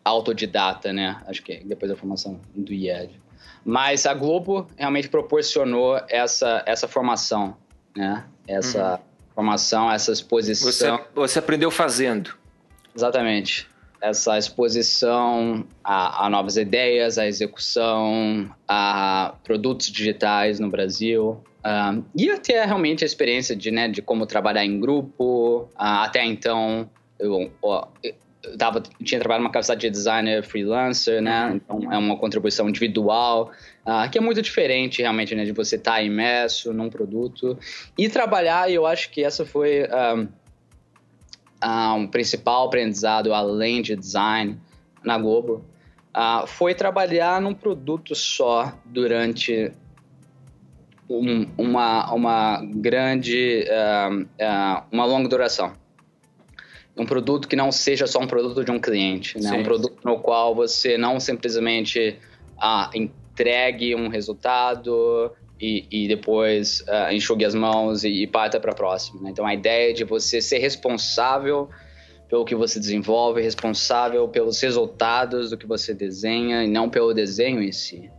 autodidata, 0.04 0.92
né? 0.92 1.20
Acho 1.26 1.42
que 1.42 1.62
depois 1.64 1.90
da 1.90 1.96
formação 1.96 2.40
do 2.54 2.72
IED. 2.72 3.20
Mas 3.64 4.06
a 4.06 4.14
Globo 4.14 4.66
realmente 4.76 5.08
proporcionou 5.08 6.00
essa, 6.08 6.62
essa 6.66 6.88
formação, 6.88 7.56
né? 7.96 8.24
Essa 8.46 8.92
uhum. 8.92 8.98
formação, 9.34 9.90
essa 9.90 10.12
exposição. 10.12 10.96
Você, 10.96 11.04
você 11.14 11.38
aprendeu 11.38 11.70
fazendo. 11.70 12.34
Exatamente 12.94 13.68
essa 14.00 14.38
exposição 14.38 15.64
a, 15.82 16.26
a, 16.26 16.30
novas 16.30 16.56
ideias, 16.56 17.18
a 17.18 17.26
execução, 17.26 18.48
a 18.66 19.34
produtos 19.42 19.90
digitais 19.90 20.60
no 20.60 20.70
Brasil. 20.70 21.42
Uh, 21.58 22.04
e 22.14 22.30
até 22.30 22.64
realmente 22.64 23.04
a 23.04 23.06
experiência 23.06 23.56
de, 23.56 23.70
né, 23.70 23.88
de 23.88 24.00
como 24.00 24.26
trabalhar 24.26 24.64
em 24.64 24.78
grupo. 24.78 25.62
Uh, 25.62 25.68
até 25.76 26.24
então, 26.24 26.88
eu, 27.18 27.50
tava, 28.56 28.82
tinha 29.02 29.18
trabalhado 29.18 29.42
numa 29.42 29.52
capacidade 29.52 29.80
de 29.80 29.90
designer 29.90 30.42
freelancer, 30.42 31.20
né? 31.20 31.46
Uhum. 31.46 31.56
Então 31.56 31.92
é 31.92 31.98
uma 31.98 32.16
contribuição 32.16 32.68
individual, 32.68 33.50
uh, 33.86 34.10
que 34.10 34.18
é 34.18 34.20
muito 34.20 34.40
diferente 34.40 35.02
realmente, 35.02 35.34
né? 35.34 35.44
De 35.44 35.52
você 35.52 35.76
estar 35.76 35.94
tá 35.94 36.02
imerso 36.02 36.72
num 36.72 36.88
produto 36.88 37.58
e 37.96 38.08
trabalhar. 38.08 38.70
E 38.70 38.74
eu 38.74 38.86
acho 38.86 39.10
que 39.10 39.24
essa 39.24 39.44
foi 39.44 39.82
um, 39.82 40.22
uh, 40.24 40.28
ah, 41.60 41.94
um 41.94 42.06
principal 42.06 42.66
aprendizado 42.66 43.34
além 43.34 43.82
de 43.82 43.96
design 43.96 44.58
na 45.02 45.18
Globo. 45.18 45.64
Uh, 46.16 46.46
foi 46.46 46.74
trabalhar 46.74 47.40
num 47.40 47.54
produto 47.54 48.14
só 48.14 48.72
durante 48.84 49.70
um, 51.08 51.46
uma, 51.56 52.12
uma 52.12 52.62
grande, 52.62 53.64
uma 54.92 55.04
longa 55.04 55.28
duração 55.28 55.72
um 56.98 57.06
produto 57.06 57.46
que 57.46 57.54
não 57.54 57.70
seja 57.70 58.06
só 58.06 58.18
um 58.18 58.26
produto 58.26 58.64
de 58.64 58.70
um 58.70 58.78
cliente, 58.78 59.40
né? 59.40 59.52
Um 59.52 59.62
produto 59.62 59.98
no 60.04 60.18
qual 60.18 60.54
você 60.54 60.98
não 60.98 61.20
simplesmente 61.20 62.18
ah, 62.60 62.90
entregue 62.94 63.94
um 63.94 64.08
resultado 64.08 65.30
e, 65.60 65.86
e 65.90 66.08
depois 66.08 66.84
ah, 66.88 67.14
enxugue 67.14 67.44
as 67.44 67.54
mãos 67.54 68.04
e, 68.04 68.22
e 68.22 68.26
parta 68.26 68.58
para 68.58 68.72
a 68.72 68.74
próxima. 68.74 69.22
Né? 69.22 69.30
Então 69.30 69.46
a 69.46 69.54
ideia 69.54 69.90
é 69.90 69.92
de 69.92 70.04
você 70.04 70.40
ser 70.40 70.58
responsável 70.58 71.68
pelo 72.28 72.44
que 72.44 72.54
você 72.54 72.78
desenvolve, 72.78 73.40
responsável 73.40 74.28
pelos 74.28 74.60
resultados 74.60 75.50
do 75.50 75.56
que 75.56 75.66
você 75.66 75.94
desenha 75.94 76.64
e 76.64 76.68
não 76.68 76.90
pelo 76.90 77.14
desenho 77.14 77.62
em 77.62 77.72
si. 77.72 78.10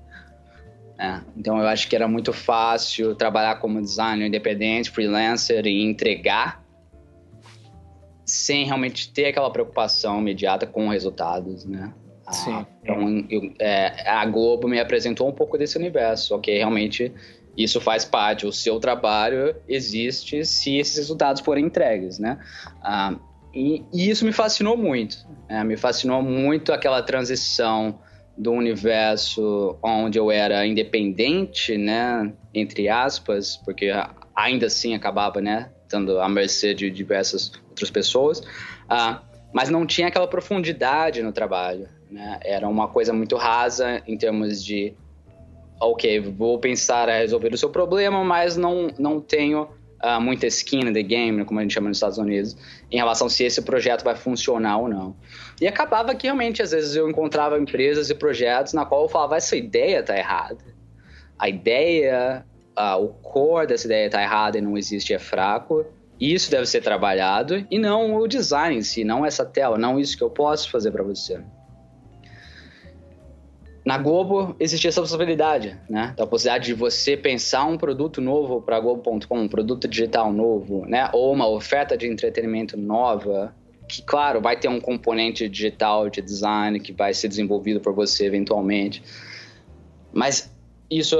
É, 0.98 1.22
então 1.38 1.58
eu 1.58 1.68
acho 1.68 1.88
que 1.88 1.96
era 1.96 2.08
muito 2.08 2.34
fácil 2.34 3.16
trabalhar 3.16 3.56
como 3.56 3.80
designer 3.80 4.28
independente, 4.28 4.90
freelancer 4.90 5.66
e 5.66 5.84
entregar 5.84 6.59
sem 8.30 8.66
realmente 8.66 9.12
ter 9.12 9.26
aquela 9.26 9.50
preocupação 9.50 10.20
imediata 10.20 10.68
com 10.68 10.88
resultados, 10.88 11.66
né? 11.66 11.94
Ah, 12.26 12.32
Sim. 12.32 12.66
então, 12.84 13.26
eu, 13.30 13.52
é, 13.60 14.08
a 14.08 14.24
Globo 14.26 14.68
me 14.68 14.80
apresentou 14.80 15.28
um 15.28 15.32
pouco 15.32 15.58
desse 15.58 15.78
universo, 15.78 16.36
ok? 16.36 16.56
Realmente 16.58 17.12
isso 17.58 17.82
faz 17.82 18.06
parte, 18.06 18.46
o 18.46 18.54
seu 18.54 18.80
trabalho 18.80 19.56
existe 19.68 20.46
se 20.46 20.78
esses 20.78 20.96
resultados 20.98 21.42
forem 21.42 21.66
entregues, 21.66 22.20
né? 22.20 22.40
Ah, 22.82 23.16
e, 23.54 23.84
e, 23.92 24.10
isso 24.10 24.24
me 24.24 24.32
fascinou 24.32 24.78
muito, 24.78 25.28
né? 25.50 25.64
me 25.64 25.76
fascinou 25.76 26.22
muito 26.22 26.72
aquela 26.72 27.02
transição 27.02 28.00
do 28.38 28.52
universo 28.52 29.78
onde 29.84 30.18
eu 30.18 30.32
era 30.32 30.66
independente, 30.66 31.78
né, 31.78 32.32
entre 32.54 32.88
aspas, 32.88 33.58
porque 33.58 33.92
ainda 34.34 34.68
assim 34.68 34.94
acabava, 34.94 35.42
né, 35.42 35.72
estando 35.90 36.20
à 36.20 36.30
mercê 36.30 36.76
de 36.76 36.92
diversas 36.92 37.52
outras 37.68 37.90
pessoas, 37.90 38.40
uh, 38.40 39.20
mas 39.52 39.70
não 39.70 39.88
tinha 39.88 40.08
aquela 40.08 40.28
profundidade 40.28 41.24
no 41.24 41.32
trabalho. 41.34 41.90
Né? 42.12 42.40
Era 42.44 42.68
uma 42.70 42.88
coisa 42.88 43.12
muito 43.12 43.36
rasa 43.36 44.04
em 44.08 44.16
termos 44.16 44.64
de, 44.64 44.94
ok, 45.82 46.20
vou 46.20 46.60
pensar 46.60 47.10
a 47.10 47.18
resolver 47.18 47.52
o 47.52 47.58
seu 47.58 47.72
problema, 47.72 48.24
mas 48.24 48.56
não, 48.56 48.92
não 49.00 49.20
tenho 49.20 49.64
uh, 50.04 50.22
muita 50.22 50.46
skin 50.46 50.82
in 50.82 50.94
the 50.94 51.02
game, 51.02 51.44
como 51.44 51.60
a 51.60 51.64
gente 51.64 51.74
chama 51.74 51.88
nos 51.88 51.98
Estados 51.98 52.20
Unidos, 52.20 52.56
em 52.92 52.98
relação 52.98 53.28
se 53.28 53.44
esse 53.44 53.62
projeto 53.64 54.04
vai 54.04 54.16
funcionar 54.16 54.78
ou 54.78 54.88
não. 54.88 55.16
E 55.60 55.68
acabava 55.68 56.14
que 56.14 56.28
realmente, 56.28 56.62
às 56.62 56.70
vezes, 56.70 56.96
eu 56.96 57.10
encontrava 57.10 57.58
empresas 57.58 58.12
e 58.12 58.16
projetos 58.16 58.74
na 58.74 58.86
qual 58.86 59.02
eu 59.02 59.10
falava, 59.10 59.38
essa 59.38 59.56
ideia 59.56 60.02
está 60.02 60.16
errada. 60.16 60.64
A 61.40 61.50
ideia 61.50 62.46
o 62.98 63.10
core 63.22 63.68
dessa 63.68 63.86
ideia 63.86 64.06
está 64.06 64.22
errado 64.22 64.58
e 64.58 64.62
não 64.62 64.78
existe, 64.78 65.14
é 65.14 65.20
fraco. 65.20 65.86
Isso 66.20 66.52
deve 66.52 66.66
ser 66.66 66.82
trabalhado 66.82 67.66
e 67.72 67.80
não 67.80 68.16
o 68.16 68.28
design 68.28 68.76
em 68.76 68.82
si, 68.82 69.04
não 69.04 69.26
essa 69.26 69.46
tela, 69.46 69.78
não 69.78 70.00
isso 70.00 70.18
que 70.18 70.24
eu 70.24 70.30
posso 70.30 70.70
fazer 70.70 70.92
para 70.92 71.04
você. 71.04 71.42
Na 73.86 73.98
Globo 73.98 74.56
existia 74.60 74.90
essa 74.90 75.02
possibilidade, 75.02 75.80
né? 75.90 76.14
Da 76.16 76.28
possibilidade 76.28 76.66
de 76.66 76.74
você 76.74 77.16
pensar 77.16 77.64
um 77.64 77.78
produto 77.78 78.22
novo 78.22 78.62
para 78.62 78.80
Globo.com, 78.80 79.40
um 79.40 79.48
produto 79.48 79.88
digital 79.88 80.32
novo, 80.32 80.86
né? 80.86 81.10
Ou 81.14 81.34
uma 81.34 81.48
oferta 81.48 81.98
de 81.98 82.06
entretenimento 82.06 82.78
nova, 82.78 83.56
que, 83.88 84.04
claro, 84.04 84.42
vai 84.42 84.58
ter 84.60 84.68
um 84.68 84.80
componente 84.80 85.50
digital 85.50 86.10
de 86.10 86.22
design 86.22 86.80
que 86.80 86.94
vai 86.94 87.14
ser 87.14 87.30
desenvolvido 87.30 87.80
por 87.80 87.94
você 87.94 88.26
eventualmente. 88.26 89.02
Mas 90.14 90.54
isso 90.92 91.18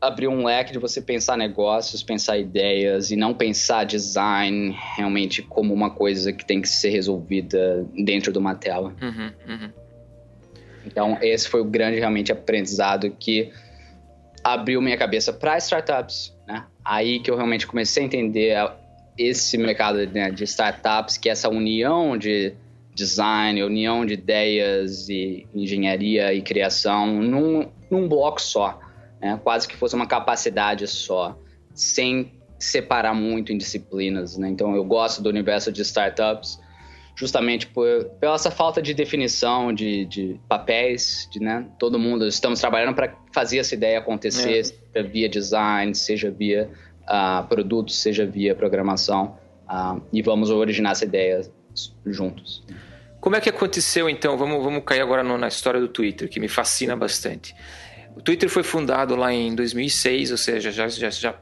abriu 0.00 0.30
um 0.30 0.44
leque 0.44 0.72
de 0.72 0.78
você 0.78 1.02
pensar 1.02 1.36
negócios, 1.36 2.02
pensar 2.02 2.38
ideias 2.38 3.10
e 3.10 3.16
não 3.16 3.34
pensar 3.34 3.84
design 3.84 4.74
realmente 4.96 5.42
como 5.42 5.74
uma 5.74 5.90
coisa 5.90 6.32
que 6.32 6.44
tem 6.44 6.62
que 6.62 6.68
ser 6.68 6.88
resolvida 6.88 7.86
dentro 7.94 8.32
de 8.32 8.38
uma 8.38 8.54
tela. 8.54 8.94
Uhum, 9.00 9.32
uhum. 9.46 9.70
Então, 10.86 11.18
esse 11.20 11.46
foi 11.48 11.60
o 11.60 11.64
grande 11.64 11.98
realmente 11.98 12.32
aprendizado 12.32 13.10
que 13.10 13.52
abriu 14.42 14.80
minha 14.80 14.96
cabeça 14.96 15.32
para 15.34 15.58
startups. 15.58 16.34
Né? 16.48 16.64
Aí 16.82 17.20
que 17.20 17.30
eu 17.30 17.36
realmente 17.36 17.66
comecei 17.66 18.02
a 18.02 18.06
entender 18.06 18.56
esse 19.18 19.58
mercado 19.58 19.98
né, 20.06 20.30
de 20.30 20.44
startups, 20.44 21.18
que 21.18 21.28
é 21.28 21.32
essa 21.32 21.50
união 21.50 22.16
de 22.16 22.54
design, 22.94 23.62
união 23.62 24.06
de 24.06 24.14
ideias 24.14 25.10
e 25.10 25.46
engenharia 25.54 26.32
e 26.32 26.40
criação 26.40 27.06
num, 27.22 27.70
num 27.90 28.08
bloco 28.08 28.40
só 28.40 28.80
né? 29.20 29.38
quase 29.42 29.68
que 29.68 29.76
fosse 29.76 29.94
uma 29.94 30.06
capacidade 30.06 30.86
só, 30.86 31.38
sem 31.74 32.32
separar 32.58 33.14
muito 33.14 33.52
em 33.52 33.58
disciplinas. 33.58 34.36
Né? 34.36 34.48
Então, 34.48 34.74
eu 34.74 34.84
gosto 34.84 35.22
do 35.22 35.28
universo 35.28 35.70
de 35.72 35.82
startups 35.82 36.58
justamente 37.20 37.66
por, 37.66 38.06
pela 38.18 38.34
essa 38.34 38.50
falta 38.50 38.80
de 38.80 38.94
definição 38.94 39.74
de, 39.74 40.06
de 40.06 40.40
papéis, 40.48 41.28
de, 41.30 41.38
né? 41.38 41.66
Todo 41.78 41.98
mundo 41.98 42.26
estamos 42.26 42.58
trabalhando 42.60 42.94
para 42.94 43.14
fazer 43.30 43.58
essa 43.58 43.74
ideia 43.74 43.98
acontecer, 43.98 44.58
é. 44.58 44.62
seja 44.62 45.08
via 45.08 45.28
design, 45.28 45.94
seja 45.94 46.30
via 46.30 46.70
uh, 47.02 47.46
produtos, 47.46 48.00
seja 48.00 48.24
via 48.24 48.54
programação, 48.54 49.36
uh, 49.68 50.00
e 50.10 50.22
vamos 50.22 50.48
originar 50.48 50.92
essa 50.92 51.04
ideia 51.04 51.42
juntos. 52.06 52.64
Como 53.20 53.36
é 53.36 53.40
que 53.40 53.50
aconteceu 53.50 54.08
então? 54.08 54.38
Vamos, 54.38 54.64
vamos 54.64 54.82
cair 54.82 55.02
agora 55.02 55.22
no, 55.22 55.36
na 55.36 55.48
história 55.48 55.78
do 55.78 55.88
Twitter, 55.88 56.26
que 56.26 56.40
me 56.40 56.48
fascina 56.48 56.96
bastante. 56.96 57.54
O 58.16 58.22
Twitter 58.22 58.48
foi 58.48 58.62
fundado 58.62 59.16
lá 59.16 59.32
em 59.32 59.54
2006, 59.54 60.30
ou 60.32 60.36
seja, 60.36 60.70
já, 60.70 60.88
já, 60.88 61.10
já, 61.10 61.34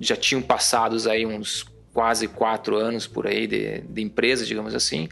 já 0.00 0.16
tinham 0.16 0.42
passados 0.42 1.06
aí 1.06 1.24
uns 1.24 1.64
quase 1.92 2.28
quatro 2.28 2.76
anos 2.76 3.06
por 3.06 3.26
aí 3.26 3.46
de, 3.46 3.80
de 3.80 4.02
empresa, 4.02 4.44
digamos 4.44 4.74
assim. 4.74 5.08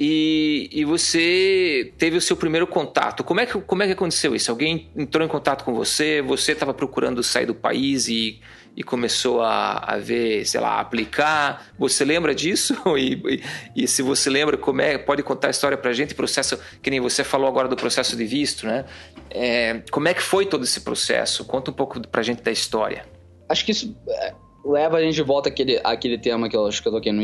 E, 0.00 0.70
e, 0.72 0.84
você 0.84 1.92
teve 1.98 2.16
o 2.16 2.20
seu 2.20 2.36
primeiro 2.36 2.68
contato. 2.68 3.24
Como 3.24 3.40
é, 3.40 3.46
que, 3.46 3.60
como 3.60 3.82
é 3.82 3.86
que 3.86 3.92
aconteceu 3.92 4.32
isso? 4.32 4.48
Alguém 4.48 4.88
entrou 4.96 5.26
em 5.26 5.28
contato 5.28 5.64
com 5.64 5.74
você? 5.74 6.22
Você 6.22 6.52
estava 6.52 6.72
procurando 6.72 7.20
sair 7.20 7.46
do 7.46 7.54
país 7.54 8.06
e 8.06 8.40
e 8.78 8.82
começou 8.84 9.42
a, 9.42 9.78
a 9.78 9.98
ver, 9.98 10.46
sei 10.46 10.60
lá, 10.60 10.78
aplicar. 10.78 11.66
Você 11.76 12.04
lembra 12.04 12.32
disso? 12.32 12.76
E, 12.96 13.14
e, 13.14 13.42
e, 13.82 13.88
se 13.88 14.02
você 14.02 14.30
lembra, 14.30 14.56
como 14.56 14.80
é, 14.80 14.96
pode 14.96 15.20
contar 15.24 15.48
a 15.48 15.50
história 15.50 15.76
para 15.76 15.90
a 15.90 15.92
gente, 15.92 16.14
processo, 16.14 16.58
que 16.80 16.90
nem 16.90 17.00
você 17.00 17.24
falou 17.24 17.48
agora 17.48 17.66
do 17.66 17.74
processo 17.74 18.16
de 18.16 18.24
visto, 18.24 18.66
né? 18.66 18.84
É, 19.30 19.82
como 19.90 20.06
é 20.06 20.14
que 20.14 20.22
foi 20.22 20.46
todo 20.46 20.62
esse 20.62 20.80
processo? 20.82 21.44
Conta 21.44 21.72
um 21.72 21.74
pouco 21.74 22.00
para 22.06 22.20
a 22.20 22.24
gente 22.24 22.40
da 22.40 22.52
história. 22.52 23.04
Acho 23.48 23.64
que 23.64 23.72
isso 23.72 23.96
é, 24.08 24.34
leva 24.64 24.98
a 24.98 25.00
gente 25.00 25.14
de 25.14 25.22
volta 25.22 25.48
àquele, 25.48 25.80
àquele 25.82 26.18
tema 26.18 26.48
que 26.48 26.56
eu 26.56 26.66
acho 26.66 26.80
que 26.80 26.86
eu 26.86 26.92
toquei 26.92 27.12
no 27.12 27.22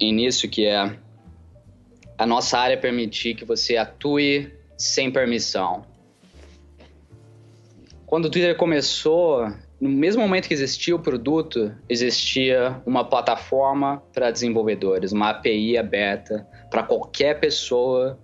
início, 0.00 0.48
que 0.48 0.66
é 0.66 0.96
a 2.18 2.26
nossa 2.26 2.58
área 2.58 2.76
permitir 2.76 3.34
que 3.34 3.44
você 3.44 3.76
atue 3.76 4.52
sem 4.76 5.10
permissão. 5.10 5.84
Quando 8.06 8.26
o 8.26 8.30
Twitter 8.30 8.56
começou, 8.56 9.50
no 9.80 9.88
mesmo 9.88 10.22
momento 10.22 10.48
que 10.48 10.54
existia 10.54 10.94
o 10.94 10.98
produto, 10.98 11.74
existia 11.88 12.80
uma 12.86 13.04
plataforma 13.04 14.02
para 14.12 14.30
desenvolvedores, 14.30 15.12
uma 15.12 15.30
API 15.30 15.76
aberta 15.76 16.46
para 16.70 16.82
qualquer 16.82 17.40
pessoa 17.40 18.18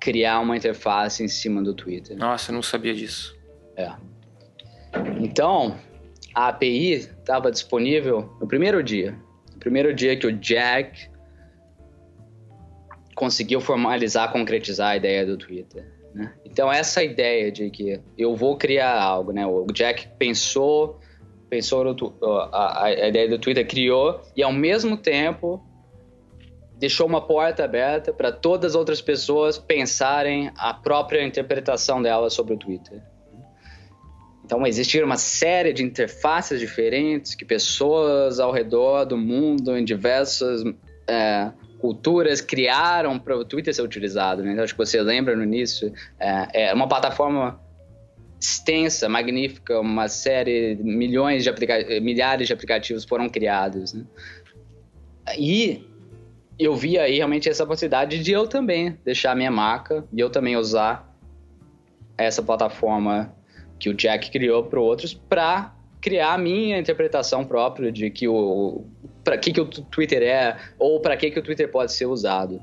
criar 0.00 0.40
uma 0.40 0.56
interface 0.56 1.22
em 1.22 1.28
cima 1.28 1.62
do 1.62 1.72
Twitter. 1.72 2.16
Nossa, 2.16 2.50
eu 2.50 2.54
não 2.54 2.62
sabia 2.62 2.92
disso. 2.92 3.36
É. 3.76 3.92
Então, 5.20 5.78
a 6.34 6.48
API 6.48 6.92
estava 6.92 7.50
disponível 7.50 8.36
no 8.40 8.46
primeiro 8.46 8.82
dia. 8.82 9.16
No 9.54 9.60
primeiro 9.60 9.94
dia 9.94 10.16
que 10.16 10.26
o 10.26 10.32
Jack 10.32 11.11
conseguiu 13.22 13.60
formalizar, 13.60 14.32
concretizar 14.32 14.88
a 14.88 14.96
ideia 14.96 15.24
do 15.24 15.36
Twitter. 15.36 15.86
Né? 16.12 16.34
Então 16.44 16.72
essa 16.72 17.04
ideia 17.04 17.52
de 17.52 17.70
que 17.70 18.00
eu 18.18 18.34
vou 18.34 18.56
criar 18.56 19.00
algo, 19.00 19.30
né? 19.30 19.46
O 19.46 19.64
Jack 19.66 20.08
pensou, 20.18 20.98
pensou 21.48 21.84
no, 21.84 21.96
a, 22.50 22.86
a 22.86 23.08
ideia 23.08 23.28
do 23.28 23.38
Twitter, 23.38 23.64
criou 23.64 24.20
e 24.36 24.42
ao 24.42 24.52
mesmo 24.52 24.96
tempo 24.96 25.64
deixou 26.76 27.06
uma 27.06 27.20
porta 27.20 27.64
aberta 27.64 28.12
para 28.12 28.32
todas 28.32 28.72
as 28.72 28.74
outras 28.74 29.00
pessoas 29.00 29.56
pensarem 29.56 30.50
a 30.56 30.74
própria 30.74 31.24
interpretação 31.24 32.02
dela 32.02 32.28
sobre 32.28 32.54
o 32.54 32.58
Twitter. 32.58 33.00
Então 34.44 34.66
existiram 34.66 35.06
uma 35.06 35.16
série 35.16 35.72
de 35.72 35.84
interfaces 35.84 36.58
diferentes 36.58 37.36
que 37.36 37.44
pessoas 37.44 38.40
ao 38.40 38.50
redor 38.50 39.04
do 39.04 39.16
mundo, 39.16 39.78
em 39.78 39.84
diversas 39.84 40.64
é, 41.06 41.52
culturas 41.82 42.40
criaram 42.40 43.18
para 43.18 43.36
o 43.36 43.44
Twitter 43.44 43.74
ser 43.74 43.82
utilizado. 43.82 44.44
Né? 44.44 44.52
Então, 44.52 44.62
acho 44.62 44.72
que 44.72 44.78
você 44.78 45.02
lembra 45.02 45.34
no 45.34 45.42
início, 45.42 45.92
é, 46.16 46.68
é 46.68 46.72
uma 46.72 46.86
plataforma 46.86 47.60
extensa, 48.40 49.08
magnífica, 49.08 49.80
uma 49.80 50.06
série, 50.06 50.76
milhões 50.76 51.42
de 51.42 52.00
milhares 52.00 52.46
de 52.46 52.52
aplicativos 52.52 53.04
foram 53.04 53.28
criados. 53.28 53.94
Né? 53.94 54.04
E 55.36 55.84
eu 56.56 56.76
vi 56.76 57.00
aí 57.00 57.16
realmente 57.16 57.48
essa 57.48 57.66
possibilidade 57.66 58.22
de 58.22 58.30
eu 58.30 58.46
também 58.46 58.96
deixar 59.04 59.34
minha 59.34 59.50
marca 59.50 60.04
e 60.12 60.20
eu 60.20 60.30
também 60.30 60.56
usar 60.56 61.12
essa 62.16 62.44
plataforma 62.44 63.34
que 63.76 63.88
o 63.88 63.94
Jack 63.94 64.30
criou 64.30 64.62
para 64.62 64.80
outros 64.80 65.12
para 65.14 65.74
criar 66.00 66.34
a 66.34 66.38
minha 66.38 66.78
interpretação 66.78 67.44
própria 67.44 67.90
de 67.90 68.08
que 68.08 68.28
o 68.28 68.84
para 69.24 69.38
que 69.38 69.52
que 69.52 69.60
o 69.60 69.66
Twitter 69.66 70.22
é 70.22 70.56
ou 70.78 71.00
para 71.00 71.16
que 71.16 71.30
que 71.30 71.38
o 71.38 71.42
Twitter 71.42 71.70
pode 71.70 71.92
ser 71.92 72.06
usado. 72.06 72.60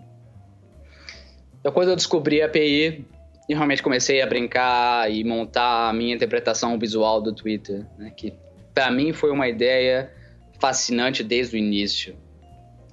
Então 1.60 1.72
quando 1.72 1.90
eu 1.90 1.96
descobri 1.96 2.42
a 2.42 2.46
API, 2.46 3.06
eu 3.48 3.56
realmente 3.56 3.82
comecei 3.82 4.22
a 4.22 4.28
brincar 4.28 5.12
e 5.12 5.24
montar 5.24 5.90
a 5.90 5.94
minha 5.94 6.14
interpretação 6.14 6.78
visual 6.78 7.22
do 7.22 7.34
Twitter, 7.34 7.86
né, 7.98 8.12
que 8.16 8.34
para 8.74 8.92
mim 8.92 9.12
foi 9.12 9.32
uma 9.32 9.48
ideia 9.48 10.12
fascinante 10.60 11.24
desde 11.24 11.56
o 11.56 11.60
início, 11.60 12.16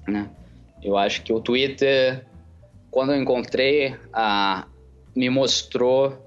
né? 0.07 0.29
Eu 0.81 0.97
acho 0.97 1.23
que 1.23 1.33
o 1.33 1.39
Twitter, 1.39 2.25
quando 2.89 3.11
eu 3.11 3.21
encontrei, 3.21 3.95
ah, 4.13 4.67
me 5.15 5.29
mostrou 5.29 6.25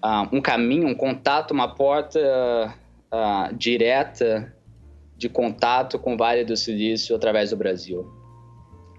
ah, 0.00 0.28
um 0.32 0.40
caminho, 0.40 0.88
um 0.88 0.94
contato, 0.94 1.52
uma 1.52 1.74
porta 1.74 2.74
ah, 3.10 3.50
direta 3.52 4.53
de 5.16 5.28
contato 5.28 5.98
com 5.98 6.14
o 6.14 6.16
Vale 6.16 6.44
do 6.44 6.56
Silício 6.56 7.14
através 7.14 7.50
do 7.50 7.56
Brasil. 7.56 8.06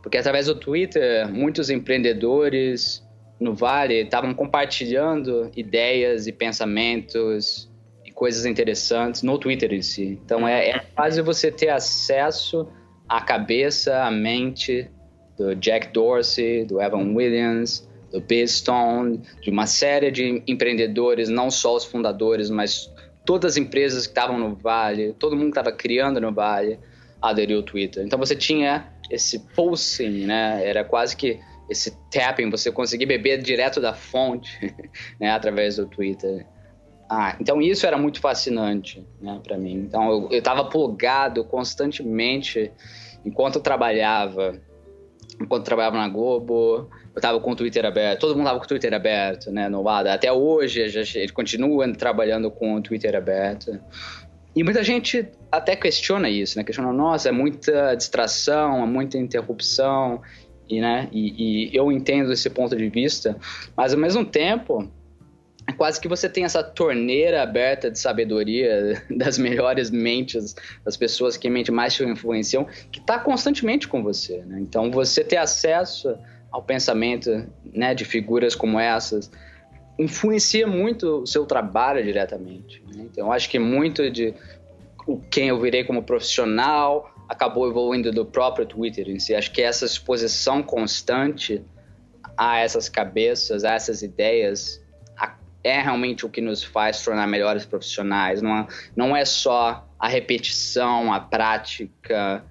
Porque 0.02 0.18
através 0.18 0.46
do 0.48 0.56
Twitter, 0.56 1.28
muitos 1.28 1.70
empreendedores 1.70 3.04
no 3.40 3.54
Vale 3.54 4.02
estavam 4.02 4.34
compartilhando 4.34 5.52
ideias 5.56 6.28
e 6.28 6.32
pensamentos 6.32 7.70
e 8.06 8.12
coisas 8.12 8.46
interessantes 8.46 9.24
no 9.24 9.38
Twitter 9.38 9.74
em 9.74 9.82
si. 9.82 10.20
Então 10.24 10.48
é, 10.48 10.70
é 10.70 10.80
quase 10.96 11.22
você 11.22 11.52
ter 11.52 11.70
acesso 11.70 12.68
à 13.10 13.22
cabeça, 13.22 14.04
à 14.04 14.12
mente 14.12 14.90
do 15.38 15.56
Jack 15.56 15.92
Dorsey, 15.92 16.66
do 16.66 16.82
Evan 16.82 17.14
Williams, 17.14 17.88
do 18.12 18.22
Bistone, 18.22 19.22
de 19.42 19.50
uma 19.50 19.68
série 19.68 20.12
de 20.12 20.42
empreendedores, 20.48 21.30
não 21.30 21.52
só 21.52 21.76
os 21.76 21.84
fundadores, 21.84 22.50
mas 22.50 22.90
todas 23.26 23.54
as 23.54 23.58
empresas 23.58 24.06
que 24.06 24.12
estavam 24.12 24.38
no 24.38 24.56
Vale, 24.56 25.14
todo 25.14 25.36
mundo 25.36 25.52
que 25.52 25.60
estava 25.60 25.72
criando 25.72 26.22
no 26.22 26.32
Vale, 26.32 26.80
aderiu 27.22 27.58
ao 27.58 27.64
Twitter. 27.64 28.06
Então 28.06 28.20
você 28.20 28.36
tinha 28.36 28.88
esse 29.10 29.40
pulsing, 29.56 30.26
né? 30.26 30.62
Era 30.64 30.84
quase 30.84 31.16
que 31.16 31.40
esse 31.70 31.98
tapping, 32.12 32.50
você 32.50 32.72
conseguir 32.72 33.08
beber 33.08 33.42
direto 33.42 33.82
da 33.82 33.94
fonte, 33.94 34.74
né? 35.20 35.32
Através 35.32 35.78
do 35.78 35.86
Twitter. 35.88 36.46
Ah, 37.10 37.36
então 37.40 37.62
isso 37.62 37.86
era 37.86 37.98
muito 37.98 38.20
fascinante, 38.20 39.06
né? 39.22 39.40
Para 39.44 39.58
mim. 39.58 39.74
Então 39.74 40.30
eu 40.32 40.38
estava 40.38 40.66
plugado 40.66 41.44
constantemente 41.44 42.72
enquanto 43.26 43.56
eu 43.56 43.62
trabalhava, 43.62 44.60
enquanto 45.42 45.62
eu 45.62 45.66
trabalhava 45.66 45.98
na 45.98 46.08
Globo, 46.08 46.90
eu 47.16 47.22
tava 47.22 47.40
com 47.40 47.52
o 47.52 47.56
Twitter 47.56 47.86
aberto, 47.86 48.20
todo 48.20 48.36
mundo 48.36 48.48
tava 48.48 48.60
com 48.60 48.66
o 48.66 48.68
Twitter 48.68 48.94
aberto, 48.94 49.50
né, 49.52 49.70
no 49.70 49.82
WADA. 49.82 50.14
Até 50.14 50.32
hoje, 50.32 50.82
ele 50.82 51.32
continua 51.32 51.92
trabalhando 51.94 52.52
com 52.52 52.76
o 52.76 52.82
Twitter 52.82 53.16
aberto. 53.16 53.80
E 54.54 54.64
muita 54.64 54.84
gente 54.84 55.28
até 55.52 55.76
questiona 55.76 56.30
isso, 56.30 56.58
né? 56.58 56.64
Questiona, 56.64 56.92
nossa, 56.92 57.30
é 57.30 57.32
muita 57.32 57.96
distração, 57.96 58.84
é 58.84 58.86
muita 58.86 59.18
interrupção, 59.18 60.22
e, 60.70 60.82
né? 60.82 61.08
E, 61.12 61.70
e 61.70 61.76
eu 61.76 61.92
entendo 61.92 62.32
esse 62.32 62.50
ponto 62.50 62.76
de 62.76 62.90
vista, 62.90 63.38
mas 63.76 63.94
ao 63.94 64.00
mesmo 64.00 64.26
tempo, 64.26 64.90
é 65.68 65.72
quase 65.72 66.00
que 66.00 66.08
você 66.08 66.30
tem 66.30 66.44
essa 66.44 66.64
torneira 66.64 67.42
aberta 67.42 67.90
de 67.90 67.98
sabedoria 68.00 69.02
das 69.10 69.38
melhores 69.38 69.90
mentes 69.90 70.56
das 70.84 70.96
pessoas 70.96 71.38
que 71.38 71.50
mente 71.50 71.72
mais 71.72 71.94
te 71.94 72.04
influenciam, 72.04 72.66
que 72.92 73.00
está 73.00 73.20
constantemente 73.20 73.88
com 73.88 74.04
você. 74.04 74.44
Né? 74.46 74.60
Então, 74.62 74.92
você 74.92 75.24
ter 75.24 75.38
acesso 75.38 76.18
ao 76.56 76.64
pensamento 76.64 77.46
né, 77.66 77.94
de 77.94 78.06
figuras 78.06 78.56
como 78.56 78.80
essas, 78.80 79.30
influencia 80.00 80.66
muito 80.66 81.24
o 81.24 81.28
seu 81.28 81.46
trabalho 81.46 82.02
diretamente. 82.02 82.82
Né? 82.88 83.08
Então, 83.12 83.30
acho 83.30 83.50
que 83.50 83.60
muito 83.60 84.10
de 84.10 84.34
quem 85.30 85.50
eu 85.50 85.60
virei 85.60 85.84
como 85.84 86.02
profissional 86.02 87.14
acabou 87.28 87.68
evoluindo 87.70 88.10
do 88.10 88.26
próprio 88.26 88.66
Twitter 88.66 89.10
em 89.10 89.20
si. 89.20 89.36
Acho 89.36 89.52
que 89.52 89.62
essa 89.62 89.84
exposição 89.84 90.64
constante 90.64 91.62
a 92.38 92.60
essas 92.60 92.88
cabeças, 92.88 93.66
a 93.66 93.74
essas 93.74 94.02
ideias, 94.02 94.82
é 95.62 95.82
realmente 95.82 96.26
o 96.26 96.30
que 96.30 96.40
nos 96.40 96.64
faz 96.64 97.04
tornar 97.04 97.28
melhores 97.28 97.66
profissionais. 97.66 98.42
Não 98.42 98.66
não 98.96 99.14
é 99.14 99.26
só 99.26 99.86
a 100.00 100.08
repetição, 100.08 101.12
a 101.12 101.20
prática, 101.20 102.46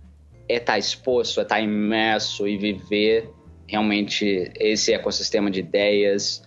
é 0.46 0.56
estar 0.56 0.78
exposto, 0.78 1.40
é 1.40 1.42
estar 1.42 1.60
imerso 1.60 2.46
e 2.46 2.58
viver 2.58 3.32
realmente 3.66 4.52
esse 4.56 4.92
ecossistema 4.92 5.50
de 5.50 5.60
ideias 5.60 6.42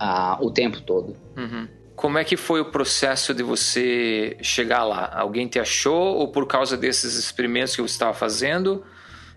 uh, 0.00 0.44
o 0.44 0.50
tempo 0.50 0.80
todo. 0.80 1.16
Uhum. 1.36 1.68
Como 1.94 2.18
é 2.18 2.24
que 2.24 2.36
foi 2.36 2.60
o 2.60 2.64
processo 2.64 3.32
de 3.34 3.42
você 3.42 4.36
chegar 4.42 4.84
lá? 4.84 5.10
Alguém 5.14 5.46
te 5.46 5.58
achou 5.58 6.16
ou 6.16 6.28
por 6.28 6.46
causa 6.46 6.76
desses 6.76 7.14
experimentos 7.14 7.76
que 7.76 7.82
você 7.82 7.92
estava 7.92 8.14
fazendo? 8.14 8.84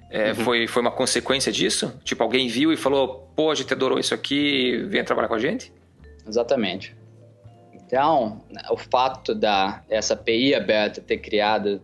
É, 0.10 0.30
uhum. 0.30 0.36
foi, 0.36 0.68
foi 0.68 0.82
uma 0.82 0.92
consequência 0.92 1.52
disso? 1.52 1.94
Tipo, 2.04 2.24
alguém 2.24 2.48
viu 2.48 2.72
e 2.72 2.78
falou, 2.78 3.30
pô, 3.36 3.52
a 3.52 3.56
gente 3.56 3.74
adorou 3.74 4.00
isso 4.00 4.14
aqui, 4.14 4.78
vem 4.88 5.04
trabalhar 5.04 5.28
com 5.28 5.36
a 5.36 5.40
gente? 5.40 5.74
Exatamente. 6.28 6.96
Então, 7.74 8.42
o 8.70 8.78
fato 8.78 9.36
da 9.36 9.84
essa 9.90 10.14
API 10.14 10.56
aberta 10.56 11.02
ter 11.02 11.18
criado 11.18 11.82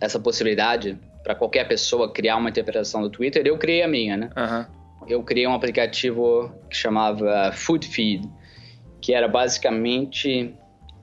essa 0.00 0.18
possibilidade 0.18 0.98
para 1.26 1.34
qualquer 1.34 1.66
pessoa 1.66 2.12
criar 2.12 2.36
uma 2.36 2.50
interpretação 2.50 3.02
do 3.02 3.10
Twitter, 3.10 3.44
eu 3.44 3.58
criei 3.58 3.82
a 3.82 3.88
minha, 3.88 4.16
né? 4.16 4.30
Uhum. 4.36 5.08
Eu 5.08 5.22
criei 5.24 5.44
um 5.44 5.54
aplicativo 5.54 6.52
que 6.70 6.76
chamava 6.76 7.50
Food 7.52 7.88
Feed, 7.88 8.30
que 9.00 9.12
era 9.12 9.26
basicamente 9.26 10.54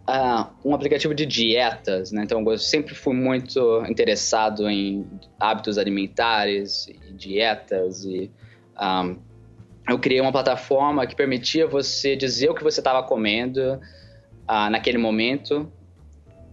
uh, 0.08 0.48
um 0.64 0.74
aplicativo 0.74 1.14
de 1.14 1.26
dietas, 1.26 2.14
né? 2.14 2.24
Então 2.24 2.42
eu 2.50 2.58
sempre 2.58 2.96
fui 2.96 3.14
muito 3.14 3.84
interessado 3.86 4.70
em 4.70 5.06
hábitos 5.38 5.78
alimentares, 5.78 6.88
e 6.88 7.12
dietas 7.12 8.06
e 8.06 8.32
um, 8.76 8.78
ah, 8.78 9.16
eu 9.90 10.00
criei 10.00 10.22
uma 10.22 10.32
plataforma 10.32 11.06
que 11.06 11.18
permitia 11.18 11.68
você 11.68 12.16
dizer 12.16 12.50
o 12.50 12.56
que 12.56 12.64
você 12.64 12.80
estava 12.80 13.04
comendo 13.04 13.74
uh, 14.50 14.70
naquele 14.72 14.98
momento 14.98 15.70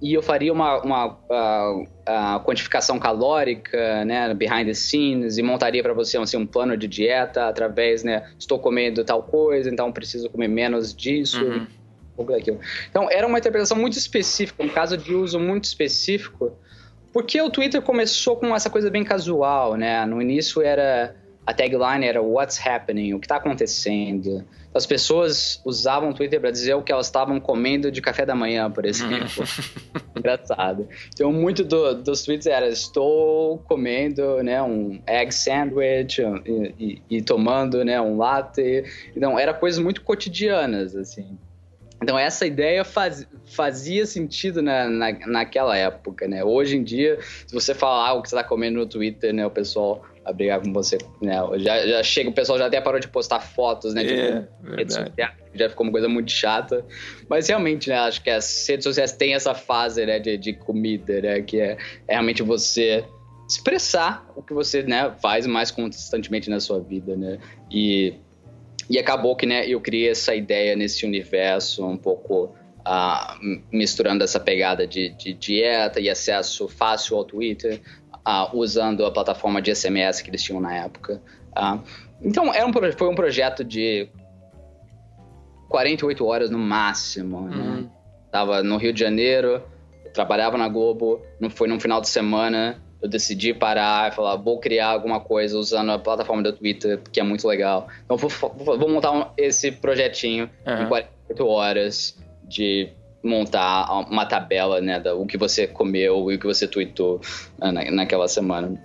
e 0.02 0.14
eu 0.14 0.22
faria 0.22 0.52
uma, 0.52 0.82
uma 0.82 1.06
uh, 1.06 1.84
uh, 2.10 2.40
quantificação 2.40 2.98
calórica, 2.98 4.04
né, 4.04 4.32
behind 4.34 4.66
the 4.66 4.74
scenes, 4.74 5.38
e 5.38 5.42
montaria 5.42 5.82
para 5.82 5.92
você 5.92 6.18
assim, 6.18 6.36
um 6.36 6.46
plano 6.46 6.76
de 6.76 6.88
dieta 6.88 7.48
através, 7.48 8.02
né, 8.02 8.30
estou 8.38 8.58
comendo 8.58 9.04
tal 9.04 9.22
coisa, 9.22 9.70
então 9.70 9.92
preciso 9.92 10.28
comer 10.28 10.48
menos 10.48 10.94
disso, 10.94 11.44
uhum. 11.44 12.24
daquilo. 12.26 12.60
Então, 12.90 13.08
era 13.10 13.26
uma 13.26 13.38
interpretação 13.38 13.76
muito 13.76 13.96
específica, 13.96 14.62
um 14.62 14.68
caso 14.68 14.96
de 14.96 15.14
uso 15.14 15.38
muito 15.38 15.64
específico, 15.64 16.52
porque 17.12 17.40
o 17.40 17.50
Twitter 17.50 17.82
começou 17.82 18.36
com 18.36 18.54
essa 18.54 18.70
coisa 18.70 18.90
bem 18.90 19.04
casual, 19.04 19.76
né, 19.76 20.04
no 20.06 20.20
início 20.20 20.62
era 20.62 21.14
a 21.50 21.54
tagline 21.54 22.06
era 22.06 22.22
What's 22.22 22.64
happening? 22.64 23.12
O 23.12 23.18
que 23.18 23.26
está 23.26 23.36
acontecendo? 23.36 24.44
As 24.72 24.86
pessoas 24.86 25.60
usavam 25.64 26.10
o 26.10 26.14
Twitter 26.14 26.40
para 26.40 26.52
dizer 26.52 26.74
o 26.74 26.82
que 26.82 26.92
elas 26.92 27.06
estavam 27.06 27.40
comendo 27.40 27.90
de 27.90 28.00
café 28.00 28.24
da 28.24 28.36
manhã, 28.36 28.70
por 28.70 28.84
exemplo. 28.84 29.44
Engraçado. 30.16 30.88
Então, 31.12 31.32
muito 31.32 31.64
do, 31.64 31.94
dos 31.94 32.22
tweets 32.22 32.46
era 32.46 32.68
estou 32.68 33.58
comendo 33.66 34.40
né, 34.44 34.62
um 34.62 35.02
egg 35.08 35.34
sandwich 35.34 36.22
e, 36.22 36.74
e, 36.78 37.02
e 37.16 37.22
tomando 37.22 37.84
né, 37.84 38.00
um 38.00 38.16
latte. 38.16 38.84
Então, 39.16 39.36
era 39.36 39.52
coisas 39.52 39.82
muito 39.82 40.02
cotidianas, 40.02 40.94
assim. 40.94 41.36
Então, 42.00 42.16
essa 42.16 42.46
ideia 42.46 42.84
faz, 42.84 43.26
fazia 43.44 44.06
sentido 44.06 44.62
na, 44.62 44.88
na, 44.88 45.12
naquela 45.26 45.76
época, 45.76 46.28
né? 46.28 46.44
Hoje 46.44 46.76
em 46.76 46.82
dia, 46.82 47.18
se 47.46 47.52
você 47.52 47.74
falar 47.74 48.14
o 48.14 48.22
que 48.22 48.28
você 48.28 48.36
está 48.36 48.48
comendo 48.48 48.78
no 48.78 48.86
Twitter, 48.86 49.34
né, 49.34 49.44
o 49.44 49.50
pessoal 49.50 50.02
a 50.30 50.32
brigar 50.32 50.60
com 50.60 50.72
você. 50.72 50.98
Né? 51.20 51.34
Já, 51.58 51.86
já 51.86 52.02
chega, 52.02 52.30
o 52.30 52.32
pessoal 52.32 52.58
já 52.58 52.66
até 52.66 52.80
parou 52.80 53.00
de 53.00 53.08
postar 53.08 53.40
fotos, 53.40 53.92
né? 53.92 54.02
É, 54.04 54.46
já 55.54 55.68
ficou 55.68 55.84
uma 55.84 55.92
coisa 55.92 56.08
muito 56.08 56.30
chata. 56.30 56.84
Mas 57.28 57.48
realmente, 57.48 57.88
né? 57.88 57.96
Acho 57.96 58.22
que 58.22 58.30
as 58.30 58.66
redes 58.68 58.84
sociais 58.84 59.12
têm 59.12 59.34
essa 59.34 59.54
fase, 59.54 60.06
né? 60.06 60.18
De, 60.18 60.36
de 60.36 60.52
comida, 60.52 61.20
né? 61.20 61.42
Que 61.42 61.60
é, 61.60 61.76
é 62.06 62.12
realmente 62.12 62.42
você 62.42 63.04
expressar 63.48 64.30
o 64.36 64.42
que 64.42 64.54
você 64.54 64.82
né, 64.84 65.12
faz 65.20 65.44
mais 65.44 65.72
constantemente 65.72 66.48
na 66.48 66.60
sua 66.60 66.78
vida, 66.78 67.16
né? 67.16 67.38
E, 67.70 68.14
e 68.88 68.98
acabou 68.98 69.34
que 69.34 69.44
né, 69.44 69.66
eu 69.66 69.80
criei 69.80 70.10
essa 70.10 70.34
ideia 70.34 70.76
nesse 70.76 71.04
universo 71.04 71.84
um 71.84 71.96
pouco 71.96 72.54
uh, 72.80 73.60
misturando 73.72 74.22
essa 74.22 74.38
pegada 74.38 74.86
de, 74.86 75.10
de 75.10 75.32
dieta 75.32 76.00
e 76.00 76.08
acesso 76.08 76.68
fácil 76.68 77.16
ao 77.16 77.24
Twitter 77.24 77.80
uh, 78.30 78.56
usando 78.56 79.04
a 79.04 79.10
plataforma 79.10 79.60
de 79.60 79.74
SMS 79.74 80.20
que 80.20 80.30
eles 80.30 80.42
tinham 80.42 80.60
na 80.60 80.74
época. 80.74 81.20
Uh, 81.56 81.80
então, 82.22 82.52
era 82.54 82.66
um, 82.66 82.72
foi 82.96 83.08
um 83.08 83.14
projeto 83.14 83.64
de 83.64 84.08
48 85.68 86.24
horas 86.24 86.50
no 86.50 86.58
máximo. 86.58 87.48
Né? 87.48 87.56
Uhum. 87.56 87.90
Tava 88.30 88.62
no 88.62 88.76
Rio 88.76 88.92
de 88.92 89.00
Janeiro, 89.00 89.62
trabalhava 90.12 90.56
na 90.56 90.68
Globo, 90.68 91.20
não 91.40 91.50
foi 91.50 91.66
num 91.68 91.80
final 91.80 92.00
de 92.00 92.08
semana. 92.08 92.80
Eu 93.02 93.08
decidi 93.08 93.54
parar 93.54 94.12
e 94.12 94.14
falar, 94.14 94.36
vou 94.36 94.60
criar 94.60 94.88
alguma 94.88 95.20
coisa 95.20 95.58
usando 95.58 95.90
a 95.90 95.98
plataforma 95.98 96.42
do 96.42 96.52
Twitter, 96.52 97.00
que 97.10 97.18
é 97.18 97.22
muito 97.22 97.48
legal. 97.48 97.88
Então, 98.04 98.16
vou, 98.16 98.28
vou 98.76 98.88
montar 98.90 99.12
um, 99.12 99.24
esse 99.38 99.72
projetinho 99.72 100.50
uhum. 100.66 100.82
em 100.82 100.88
48 100.88 101.46
horas 101.46 102.18
de 102.44 102.90
montar 103.22 103.90
uma 104.08 104.24
tabela, 104.24 104.80
né, 104.80 104.98
do 104.98 105.26
que 105.26 105.36
você 105.36 105.66
comeu 105.66 106.30
e 106.30 106.36
o 106.36 106.38
que 106.38 106.46
você 106.46 106.66
tweetou 106.66 107.20
na, 107.58 107.90
naquela 107.90 108.26
semana. 108.26 108.80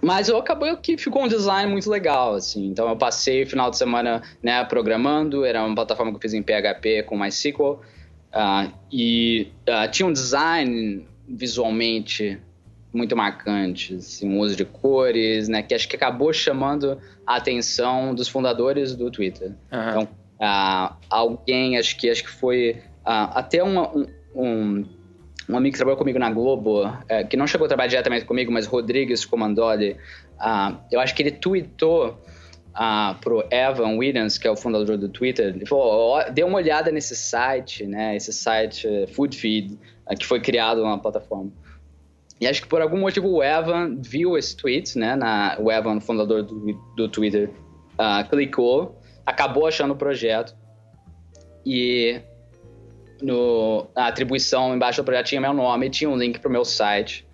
Mas 0.00 0.28
eu 0.28 0.36
acabei 0.36 0.74
que 0.76 0.96
ficou 0.96 1.24
um 1.24 1.28
design 1.28 1.70
muito 1.70 1.90
legal, 1.90 2.34
assim. 2.34 2.66
Então 2.66 2.88
eu 2.88 2.96
passei 2.96 3.42
o 3.42 3.46
final 3.46 3.70
de 3.70 3.76
semana, 3.76 4.22
né, 4.42 4.64
programando. 4.64 5.44
Era 5.44 5.64
uma 5.64 5.74
plataforma 5.74 6.12
que 6.12 6.16
eu 6.16 6.20
fiz 6.20 6.34
em 6.34 6.42
PHP 6.42 7.02
com 7.04 7.18
MySQL. 7.18 7.80
Uh, 8.28 8.72
e 8.92 9.48
uh, 9.68 9.90
tinha 9.90 10.06
um 10.06 10.12
design 10.12 11.06
visualmente 11.26 12.38
muito 12.92 13.16
marcante, 13.16 13.96
assim, 13.96 14.28
um 14.28 14.38
uso 14.38 14.56
de 14.56 14.64
cores, 14.64 15.48
né, 15.48 15.62
que 15.62 15.74
acho 15.74 15.88
que 15.88 15.96
acabou 15.96 16.32
chamando 16.32 16.98
a 17.26 17.36
atenção 17.36 18.14
dos 18.14 18.28
fundadores 18.28 18.94
do 18.94 19.10
Twitter. 19.10 19.52
Uhum. 19.72 19.88
Então, 19.88 20.08
uh, 20.40 20.96
alguém, 21.08 21.76
acho 21.76 21.96
que 21.96 22.08
acho 22.08 22.22
que 22.22 22.30
foi 22.30 22.82
até 23.10 23.62
uma, 23.62 23.88
um, 23.94 24.06
um 24.34 24.84
um 25.48 25.56
amigo 25.56 25.72
que 25.72 25.78
trabalhou 25.78 25.96
comigo 25.96 26.18
na 26.18 26.30
Globo, 26.30 26.82
é, 27.08 27.24
que 27.24 27.36
não 27.36 27.46
chegou 27.46 27.64
a 27.64 27.68
trabalhar 27.68 27.88
diretamente 27.88 28.26
comigo, 28.26 28.52
mas 28.52 28.66
Rodrigues 28.66 29.24
Comandoli, 29.24 29.92
uh, 30.38 30.76
eu 30.92 31.00
acho 31.00 31.14
que 31.14 31.22
ele 31.22 31.30
tweetou 31.30 32.18
uh, 32.74 33.18
pro 33.20 33.42
Evan 33.50 33.96
Williams, 33.96 34.36
que 34.36 34.46
é 34.46 34.50
o 34.50 34.56
fundador 34.56 34.98
do 34.98 35.08
Twitter, 35.08 35.54
ele 35.54 35.64
falou, 35.64 36.22
dê 36.30 36.44
uma 36.44 36.58
olhada 36.58 36.92
nesse 36.92 37.16
site, 37.16 37.86
né, 37.86 38.14
esse 38.14 38.32
site 38.32 38.86
uh, 38.86 39.08
Food 39.08 39.36
Feed, 39.36 39.78
uh, 40.06 40.16
que 40.16 40.26
foi 40.26 40.40
criado 40.40 40.82
na 40.82 40.98
plataforma. 40.98 41.50
E 42.38 42.46
acho 42.46 42.62
que 42.62 42.68
por 42.68 42.82
algum 42.82 42.98
motivo 42.98 43.28
o 43.28 43.42
Evan 43.42 43.96
viu 44.00 44.36
esse 44.36 44.54
tweet, 44.54 44.98
né, 44.98 45.16
na, 45.16 45.56
o 45.58 45.72
Evan, 45.72 45.98
fundador 45.98 46.42
do, 46.42 46.74
do 46.94 47.08
Twitter, 47.08 47.50
uh, 47.94 48.28
clicou, 48.28 49.00
acabou 49.24 49.66
achando 49.66 49.94
o 49.94 49.96
projeto 49.96 50.54
e 51.64 52.20
no, 53.20 53.86
na 53.94 54.06
atribuição 54.06 54.74
embaixo 54.74 55.02
do 55.02 55.04
projeto 55.04 55.26
tinha 55.26 55.40
meu 55.40 55.52
nome, 55.52 55.90
tinha 55.90 56.08
um 56.08 56.16
link 56.16 56.38
para 56.38 56.48
o 56.48 56.52
meu 56.52 56.64
site. 56.64 57.26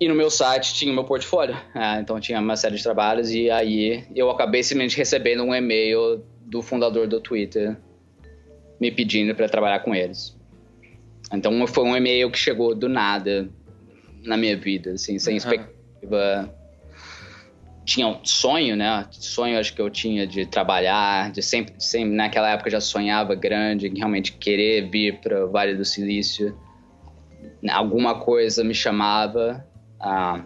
E 0.00 0.08
no 0.08 0.14
meu 0.14 0.30
site 0.30 0.74
tinha 0.74 0.90
o 0.90 0.94
meu 0.94 1.04
portfólio. 1.04 1.56
É, 1.74 2.00
então 2.00 2.18
tinha 2.18 2.40
uma 2.40 2.56
série 2.56 2.76
de 2.76 2.82
trabalhos 2.82 3.30
e 3.30 3.50
aí 3.50 4.04
eu 4.14 4.30
acabei 4.30 4.62
simplesmente 4.62 4.96
recebendo 4.96 5.42
um 5.42 5.54
e-mail 5.54 6.24
do 6.40 6.60
fundador 6.60 7.06
do 7.06 7.20
Twitter 7.20 7.76
me 8.80 8.90
pedindo 8.90 9.34
para 9.34 9.48
trabalhar 9.48 9.80
com 9.80 9.94
eles. 9.94 10.36
Então 11.32 11.66
foi 11.66 11.84
um 11.84 11.96
e-mail 11.96 12.30
que 12.30 12.38
chegou 12.38 12.74
do 12.74 12.88
nada 12.88 13.48
na 14.24 14.36
minha 14.36 14.56
vida, 14.56 14.92
assim, 14.92 15.18
sem 15.18 15.34
uhum. 15.34 15.38
expectativa 15.38 16.61
tinha 17.84 18.06
um 18.06 18.24
sonho, 18.24 18.76
né? 18.76 19.06
Sonho 19.10 19.58
acho 19.58 19.74
que 19.74 19.80
eu 19.80 19.90
tinha 19.90 20.26
de 20.26 20.46
trabalhar, 20.46 21.30
de 21.32 21.42
sempre, 21.42 21.74
sempre 21.78 22.14
naquela 22.14 22.50
época 22.50 22.70
já 22.70 22.80
sonhava 22.80 23.34
grande, 23.34 23.88
realmente 23.88 24.32
querer 24.32 24.88
vir 24.88 25.20
para 25.20 25.46
o 25.46 25.50
Vale 25.50 25.74
do 25.74 25.84
Silício. 25.84 26.56
Alguma 27.70 28.20
coisa 28.20 28.62
me 28.62 28.74
chamava, 28.74 29.66
a 30.00 30.42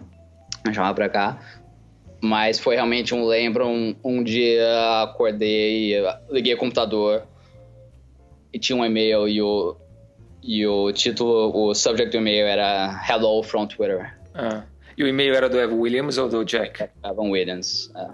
me 0.65 0.73
chamava 0.73 0.93
para 0.93 1.09
cá. 1.09 1.39
Mas 2.19 2.59
foi 2.59 2.75
realmente 2.75 3.13
um 3.13 3.25
lembro, 3.25 3.67
um, 3.67 3.95
um 4.03 4.23
dia 4.23 5.03
acordei, 5.03 5.93
liguei 6.29 6.55
o 6.55 6.57
computador 6.57 7.23
e 8.51 8.57
tinha 8.57 8.75
um 8.75 8.83
e-mail 8.83 9.27
e 9.27 9.39
o, 9.39 9.77
e 10.41 10.65
o 10.65 10.91
título, 10.91 11.55
o 11.55 11.75
subject 11.75 12.11
do 12.11 12.17
e-mail 12.17 12.47
era 12.47 12.99
Hello 13.07 13.43
from 13.43 13.67
Twitter. 13.67 14.17
Ah. 14.33 14.63
E 14.97 15.03
o 15.03 15.07
e-mail 15.07 15.35
era 15.35 15.47
do 15.47 15.59
Evan 15.59 15.75
Williams 15.75 16.17
ou 16.17 16.27
do 16.27 16.43
Jack? 16.43 16.89
Evan 17.05 17.29
Williams. 17.29 17.91
É. 17.95 18.07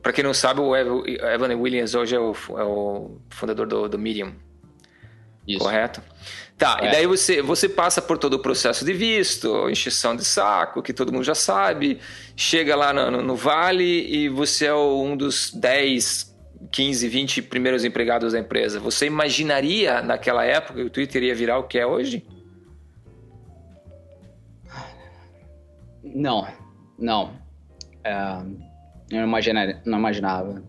Para 0.00 0.12
quem 0.12 0.22
não 0.22 0.32
sabe, 0.32 0.60
o 0.60 0.76
Evan 0.76 1.56
Williams 1.56 1.94
hoje 1.94 2.14
é 2.14 2.20
o, 2.20 2.32
é 2.56 2.62
o 2.62 3.18
fundador 3.30 3.66
do, 3.66 3.88
do 3.88 3.98
Medium. 3.98 4.32
Isso. 5.46 5.58
Correto? 5.58 6.00
Tá, 6.56 6.78
é. 6.82 6.88
e 6.88 6.92
daí 6.92 7.06
você, 7.06 7.40
você 7.40 7.68
passa 7.68 8.02
por 8.02 8.18
todo 8.18 8.34
o 8.34 8.38
processo 8.38 8.84
de 8.84 8.92
visto, 8.92 9.70
encheção 9.70 10.14
de 10.14 10.24
saco, 10.24 10.82
que 10.82 10.92
todo 10.92 11.12
mundo 11.12 11.24
já 11.24 11.34
sabe, 11.34 11.98
chega 12.36 12.76
lá 12.76 12.92
no, 12.92 13.10
no, 13.10 13.22
no 13.22 13.36
Vale 13.36 13.84
e 13.84 14.28
você 14.28 14.66
é 14.66 14.74
um 14.74 15.16
dos 15.16 15.52
10, 15.52 16.36
15, 16.70 17.08
20 17.08 17.42
primeiros 17.42 17.84
empregados 17.84 18.32
da 18.32 18.38
empresa. 18.38 18.78
Você 18.80 19.06
imaginaria 19.06 20.02
naquela 20.02 20.44
época 20.44 20.74
que 20.74 20.82
o 20.82 20.90
Twitter 20.90 21.22
ia 21.22 21.34
virar 21.34 21.58
o 21.58 21.64
que 21.64 21.78
é 21.78 21.86
hoje? 21.86 22.26
Não, 26.14 26.46
não. 26.98 27.32
É, 28.04 28.42
eu 29.10 29.26
não, 29.26 29.28
não 29.84 29.98
imaginava. 29.98 30.62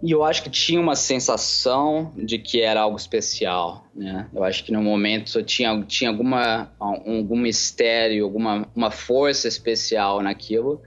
E 0.00 0.12
eu 0.12 0.22
acho 0.22 0.44
que 0.44 0.50
tinha 0.50 0.80
uma 0.80 0.94
sensação 0.94 2.12
de 2.16 2.38
que 2.38 2.60
era 2.60 2.80
algo 2.80 2.96
especial, 2.96 3.84
né? 3.94 4.28
Eu 4.32 4.44
acho 4.44 4.62
que 4.62 4.70
no 4.70 4.80
momento 4.80 5.42
tinha, 5.42 5.82
tinha 5.82 6.08
alguma, 6.08 6.70
algum 6.78 7.36
mistério, 7.36 8.24
alguma 8.24 8.68
uma 8.76 8.92
força 8.92 9.48
especial 9.48 10.22
naquilo. 10.22 10.80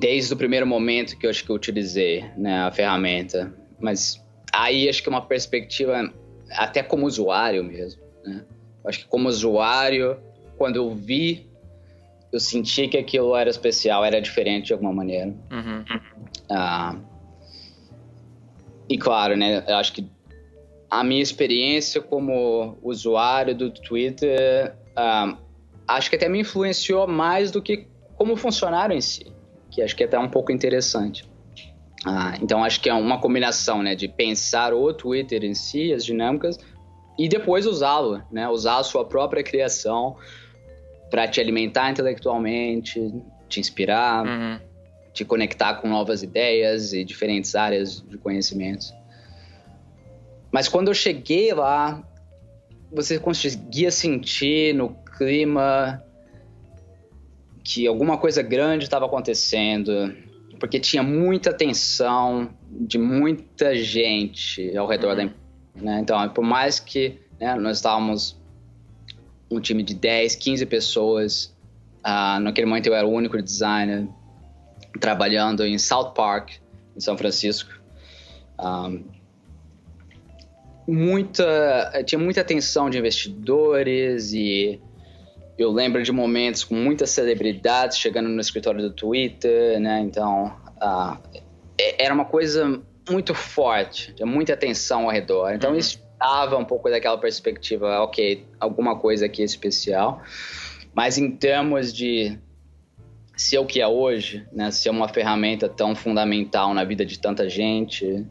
Desde 0.00 0.32
o 0.32 0.36
primeiro 0.36 0.66
momento 0.66 1.18
que 1.18 1.26
eu 1.26 1.30
acho 1.30 1.44
que 1.44 1.50
eu 1.50 1.56
utilizei 1.56 2.24
né, 2.34 2.62
a 2.62 2.72
ferramenta. 2.72 3.52
Mas 3.78 4.24
aí 4.50 4.88
acho 4.88 5.02
que 5.02 5.08
é 5.08 5.12
uma 5.12 5.26
perspectiva 5.26 6.10
até 6.52 6.82
como 6.82 7.06
usuário 7.06 7.62
mesmo, 7.62 8.00
né? 8.24 8.42
Eu 8.82 8.88
acho 8.88 9.00
que 9.00 9.06
como 9.06 9.28
usuário, 9.28 10.18
quando 10.56 10.76
eu 10.76 10.94
vi 10.94 11.51
eu 12.32 12.40
senti 12.40 12.88
que 12.88 12.96
aquilo 12.96 13.36
era 13.36 13.50
especial, 13.50 14.04
era 14.04 14.20
diferente 14.20 14.66
de 14.66 14.72
alguma 14.72 14.92
maneira. 14.92 15.34
Uhum. 15.50 15.84
Ah, 16.50 16.96
e 18.88 18.96
claro, 18.96 19.36
né, 19.36 19.62
eu 19.68 19.76
acho 19.76 19.92
que 19.92 20.10
a 20.90 21.04
minha 21.04 21.22
experiência 21.22 22.00
como 22.00 22.78
usuário 22.82 23.54
do 23.54 23.70
Twitter, 23.70 24.74
ah, 24.96 25.36
acho 25.86 26.08
que 26.08 26.16
até 26.16 26.28
me 26.28 26.40
influenciou 26.40 27.06
mais 27.06 27.50
do 27.50 27.60
que 27.60 27.86
como 28.16 28.36
funcionário 28.36 28.96
em 28.96 29.00
si, 29.00 29.26
que 29.70 29.82
acho 29.82 29.94
que 29.94 30.02
é 30.02 30.06
até 30.06 30.18
um 30.18 30.28
pouco 30.28 30.50
interessante. 30.50 31.30
Ah, 32.04 32.34
então 32.42 32.64
acho 32.64 32.80
que 32.80 32.88
é 32.88 32.94
uma 32.94 33.20
combinação, 33.20 33.82
né, 33.82 33.94
de 33.94 34.08
pensar 34.08 34.72
o 34.72 34.92
Twitter 34.92 35.44
em 35.44 35.54
si, 35.54 35.92
as 35.92 36.04
dinâmicas, 36.04 36.58
e 37.18 37.28
depois 37.28 37.66
usá-lo, 37.66 38.22
né, 38.30 38.48
usar 38.48 38.78
a 38.78 38.82
sua 38.82 39.04
própria 39.04 39.42
criação 39.42 40.16
para 41.12 41.28
te 41.28 41.42
alimentar 41.42 41.90
intelectualmente, 41.90 43.12
te 43.46 43.60
inspirar, 43.60 44.26
uhum. 44.26 44.58
te 45.12 45.26
conectar 45.26 45.74
com 45.74 45.86
novas 45.86 46.22
ideias 46.22 46.94
e 46.94 47.04
diferentes 47.04 47.54
áreas 47.54 48.00
de 48.00 48.16
conhecimentos. 48.16 48.94
Mas 50.50 50.68
quando 50.68 50.88
eu 50.88 50.94
cheguei 50.94 51.52
lá, 51.52 52.02
você 52.90 53.18
conseguia 53.18 53.90
sentir 53.90 54.74
no 54.74 54.88
clima 55.18 56.02
que 57.62 57.86
alguma 57.86 58.16
coisa 58.16 58.40
grande 58.40 58.84
estava 58.84 59.04
acontecendo, 59.04 60.16
porque 60.58 60.80
tinha 60.80 61.02
muita 61.02 61.52
tensão 61.52 62.48
de 62.70 62.96
muita 62.96 63.76
gente 63.76 64.74
ao 64.74 64.86
redor 64.86 65.10
uhum. 65.10 65.16
da 65.16 65.22
empresa. 65.24 65.42
Né? 65.74 66.00
Então, 66.00 66.26
por 66.30 66.42
mais 66.42 66.80
que 66.80 67.20
né, 67.38 67.54
nós 67.54 67.76
estávamos 67.76 68.41
um 69.52 69.60
time 69.60 69.82
de 69.82 69.94
10, 69.94 70.36
15 70.36 70.66
pessoas. 70.66 71.54
Uh, 72.04 72.40
naquele 72.40 72.66
momento 72.66 72.86
eu 72.86 72.94
era 72.94 73.06
o 73.06 73.10
único 73.10 73.40
designer 73.40 74.08
trabalhando 75.00 75.64
em 75.64 75.78
South 75.78 76.12
Park, 76.12 76.50
em 76.96 77.00
São 77.00 77.16
Francisco. 77.16 77.70
Um, 78.58 79.04
muita, 80.86 82.02
tinha 82.04 82.18
muita 82.18 82.40
atenção 82.40 82.90
de 82.90 82.98
investidores 82.98 84.32
e 84.32 84.80
eu 85.58 85.70
lembro 85.70 86.02
de 86.02 86.10
momentos 86.10 86.64
com 86.64 86.74
muitas 86.74 87.10
celebridades 87.10 87.98
chegando 87.98 88.28
no 88.28 88.40
escritório 88.40 88.80
do 88.80 88.90
Twitter, 88.90 89.78
né? 89.80 90.00
Então, 90.00 90.56
uh, 90.76 91.18
era 91.98 92.12
uma 92.12 92.24
coisa 92.24 92.80
muito 93.08 93.34
forte, 93.34 94.12
tinha 94.14 94.26
muita 94.26 94.52
atenção 94.54 95.04
ao 95.04 95.10
redor. 95.10 95.52
Então, 95.52 95.72
uhum. 95.72 95.76
isso 95.76 96.01
dava 96.22 96.56
um 96.56 96.64
pouco 96.64 96.88
daquela 96.88 97.18
perspectiva, 97.18 98.00
ok, 98.00 98.46
alguma 98.60 98.96
coisa 98.96 99.26
aqui 99.26 99.42
especial. 99.42 100.22
Mas 100.94 101.18
em 101.18 101.30
termos 101.32 101.92
de 101.92 102.38
ser 103.36 103.58
o 103.58 103.66
que 103.66 103.80
é 103.80 103.88
hoje, 103.88 104.46
né, 104.52 104.70
ser 104.70 104.90
uma 104.90 105.08
ferramenta 105.08 105.68
tão 105.68 105.96
fundamental 105.96 106.72
na 106.72 106.84
vida 106.84 107.04
de 107.04 107.18
tanta 107.18 107.48
gente, 107.48 108.24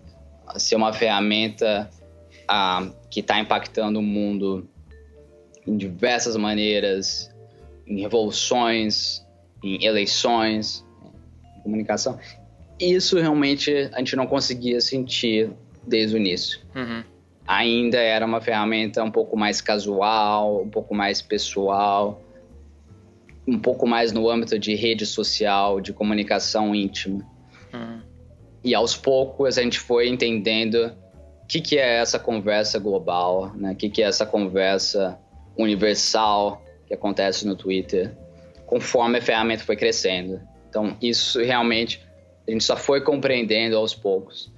ser 0.57 0.75
uma 0.75 0.93
ferramenta 0.93 1.89
ah, 2.47 2.89
que 3.09 3.19
está 3.19 3.39
impactando 3.39 3.99
o 3.99 4.03
mundo 4.03 4.69
em 5.67 5.75
diversas 5.75 6.37
maneiras, 6.37 7.29
em 7.85 7.99
revoluções, 7.99 9.25
em 9.61 9.83
eleições, 9.83 10.85
em 11.57 11.61
comunicação. 11.61 12.17
Isso 12.79 13.19
realmente 13.19 13.89
a 13.93 13.99
gente 13.99 14.15
não 14.15 14.25
conseguia 14.25 14.79
sentir 14.79 15.51
desde 15.85 16.15
o 16.15 16.17
início. 16.17 16.61
Uhum. 16.75 17.03
Ainda 17.47 17.97
era 17.97 18.25
uma 18.25 18.39
ferramenta 18.39 19.03
um 19.03 19.11
pouco 19.11 19.35
mais 19.37 19.61
casual, 19.61 20.61
um 20.61 20.69
pouco 20.69 20.93
mais 20.93 21.21
pessoal, 21.21 22.21
um 23.47 23.59
pouco 23.59 23.87
mais 23.87 24.11
no 24.11 24.29
âmbito 24.29 24.57
de 24.57 24.75
rede 24.75 25.05
social, 25.05 25.81
de 25.81 25.91
comunicação 25.91 26.73
íntima. 26.73 27.25
Uhum. 27.73 28.01
E 28.63 28.75
aos 28.75 28.95
poucos 28.95 29.57
a 29.57 29.63
gente 29.63 29.79
foi 29.79 30.07
entendendo 30.07 30.93
o 31.43 31.47
que, 31.47 31.59
que 31.59 31.77
é 31.77 31.97
essa 31.97 32.19
conversa 32.19 32.79
global, 32.79 33.51
né? 33.55 33.71
o 33.73 33.75
que, 33.75 33.89
que 33.89 34.01
é 34.01 34.05
essa 34.05 34.25
conversa 34.25 35.19
universal 35.57 36.61
que 36.87 36.93
acontece 36.93 37.45
no 37.45 37.55
Twitter, 37.55 38.15
conforme 38.65 39.17
a 39.17 39.21
ferramenta 39.21 39.63
foi 39.63 39.75
crescendo. 39.75 40.39
Então, 40.69 40.95
isso 41.01 41.39
realmente 41.39 42.01
a 42.47 42.51
gente 42.51 42.63
só 42.63 42.77
foi 42.77 43.01
compreendendo 43.01 43.75
aos 43.75 43.93
poucos. 43.93 44.51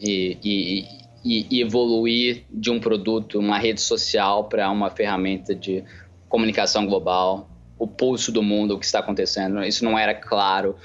E, 0.00 0.38
e, 0.42 0.99
e, 1.24 1.46
e 1.50 1.60
evoluir 1.60 2.44
de 2.50 2.70
um 2.70 2.80
produto, 2.80 3.38
uma 3.38 3.58
rede 3.58 3.80
social, 3.80 4.44
para 4.44 4.70
uma 4.70 4.90
ferramenta 4.90 5.54
de 5.54 5.84
comunicação 6.28 6.86
global, 6.86 7.48
o 7.78 7.86
pulso 7.86 8.30
do 8.30 8.42
mundo, 8.42 8.74
o 8.74 8.78
que 8.78 8.86
está 8.86 9.00
acontecendo. 9.00 9.62
Isso 9.64 9.84
não 9.84 9.98
era 9.98 10.14
claro 10.14 10.76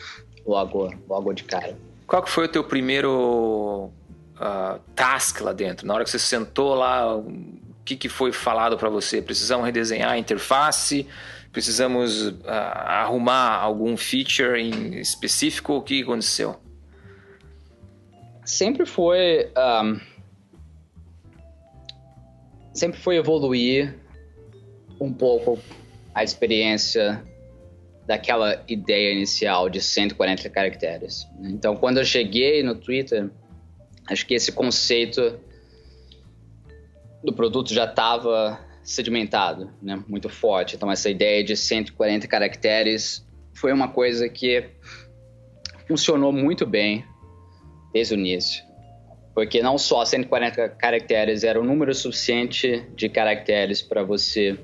logo, 0.45 0.93
logo 1.07 1.33
de 1.33 1.43
cara. 1.43 1.77
Qual 2.07 2.21
que 2.21 2.29
foi 2.29 2.45
o 2.45 2.47
teu 2.47 2.63
primeiro 2.63 3.91
uh, 4.36 4.79
task 4.95 5.41
lá 5.41 5.53
dentro? 5.53 5.88
Na 5.88 5.93
hora 5.93 6.03
que 6.03 6.09
você 6.09 6.19
sentou 6.19 6.75
lá, 6.75 7.15
o 7.15 7.25
que, 7.83 7.95
que 7.95 8.09
foi 8.09 8.31
falado 8.31 8.77
para 8.77 8.89
você? 8.89 9.21
Precisamos 9.21 9.65
redesenhar 9.65 10.11
a 10.11 10.17
interface? 10.17 11.07
Precisamos 11.51 12.27
uh, 12.27 12.36
arrumar 12.47 13.57
algum 13.57 13.95
feature 13.95 14.59
em 14.59 14.99
específico? 14.99 15.73
O 15.73 15.81
que 15.81 16.01
aconteceu? 16.01 16.57
Sempre 18.43 18.86
foi... 18.86 19.49
Um, 19.57 20.14
sempre 22.76 22.99
foi 22.99 23.15
evoluir 23.15 23.95
um 24.99 25.11
pouco 25.11 25.57
a 26.13 26.23
experiência 26.23 27.23
daquela 28.05 28.63
ideia 28.67 29.13
inicial 29.13 29.69
de 29.69 29.82
140 29.82 30.47
caracteres. 30.49 31.28
Então, 31.41 31.76
quando 31.76 31.97
eu 31.97 32.05
cheguei 32.05 32.61
no 32.61 32.76
Twitter, 32.76 33.32
acho 34.07 34.26
que 34.28 34.36
esse 34.36 34.51
conceito 34.51 35.39
do 37.23 37.34
produto 37.34 37.73
já 37.73 37.86
estava 37.86 38.59
sedimentado, 38.84 39.71
né? 39.82 40.03
muito 40.07 40.30
forte. 40.30 40.76
Então, 40.76 40.91
essa 40.91 41.09
ideia 41.09 41.43
de 41.43 41.57
140 41.57 42.28
caracteres 42.28 43.26
foi 43.53 43.73
uma 43.73 43.88
coisa 43.88 44.30
que 44.30 44.69
funcionou 45.88 46.32
muito 46.32 46.65
bem 46.65 47.05
desde 47.91 48.13
o 48.13 48.17
início. 48.17 48.64
Porque 49.36 49.61
não 49.61 49.77
só 49.77 50.05
140 50.05 50.69
caracteres 50.69 51.43
era 51.43 51.59
o 51.59 51.63
número 51.63 51.93
suficiente 51.93 52.83
de 52.95 53.09
caracteres 53.09 53.81
para 53.81 54.01
você 54.01 54.57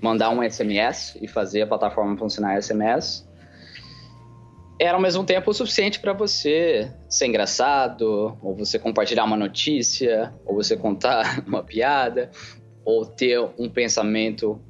mandar 0.00 0.30
um 0.30 0.42
SMS 0.42 1.16
e 1.20 1.28
fazer 1.28 1.62
a 1.62 1.66
plataforma 1.66 2.16
funcionar 2.16 2.60
SMS, 2.60 3.26
era 4.78 4.94
ao 4.94 5.00
mesmo 5.00 5.24
tempo 5.24 5.50
o 5.50 5.54
suficiente 5.54 6.00
para 6.00 6.12
você 6.12 6.90
ser 7.08 7.26
engraçado, 7.26 8.36
ou 8.42 8.54
você 8.54 8.78
compartilhar 8.78 9.24
uma 9.24 9.36
notícia, 9.36 10.32
ou 10.44 10.54
você 10.54 10.76
contar 10.76 11.44
uma 11.46 11.62
piada, 11.62 12.30
ou 12.84 13.04
ter 13.04 13.38
um 13.58 13.68
pensamento 13.68 14.60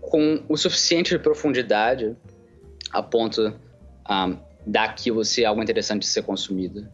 com 0.00 0.42
o 0.48 0.56
suficiente 0.56 1.10
de 1.10 1.18
profundidade 1.18 2.16
a 2.92 3.02
ponto 3.02 3.48
um, 3.48 3.54
ah, 4.04 4.36
daquilo 4.66 5.24
ser 5.24 5.44
algo 5.44 5.62
interessante 5.62 6.02
de 6.02 6.08
ser 6.08 6.22
consumido. 6.22 6.86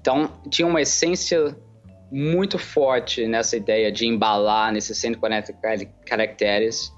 Então, 0.00 0.30
tinha 0.50 0.66
uma 0.66 0.80
essência 0.80 1.56
muito 2.10 2.58
forte 2.58 3.26
nessa 3.26 3.56
ideia 3.56 3.90
de 3.90 4.06
embalar 4.06 4.72
nesses 4.72 4.96
140 4.98 5.52
caracteres 6.06 6.92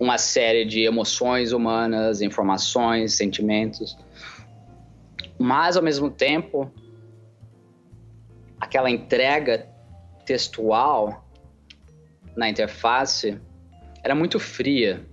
uma 0.00 0.16
série 0.16 0.64
de 0.64 0.80
emoções 0.80 1.52
humanas, 1.52 2.22
informações, 2.22 3.14
sentimentos. 3.14 3.98
Mas, 5.38 5.76
ao 5.76 5.82
mesmo 5.82 6.10
tempo, 6.10 6.72
aquela 8.58 8.90
entrega 8.90 9.68
textual 10.24 11.28
na 12.34 12.48
interface 12.48 13.38
era 14.02 14.14
muito 14.14 14.38
fria. 14.38 15.04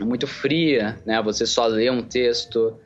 Muito 0.00 0.28
fria, 0.28 1.02
né? 1.04 1.20
Você 1.22 1.44
só 1.44 1.66
lê 1.66 1.90
um 1.90 2.02
texto, 2.02 2.78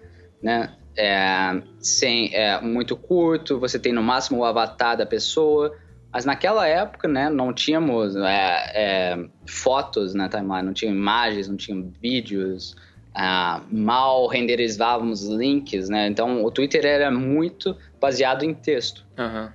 né? 0.42 0.74
É, 0.96 1.62
sem, 1.80 2.34
é, 2.34 2.60
muito 2.60 2.96
curto, 2.96 3.58
você 3.58 3.78
tem 3.78 3.92
no 3.92 4.02
máximo 4.02 4.40
o 4.40 4.44
avatar 4.44 4.96
da 4.96 5.06
pessoa. 5.06 5.76
Mas 6.12 6.26
naquela 6.26 6.66
época, 6.66 7.08
né, 7.08 7.30
não 7.30 7.54
tínhamos 7.54 8.14
é, 8.16 8.72
é, 8.74 9.28
fotos 9.46 10.12
na 10.12 10.28
timeline, 10.28 10.62
não 10.62 10.74
tinha 10.74 10.90
imagens, 10.90 11.48
não 11.48 11.56
tinha 11.56 11.82
vídeos, 12.02 12.76
ah, 13.14 13.62
mal 13.70 14.26
renderizávamos 14.26 15.26
links, 15.26 15.88
né? 15.88 16.06
Então 16.08 16.44
o 16.44 16.50
Twitter 16.50 16.84
era 16.84 17.10
muito 17.10 17.76
baseado 17.98 18.42
em 18.42 18.52
texto. 18.52 19.06
Uhum. 19.18 19.48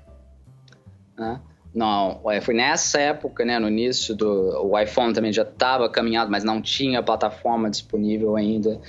Né? 1.17 1.41
Não, 1.73 2.21
é, 2.31 2.41
foi 2.41 2.55
nessa 2.55 2.99
época, 2.99 3.45
né, 3.45 3.59
no 3.59 3.67
início 3.67 4.15
do 4.15 4.65
o 4.65 4.79
iPhone 4.79 5.13
também 5.13 5.31
já 5.31 5.43
estava 5.43 5.87
caminhado, 5.87 6.31
mas 6.31 6.43
não 6.43 6.59
tinha 6.59 7.03
plataforma 7.03 7.69
disponível 7.69 8.35
ainda. 8.35 8.79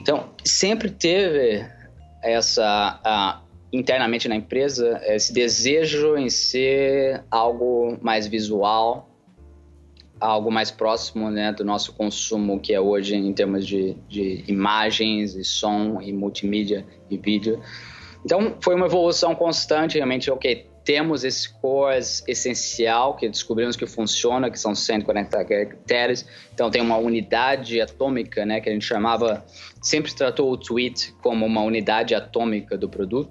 Então, 0.00 0.30
sempre 0.44 0.90
teve 0.90 1.64
essa, 2.22 3.00
uh, 3.04 3.48
internamente 3.72 4.28
na 4.28 4.36
empresa, 4.36 5.00
esse 5.04 5.32
desejo 5.32 6.16
em 6.16 6.28
ser 6.28 7.24
algo 7.30 7.98
mais 8.00 8.26
visual, 8.26 9.08
algo 10.20 10.50
mais 10.50 10.70
próximo 10.70 11.30
né, 11.30 11.52
do 11.52 11.64
nosso 11.64 11.92
consumo 11.92 12.58
que 12.58 12.74
é 12.74 12.80
hoje 12.80 13.14
em 13.14 13.32
termos 13.32 13.66
de, 13.66 13.94
de 14.08 14.44
imagens 14.48 15.34
e 15.34 15.44
som 15.44 16.00
e 16.00 16.12
multimídia 16.12 16.84
e 17.10 17.16
vídeo. 17.16 17.60
Então, 18.24 18.56
foi 18.60 18.74
uma 18.74 18.86
evolução 18.86 19.34
constante, 19.34 19.94
realmente, 19.94 20.30
ok, 20.30 20.66
temos 20.88 21.22
esse 21.22 21.46
core 21.60 21.98
essencial 22.26 23.14
que 23.14 23.28
descobrimos 23.28 23.76
que 23.76 23.86
funciona, 23.86 24.50
que 24.50 24.58
são 24.58 24.74
140 24.74 25.44
caracteres. 25.44 26.26
Então 26.54 26.70
tem 26.70 26.80
uma 26.80 26.96
unidade 26.96 27.78
atômica, 27.78 28.46
né, 28.46 28.58
que 28.58 28.70
a 28.70 28.72
gente 28.72 28.86
chamava, 28.86 29.44
sempre 29.82 30.14
tratou 30.14 30.50
o 30.50 30.56
tweet 30.56 31.12
como 31.22 31.44
uma 31.44 31.60
unidade 31.60 32.14
atômica 32.14 32.78
do 32.78 32.88
produto. 32.88 33.30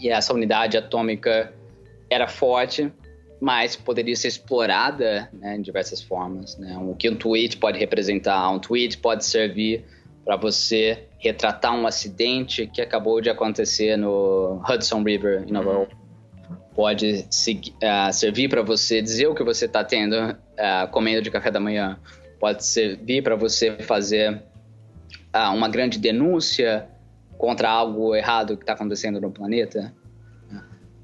E 0.00 0.08
essa 0.08 0.34
unidade 0.34 0.76
atômica 0.76 1.54
era 2.10 2.26
forte, 2.26 2.92
mas 3.40 3.76
poderia 3.76 4.16
ser 4.16 4.26
explorada 4.26 5.30
né, 5.32 5.54
em 5.54 5.62
diversas 5.62 6.02
formas. 6.02 6.58
Né? 6.58 6.76
O 6.76 6.96
que 6.96 7.08
um 7.08 7.14
tweet 7.14 7.56
pode 7.56 7.78
representar? 7.78 8.50
Um 8.50 8.58
tweet 8.58 8.98
pode 8.98 9.24
servir 9.24 9.84
para 10.24 10.34
você 10.34 11.06
retratar 11.20 11.72
um 11.72 11.86
acidente 11.86 12.66
que 12.66 12.82
acabou 12.82 13.20
de 13.20 13.30
acontecer 13.30 13.96
no 13.96 14.60
Hudson 14.68 15.04
River, 15.04 15.44
em 15.46 15.52
Nova 15.52 15.70
York 15.70 16.05
pode 16.76 17.26
uh, 17.26 18.12
servir 18.12 18.50
para 18.50 18.60
você 18.60 19.00
dizer 19.00 19.26
o 19.28 19.34
que 19.34 19.42
você 19.42 19.64
está 19.64 19.82
tendo 19.82 20.14
uh, 20.14 20.86
comendo 20.90 21.22
de 21.22 21.30
café 21.30 21.50
da 21.50 21.58
manhã, 21.58 21.98
pode 22.38 22.66
servir 22.66 23.22
para 23.22 23.34
você 23.34 23.78
fazer 23.78 24.42
uh, 25.34 25.54
uma 25.54 25.70
grande 25.70 25.98
denúncia 25.98 26.86
contra 27.38 27.70
algo 27.70 28.14
errado 28.14 28.58
que 28.58 28.62
está 28.62 28.74
acontecendo 28.74 29.18
no 29.18 29.30
planeta. 29.30 29.94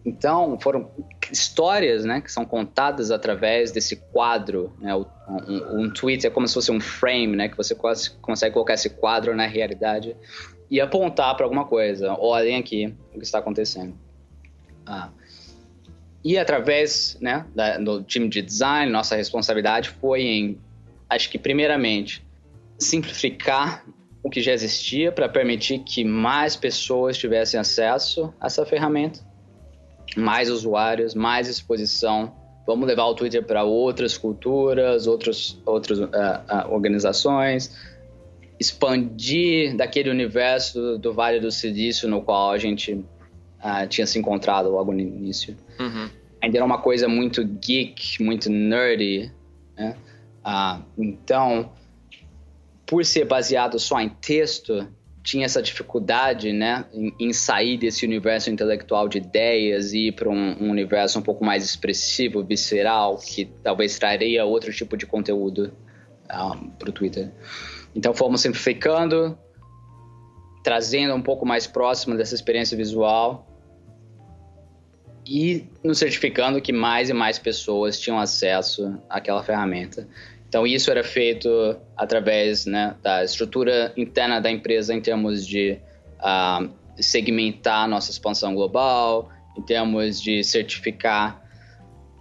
Então, 0.05 0.59
foram 0.61 0.91
histórias 1.31 2.05
né, 2.05 2.21
que 2.21 2.31
são 2.31 2.45
contadas 2.45 3.11
através 3.11 3.71
desse 3.71 3.97
quadro. 3.97 4.73
Né, 4.81 4.95
um, 4.95 5.05
um, 5.81 5.91
tweet 5.91 6.27
é 6.27 6.31
como 6.31 6.47
se 6.49 6.55
fosse 6.55 6.73
um 6.73 6.81
frame, 6.81 7.37
né, 7.37 7.49
que 7.49 7.57
você 7.57 7.75
consegue 8.21 8.53
colocar 8.53 8.75
esse 8.75 8.91
quadro 8.91 9.35
na 9.35 9.47
realidade 9.47 10.17
e 10.69 10.81
apontar 10.81 11.37
para 11.37 11.47
alguma 11.47 11.65
coisa. 11.65 12.15
Olhem 12.19 12.59
aqui 12.59 12.95
o 13.15 13.19
que 13.19 13.25
está 13.25 13.39
acontecendo. 13.39 13.95
Ah. 14.85 15.11
E 16.25 16.39
através 16.39 17.19
né, 17.21 17.45
da, 17.55 17.79
do 17.79 18.03
time 18.03 18.29
de 18.29 18.43
design, 18.43 18.91
nossa 18.93 19.17
responsabilidade 19.17 19.91
foi 19.91 20.23
em, 20.23 20.59
acho 21.11 21.29
que 21.29 21.39
primeiramente, 21.39 22.25
simplificar 22.79 23.85
o 24.23 24.31
que 24.31 24.41
já 24.41 24.53
existia 24.53 25.11
para 25.11 25.29
permitir 25.29 25.81
que 25.81 26.05
mais 26.05 26.55
pessoas 26.55 27.19
tivessem 27.19 27.59
acesso 27.59 28.33
a 28.41 28.47
essa 28.47 28.65
ferramenta, 28.65 29.21
mais 30.17 30.49
usuários, 30.49 31.15
mais 31.15 31.49
exposição. 31.49 32.33
Vamos 32.67 32.87
levar 32.87 33.07
o 33.07 33.15
Twitter 33.15 33.43
para 33.45 33.65
outras 33.65 34.17
culturas, 34.17 35.09
outros, 35.09 35.61
outras 35.67 35.99
uh, 35.99 36.05
uh, 36.05 36.73
organizações, 36.73 37.77
expandir 38.61 39.77
daquele 39.77 40.09
universo 40.09 40.81
do, 40.81 40.99
do 40.99 41.13
Vale 41.13 41.41
do 41.41 41.51
Silício 41.51 42.09
no 42.09 42.23
qual 42.23 42.53
a 42.53 42.59
gente 42.59 42.93
uh, 42.93 43.87
tinha 43.89 44.07
se 44.07 44.21
encontrado 44.21 44.71
logo 44.71 44.93
no 44.93 45.01
início. 45.01 45.57
Uhum. 45.79 46.11
Ainda 46.41 46.59
era 46.59 46.65
uma 46.65 46.79
coisa 46.79 47.09
muito 47.09 47.45
geek, 47.45 48.23
muito 48.23 48.51
nerdy, 48.51 49.33
né? 49.77 49.97
Ah, 50.45 50.81
então, 50.99 51.73
por 52.87 53.05
ser 53.05 53.25
baseado 53.25 53.79
só 53.79 54.01
em 54.01 54.09
texto, 54.09 54.89
tinha 55.23 55.45
essa 55.45 55.63
dificuldade, 55.63 56.53
né, 56.53 56.85
em, 56.93 57.15
em, 57.21 57.33
sair 57.33 57.79
desse 57.79 58.05
universo 58.05 58.51
intelectual 58.51 59.09
de 59.09 59.19
ideias 59.19 59.93
e 59.93 60.09
ir 60.09 60.13
para 60.13 60.29
um, 60.29 60.65
um, 60.65 60.71
universo 60.71 61.19
um 61.19 61.23
pouco 61.23 61.45
mais 61.45 61.65
expressivo, 61.65 62.43
visceral, 62.43 63.19
que 63.19 63.45
talvez 63.63 63.97
traria 63.99 64.45
outro 64.45 64.73
tipo 64.73 64.97
de 64.97 65.07
conteúdo 65.07 65.73
ah, 66.29 66.59
para 66.77 66.91
o 66.91 66.93
Twitter. 66.93 67.31
Então 67.95 68.13
fomos 68.13 68.41
simplificando, 68.41 69.39
trazendo 70.65 71.15
um 71.15 71.23
pouco 71.23 71.47
mais 71.47 71.69
próximo 71.69 72.17
dessa 72.17 72.35
experiência 72.35 72.77
visual 72.77 73.52
e 75.27 75.67
nos 75.83 75.99
certificando 75.99 76.61
que 76.61 76.73
mais 76.73 77.09
e 77.11 77.13
mais 77.13 77.39
pessoas 77.39 77.99
tinham 77.99 78.19
acesso 78.19 78.99
àquela 79.09 79.43
ferramenta. 79.43 80.07
Então 80.49 80.67
isso 80.67 80.91
era 80.91 81.03
feito 81.03 81.49
através 81.97 82.67
né, 82.67 82.95
da 83.03 83.25
estrutura 83.25 83.93
interna 83.97 84.41
da 84.41 84.51
empresa 84.51 84.93
em 84.93 85.01
termos 85.01 85.47
de 85.47 85.79
uh, 86.19 86.69
segmentar 86.97 87.89
nossa 87.89 88.11
expansão 88.11 88.55
global, 88.55 89.31
em 89.57 89.63
termos 89.63 90.21
de 90.21 90.45
certificar 90.45 91.43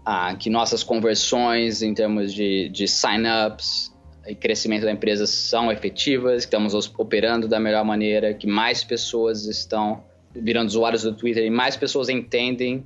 uh, 0.08 0.38
que 0.38 0.49
nossas 0.49 0.84
conversões, 0.84 1.82
em 1.82 1.93
termos 1.93 2.34
de, 2.34 2.70
de 2.70 2.88
sign-ups 2.88 3.93
e 4.26 4.36
crescimento 4.36 4.84
da 4.84 4.91
empresa 4.91 5.26
são 5.26 5.72
efetivas, 5.72 6.45
que 6.45 6.56
estamos 6.56 6.74
operando 6.97 7.47
da 7.47 7.60
melhor 7.60 7.84
maneira, 7.84 8.34
que 8.34 8.47
mais 8.47 8.84
pessoas 8.84 9.45
estão 9.45 10.04
virando 10.36 10.67
usuários 10.67 11.03
do 11.03 11.13
Twitter 11.13 11.43
e 11.43 11.49
mais 11.49 11.75
pessoas 11.75 12.09
entendem 12.09 12.86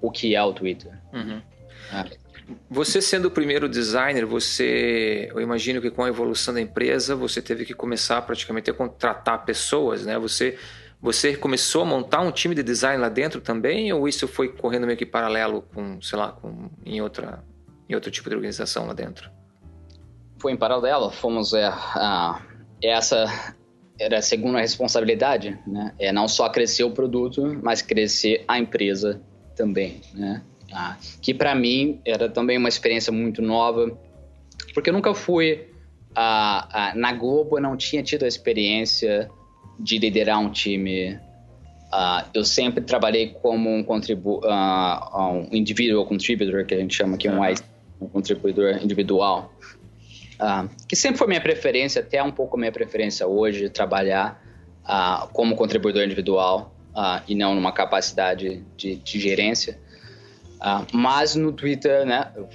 o 0.00 0.10
que 0.10 0.34
é 0.34 0.42
o 0.42 0.52
Twitter. 0.52 0.92
Uhum. 1.12 1.40
É. 1.92 2.20
Você 2.68 3.00
sendo 3.00 3.26
o 3.26 3.30
primeiro 3.30 3.68
designer, 3.68 4.26
você, 4.26 5.30
eu 5.32 5.40
imagino 5.40 5.80
que 5.80 5.90
com 5.90 6.02
a 6.02 6.08
evolução 6.08 6.54
da 6.54 6.60
empresa, 6.60 7.14
você 7.14 7.40
teve 7.40 7.64
que 7.64 7.74
começar 7.74 8.20
praticamente 8.22 8.70
a 8.70 8.74
contratar 8.74 9.44
pessoas, 9.44 10.04
né? 10.04 10.18
Você, 10.18 10.58
você 11.00 11.36
começou 11.36 11.82
a 11.82 11.84
montar 11.84 12.20
um 12.20 12.32
time 12.32 12.54
de 12.54 12.62
design 12.62 13.00
lá 13.00 13.08
dentro 13.08 13.40
também, 13.40 13.92
ou 13.92 14.08
isso 14.08 14.26
foi 14.26 14.48
correndo 14.48 14.86
meio 14.86 14.98
que 14.98 15.06
paralelo 15.06 15.62
com, 15.62 16.00
sei 16.02 16.18
lá, 16.18 16.32
com, 16.32 16.70
em 16.84 17.00
outra, 17.00 17.44
em 17.88 17.94
outro 17.94 18.10
tipo 18.10 18.28
de 18.28 18.34
organização 18.34 18.86
lá 18.86 18.94
dentro? 18.94 19.30
Foi 20.40 20.52
em 20.52 20.56
paralelo. 20.56 21.10
Fomos 21.10 21.52
é, 21.52 21.68
uh, 21.68 22.40
essa 22.82 23.54
era 24.00 24.18
a 24.18 24.22
segunda 24.22 24.58
responsabilidade, 24.58 25.58
né? 25.66 25.92
É 25.98 26.10
não 26.10 26.26
só 26.26 26.48
crescer 26.48 26.84
o 26.84 26.90
produto, 26.90 27.60
mas 27.62 27.82
crescer 27.82 28.42
a 28.48 28.58
empresa 28.58 29.20
também, 29.54 30.00
né? 30.14 30.42
Ah, 30.72 30.96
que 31.20 31.34
para 31.34 31.54
mim 31.54 32.00
era 32.04 32.28
também 32.28 32.56
uma 32.56 32.68
experiência 32.68 33.12
muito 33.12 33.42
nova, 33.42 33.96
porque 34.72 34.88
eu 34.88 34.94
nunca 34.94 35.12
fui 35.14 35.66
ah, 36.14 36.68
ah, 36.72 36.92
na 36.94 37.12
Globo, 37.12 37.58
eu 37.58 37.62
não 37.62 37.76
tinha 37.76 38.02
tido 38.02 38.24
a 38.24 38.28
experiência 38.28 39.30
de 39.78 39.98
liderar 39.98 40.40
um 40.40 40.50
time. 40.50 41.18
Ah, 41.92 42.24
eu 42.32 42.44
sempre 42.44 42.82
trabalhei 42.82 43.34
como 43.42 43.68
um, 43.68 43.82
contribu 43.82 44.40
ah, 44.44 45.30
um 45.30 45.54
individual 45.54 46.06
contributor, 46.06 46.64
que 46.64 46.74
a 46.74 46.78
gente 46.78 46.94
chama 46.94 47.16
aqui 47.16 47.28
um, 47.28 47.42
um 48.00 48.08
contribuidor 48.08 48.82
individual, 48.82 49.52
ah, 50.40 50.66
que 50.88 50.96
sempre 50.96 51.18
foi 51.18 51.26
minha 51.26 51.40
preferência, 51.40 52.00
até 52.00 52.22
um 52.22 52.30
pouco 52.30 52.56
minha 52.56 52.72
preferência 52.72 53.26
hoje, 53.26 53.68
trabalhar 53.68 54.42
como 55.32 55.54
contribuidor 55.54 56.02
individual 56.02 56.74
e 57.28 57.34
não 57.36 57.54
numa 57.54 57.70
capacidade 57.70 58.64
de, 58.76 58.96
de 58.96 59.20
gerência. 59.20 59.78
Uh, 60.60 60.84
mas 60.92 61.34
no 61.34 61.52
Twitter, 61.52 62.04
né, 62.04 62.30
eu 62.36 62.48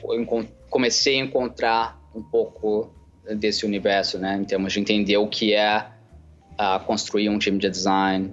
comecei 0.69 1.19
a 1.19 1.23
encontrar 1.23 1.99
um 2.13 2.21
pouco 2.21 2.93
desse 3.37 3.65
universo, 3.65 4.19
né, 4.19 4.37
em 4.37 4.43
termos 4.43 4.73
de 4.73 4.79
entender 4.79 5.17
o 5.17 5.27
que 5.27 5.53
é 5.55 5.87
uh, 6.53 6.83
construir 6.85 7.29
um 7.29 7.39
time 7.39 7.57
de 7.57 7.67
design 7.67 8.31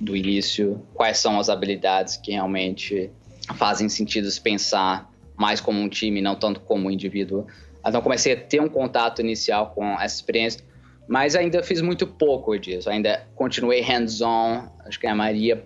do 0.00 0.16
início, 0.16 0.80
quais 0.94 1.18
são 1.18 1.40
as 1.40 1.48
habilidades 1.48 2.16
que 2.16 2.32
realmente 2.32 3.10
fazem 3.56 3.88
sentido 3.88 4.30
se 4.30 4.40
pensar 4.40 5.10
mais 5.36 5.60
como 5.60 5.80
um 5.80 5.88
time, 5.88 6.22
não 6.22 6.36
tanto 6.36 6.60
como 6.60 6.86
um 6.86 6.90
indivíduo. 6.90 7.46
Então 7.86 8.00
comecei 8.00 8.32
a 8.32 8.36
ter 8.36 8.60
um 8.60 8.68
contato 8.68 9.20
inicial 9.20 9.70
com 9.70 9.84
essa 10.00 10.16
experiência, 10.16 10.64
mas 11.06 11.34
ainda 11.36 11.62
fiz 11.62 11.80
muito 11.80 12.06
pouco 12.06 12.56
disso. 12.58 12.88
Ainda 12.88 13.26
continuei 13.34 13.80
hands-on, 13.80 14.68
acho 14.86 14.98
que 14.98 15.06
a 15.06 15.14
maioria 15.14 15.64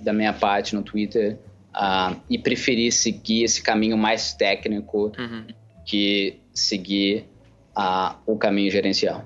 da 0.00 0.12
minha 0.12 0.32
parte 0.32 0.74
no 0.74 0.82
Twitter 0.82 1.38
uh, 1.74 2.18
e 2.28 2.38
preferir 2.38 2.92
seguir 2.92 3.44
esse 3.44 3.62
caminho 3.62 3.96
mais 3.96 4.32
técnico 4.32 5.12
uhum. 5.18 5.46
que 5.86 6.40
seguir 6.54 7.28
uh, 7.76 8.16
o 8.26 8.36
caminho 8.36 8.70
gerencial. 8.70 9.24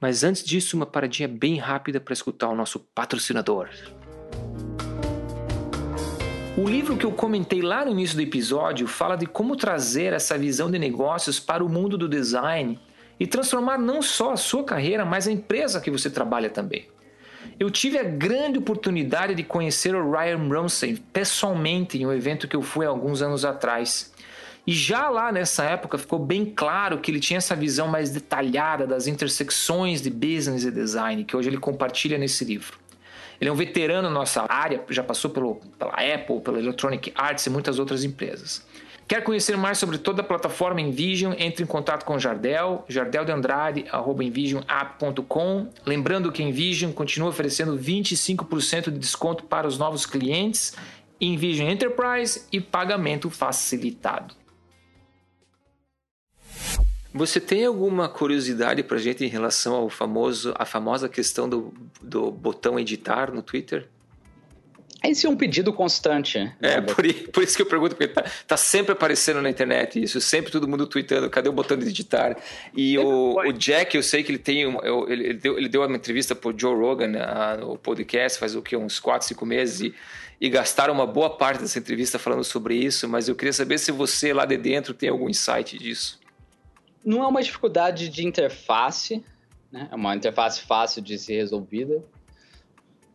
Mas 0.00 0.22
antes 0.22 0.44
disso, 0.44 0.76
uma 0.76 0.86
paradinha 0.86 1.28
bem 1.28 1.56
rápida 1.56 2.00
para 2.00 2.12
escutar 2.12 2.48
o 2.48 2.54
nosso 2.54 2.78
patrocinador. 2.94 3.68
O 6.58 6.68
livro 6.68 6.96
que 6.96 7.06
eu 7.06 7.12
comentei 7.12 7.62
lá 7.62 7.84
no 7.84 7.92
início 7.92 8.16
do 8.16 8.22
episódio 8.22 8.88
fala 8.88 9.14
de 9.14 9.26
como 9.26 9.54
trazer 9.54 10.12
essa 10.12 10.36
visão 10.36 10.68
de 10.68 10.76
negócios 10.76 11.38
para 11.38 11.62
o 11.62 11.68
mundo 11.68 11.96
do 11.96 12.08
design 12.08 12.76
e 13.20 13.28
transformar 13.28 13.78
não 13.78 14.02
só 14.02 14.32
a 14.32 14.36
sua 14.36 14.64
carreira, 14.64 15.04
mas 15.04 15.28
a 15.28 15.30
empresa 15.30 15.80
que 15.80 15.88
você 15.88 16.10
trabalha 16.10 16.50
também. 16.50 16.88
Eu 17.60 17.70
tive 17.70 17.96
a 17.96 18.02
grande 18.02 18.58
oportunidade 18.58 19.36
de 19.36 19.44
conhecer 19.44 19.94
o 19.94 20.10
Ryan 20.10 20.48
Ramsey 20.48 21.00
pessoalmente 21.12 21.96
em 21.96 22.04
um 22.04 22.12
evento 22.12 22.48
que 22.48 22.56
eu 22.56 22.62
fui 22.62 22.84
há 22.84 22.88
alguns 22.88 23.22
anos 23.22 23.44
atrás. 23.44 24.12
E 24.66 24.72
já 24.72 25.08
lá 25.08 25.30
nessa 25.30 25.62
época 25.62 25.96
ficou 25.96 26.18
bem 26.18 26.44
claro 26.44 26.98
que 26.98 27.12
ele 27.12 27.20
tinha 27.20 27.38
essa 27.38 27.54
visão 27.54 27.86
mais 27.86 28.10
detalhada 28.10 28.84
das 28.84 29.06
intersecções 29.06 30.02
de 30.02 30.10
business 30.10 30.64
e 30.64 30.72
design, 30.72 31.22
que 31.22 31.36
hoje 31.36 31.50
ele 31.50 31.58
compartilha 31.58 32.18
nesse 32.18 32.44
livro. 32.44 32.87
Ele 33.40 33.50
é 33.50 33.52
um 33.52 33.56
veterano 33.56 34.08
na 34.08 34.14
nossa 34.14 34.44
área, 34.48 34.82
já 34.90 35.02
passou 35.02 35.30
pelo, 35.30 35.56
pela 35.78 35.92
Apple, 35.92 36.40
pela 36.40 36.58
Electronic 36.58 37.12
Arts 37.14 37.46
e 37.46 37.50
muitas 37.50 37.78
outras 37.78 38.04
empresas. 38.04 38.66
Quer 39.08 39.24
conhecer 39.24 39.56
mais 39.56 39.78
sobre 39.78 39.96
toda 39.96 40.20
a 40.20 40.24
plataforma 40.24 40.82
Envision? 40.82 41.32
Entre 41.38 41.64
em 41.64 41.66
contato 41.66 42.04
com 42.04 42.18
Jardel, 42.18 42.84
jardeldeandrade.envisionapp.com. 42.88 45.68
Lembrando 45.86 46.30
que 46.30 46.42
Envision 46.42 46.92
continua 46.92 47.30
oferecendo 47.30 47.78
25% 47.78 48.90
de 48.90 48.98
desconto 48.98 49.44
para 49.44 49.66
os 49.66 49.78
novos 49.78 50.04
clientes, 50.04 50.74
Envision 51.18 51.70
Enterprise 51.70 52.42
e 52.52 52.60
pagamento 52.60 53.30
facilitado. 53.30 54.34
Você 57.12 57.40
tem 57.40 57.64
alguma 57.64 58.08
curiosidade 58.08 58.82
para 58.82 58.98
gente 58.98 59.24
em 59.24 59.28
relação 59.28 59.74
ao 59.74 59.88
famoso, 59.88 60.54
a 60.58 60.64
famosa 60.64 61.08
questão 61.08 61.48
do, 61.48 61.72
do 62.02 62.30
botão 62.30 62.78
editar 62.78 63.32
no 63.32 63.42
Twitter? 63.42 63.88
Esse 65.02 65.26
é 65.26 65.30
um 65.30 65.36
pedido 65.36 65.72
constante. 65.72 66.38
Né? 66.38 66.56
É, 66.60 66.80
por, 66.80 66.96
por, 67.32 67.42
isso 67.42 67.56
que 67.56 67.62
eu 67.62 67.66
pergunto, 67.66 67.94
porque 67.94 68.12
tá, 68.12 68.24
tá, 68.46 68.56
sempre 68.56 68.92
aparecendo 68.92 69.40
na 69.40 69.48
internet 69.48 70.02
isso, 70.02 70.20
sempre 70.20 70.50
todo 70.50 70.66
mundo 70.66 70.86
tweetando, 70.86 71.30
cadê 71.30 71.48
o 71.48 71.52
botão 71.52 71.76
de 71.76 71.86
editar? 71.86 72.36
E 72.76 72.98
o, 72.98 73.36
o, 73.38 73.52
Jack, 73.52 73.96
eu 73.96 74.02
sei 74.02 74.24
que 74.24 74.32
ele 74.32 74.38
tem, 74.38 74.62
ele, 75.08 75.24
ele, 75.28 75.34
deu, 75.34 75.56
ele 75.56 75.68
deu 75.68 75.82
uma 75.82 75.96
entrevista 75.96 76.34
pro 76.34 76.52
Joe 76.56 76.74
Rogan 76.74 77.12
no 77.60 77.78
podcast 77.78 78.38
faz 78.38 78.56
o 78.56 78.62
que, 78.62 78.76
uns 78.76 78.98
4, 78.98 79.28
5 79.28 79.46
meses, 79.46 79.80
e, 79.80 79.94
e 80.40 80.50
gastaram 80.50 80.92
uma 80.92 81.06
boa 81.06 81.30
parte 81.30 81.60
dessa 81.60 81.78
entrevista 81.78 82.18
falando 82.18 82.42
sobre 82.42 82.74
isso, 82.74 83.08
mas 83.08 83.28
eu 83.28 83.36
queria 83.36 83.52
saber 83.52 83.78
se 83.78 83.92
você 83.92 84.32
lá 84.32 84.44
de 84.44 84.56
dentro 84.56 84.92
tem 84.92 85.08
algum 85.08 85.28
insight 85.28 85.78
disso. 85.78 86.18
Não 87.08 87.22
é 87.22 87.26
uma 87.26 87.42
dificuldade 87.42 88.08
de 88.08 88.26
interface, 88.26 89.24
né? 89.72 89.88
é 89.90 89.94
uma 89.94 90.14
interface 90.14 90.60
fácil 90.60 91.00
de 91.00 91.18
ser 91.18 91.36
resolvida 91.36 92.02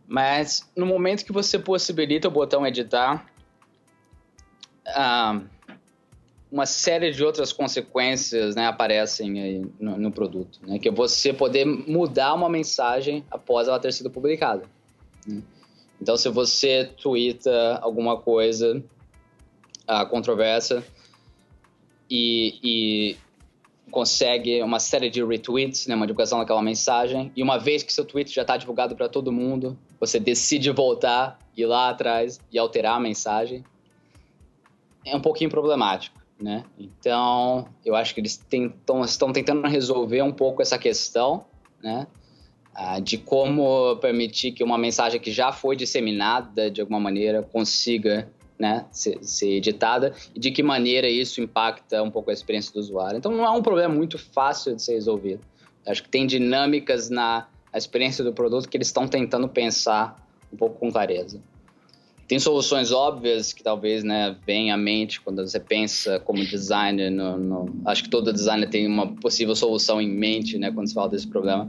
mas 0.08 0.70
no 0.76 0.86
momento 0.86 1.26
que 1.26 1.32
você 1.32 1.58
possibilita 1.58 2.28
o 2.28 2.32
botão 2.32 2.66
editar, 2.68 3.26
ah, 4.86 5.42
uma 6.52 6.66
série 6.66 7.12
de 7.12 7.24
outras 7.24 7.52
consequências 7.52 8.56
né, 8.56 8.68
aparecem 8.68 9.72
no, 9.80 9.98
no, 9.98 10.12
produto. 10.12 10.60
Né? 10.62 10.78
Que 10.78 10.90
é 10.90 10.92
você 10.92 11.34
poder 11.34 11.66
mudar 11.66 12.34
uma 12.36 12.50
mensagem 12.50 13.26
após 13.32 13.68
ela 13.68 13.80
ter 13.80 13.92
sido 13.92 14.10
publicada. 14.10 14.64
Né? 15.26 15.42
Então, 16.00 16.16
se 16.18 16.30
você 16.30 16.92
twitta 17.02 17.80
alguma 17.82 18.18
coisa 18.18 18.84
uh, 19.90 20.08
controversa 20.10 20.84
e, 22.10 22.60
e 22.62 23.18
consegue 23.94 24.62
uma 24.64 24.80
série 24.80 25.08
de 25.08 25.24
retweets, 25.24 25.86
né, 25.86 25.94
uma 25.94 26.08
divulgação 26.08 26.40
daquela 26.40 26.64
mensagem, 26.64 27.32
e 27.36 27.44
uma 27.44 27.60
vez 27.60 27.84
que 27.84 27.94
seu 27.94 28.04
tweet 28.04 28.34
já 28.34 28.42
está 28.42 28.58
divulgado 28.58 28.96
para 28.96 29.08
todo 29.08 29.32
mundo, 29.32 29.78
você 30.00 30.20
decide 30.20 30.72
voltar, 30.72 31.38
ir 31.56 31.68
lá 31.68 31.90
atrás 31.90 32.42
e 32.52 32.58
alterar 32.58 32.98
a 32.98 33.00
mensagem, 33.00 33.64
é 35.06 35.16
um 35.16 35.22
pouquinho 35.22 35.50
problemático, 35.50 36.20
né? 36.42 36.66
Então, 36.78 37.68
eu 37.86 37.96
acho 37.96 38.16
que 38.16 38.20
eles 38.20 38.36
tentam, 38.36 39.06
estão 39.06 39.32
tentando 39.32 39.68
resolver 39.68 40.24
um 40.24 40.32
pouco 40.34 40.64
essa 40.64 40.78
questão, 40.80 41.46
né? 41.82 42.08
Ah, 42.74 43.00
de 43.00 43.20
como 43.20 43.96
permitir 43.98 44.54
que 44.54 44.64
uma 44.64 44.80
mensagem 44.80 45.20
que 45.20 45.32
já 45.32 45.52
foi 45.52 45.76
disseminada 45.76 46.72
de 46.72 46.82
alguma 46.82 47.00
maneira 47.00 47.44
consiga 47.44 48.33
né, 48.58 48.86
ser, 48.92 49.18
ser, 49.24 49.52
editada 49.52 50.14
e 50.36 50.40
de 50.40 50.52
que 50.52 50.62
maneira 50.64 51.08
isso 51.08 51.42
impacta 51.42 52.02
um 52.04 52.12
pouco 52.12 52.30
a 52.30 52.34
experiência 52.34 52.72
do 52.74 52.80
usuário. 52.80 53.18
Então 53.18 53.32
não 53.32 53.44
é 53.46 53.50
um 53.50 53.62
problema 53.62 53.94
muito 53.94 54.18
fácil 54.18 54.76
de 54.76 54.82
ser 54.82 54.94
resolvido. 54.94 55.42
Acho 55.86 56.04
que 56.04 56.10
tem 56.10 56.26
dinâmicas 56.26 57.10
na 57.10 57.48
experiência 57.74 58.24
do 58.24 58.32
produto 58.32 58.70
que 58.70 58.78
eles 58.78 58.88
estão 58.88 59.08
tentando 59.08 59.48
pensar 59.48 60.16
um 60.52 60.58
pouco 60.58 60.80
com 60.80 60.92
clareza. 60.92 61.42
Tem 62.28 62.40
soluções 62.40 62.92
óbvias 62.92 63.52
que 63.52 63.62
talvez 63.62 64.04
né, 64.04 64.36
venham 64.46 64.74
à 64.74 64.78
mente 64.78 65.20
quando 65.20 65.46
você 65.46 65.60
pensa 65.60 66.20
como 66.20 66.44
designer. 66.46 67.12
No, 67.12 67.38
no, 67.38 67.82
acho 67.86 68.04
que 68.04 68.10
todo 68.10 68.32
designer 68.32 68.70
tem 68.70 68.88
uma 68.88 69.08
possível 69.16 69.56
solução 69.56 70.02
em 70.02 70.10
mente 70.10 70.58
né, 70.58 70.72
quando 70.72 70.88
se 70.88 70.94
fala 70.94 71.10
desse 71.10 71.28
problema. 71.28 71.68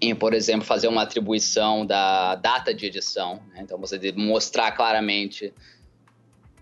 Em, 0.00 0.14
por 0.16 0.34
exemplo, 0.34 0.66
fazer 0.66 0.88
uma 0.88 1.02
atribuição 1.02 1.86
da 1.86 2.34
data 2.34 2.74
de 2.74 2.86
edição. 2.86 3.40
Né? 3.54 3.60
Então, 3.62 3.78
você 3.78 4.12
mostrar 4.16 4.72
claramente 4.72 5.54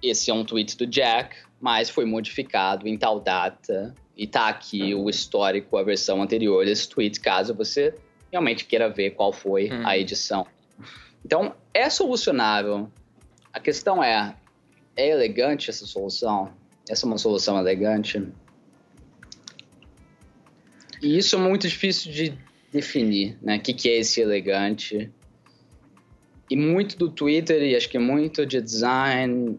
esse 0.03 0.31
é 0.31 0.35
um 0.35 0.45
tweet 0.45 0.77
do 0.77 0.87
Jack, 0.87 1.37
mas 1.61 1.91
foi 1.91 2.05
modificado 2.05 2.89
em 2.89 2.97
tal 2.97 3.21
data 3.21 3.95
e 4.17 4.27
tá 4.27 4.49
aqui 4.49 4.95
o 4.95 5.09
histórico, 5.09 5.77
a 5.77 5.83
versão 5.83 6.23
anterior 6.23 6.65
desse 6.65 6.89
tweet, 6.89 7.21
caso 7.21 7.55
você 7.55 7.95
realmente 8.31 8.65
queira 8.65 8.89
ver 8.89 9.11
qual 9.11 9.33
foi 9.33 9.71
hum. 9.71 9.87
a 9.87 9.97
edição. 9.99 10.47
Então, 11.25 11.55
é 11.75 11.89
solucionável. 11.91 12.91
A 13.53 13.61
questão 13.61 14.03
é, 14.03 14.35
é 14.97 15.09
elegante 15.09 15.69
essa 15.69 15.87
solução? 15.87 16.53
Essa 16.89 17.05
é 17.05 17.09
uma 17.09 17.19
solução 17.19 17.59
elegante? 17.59 18.27
E 21.03 21.17
isso 21.17 21.37
é 21.37 21.39
muito 21.39 21.67
difícil 21.67 22.13
de 22.13 22.39
definir, 22.73 23.39
né? 23.43 23.57
O 23.57 23.61
que, 23.61 23.73
que 23.73 23.89
é 23.89 23.99
esse 23.99 24.21
elegante? 24.21 25.11
E 26.49 26.57
muito 26.57 26.97
do 26.97 27.09
Twitter, 27.09 27.63
e 27.63 27.77
acho 27.77 27.89
que 27.89 27.99
muito 27.99 28.45
de 28.45 28.61
design, 28.61 29.59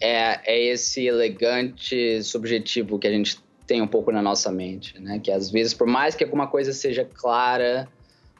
é, 0.00 0.40
é 0.44 0.64
esse 0.66 1.06
elegante 1.06 2.22
subjetivo 2.22 2.98
que 2.98 3.06
a 3.06 3.10
gente 3.10 3.38
tem 3.66 3.82
um 3.82 3.86
pouco 3.86 4.10
na 4.10 4.22
nossa 4.22 4.50
mente, 4.50 4.98
né? 4.98 5.18
Que 5.18 5.30
às 5.30 5.50
vezes, 5.50 5.74
por 5.74 5.86
mais 5.86 6.14
que 6.14 6.24
alguma 6.24 6.46
coisa 6.46 6.72
seja 6.72 7.04
clara, 7.04 7.88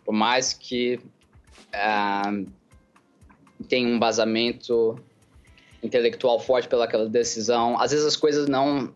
por 0.05 0.15
mais 0.15 0.55
que 0.55 0.99
uh, 1.75 2.47
tenha 3.69 3.87
um 3.87 3.99
basamento 3.99 4.99
intelectual 5.83 6.41
forte 6.41 6.67
pelaquela 6.69 7.09
decisão, 7.09 7.79
às 7.79 7.91
vezes 7.91 8.07
as 8.07 8.17
coisas 8.17 8.49
não, 8.49 8.93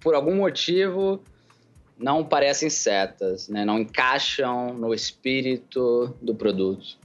por 0.00 0.14
algum 0.14 0.36
motivo, 0.36 1.20
não 1.98 2.24
parecem 2.24 2.70
certas, 2.70 3.48
né? 3.48 3.64
Não 3.64 3.80
encaixam 3.80 4.72
no 4.74 4.94
espírito 4.94 6.14
do 6.22 6.34
produto. 6.34 7.01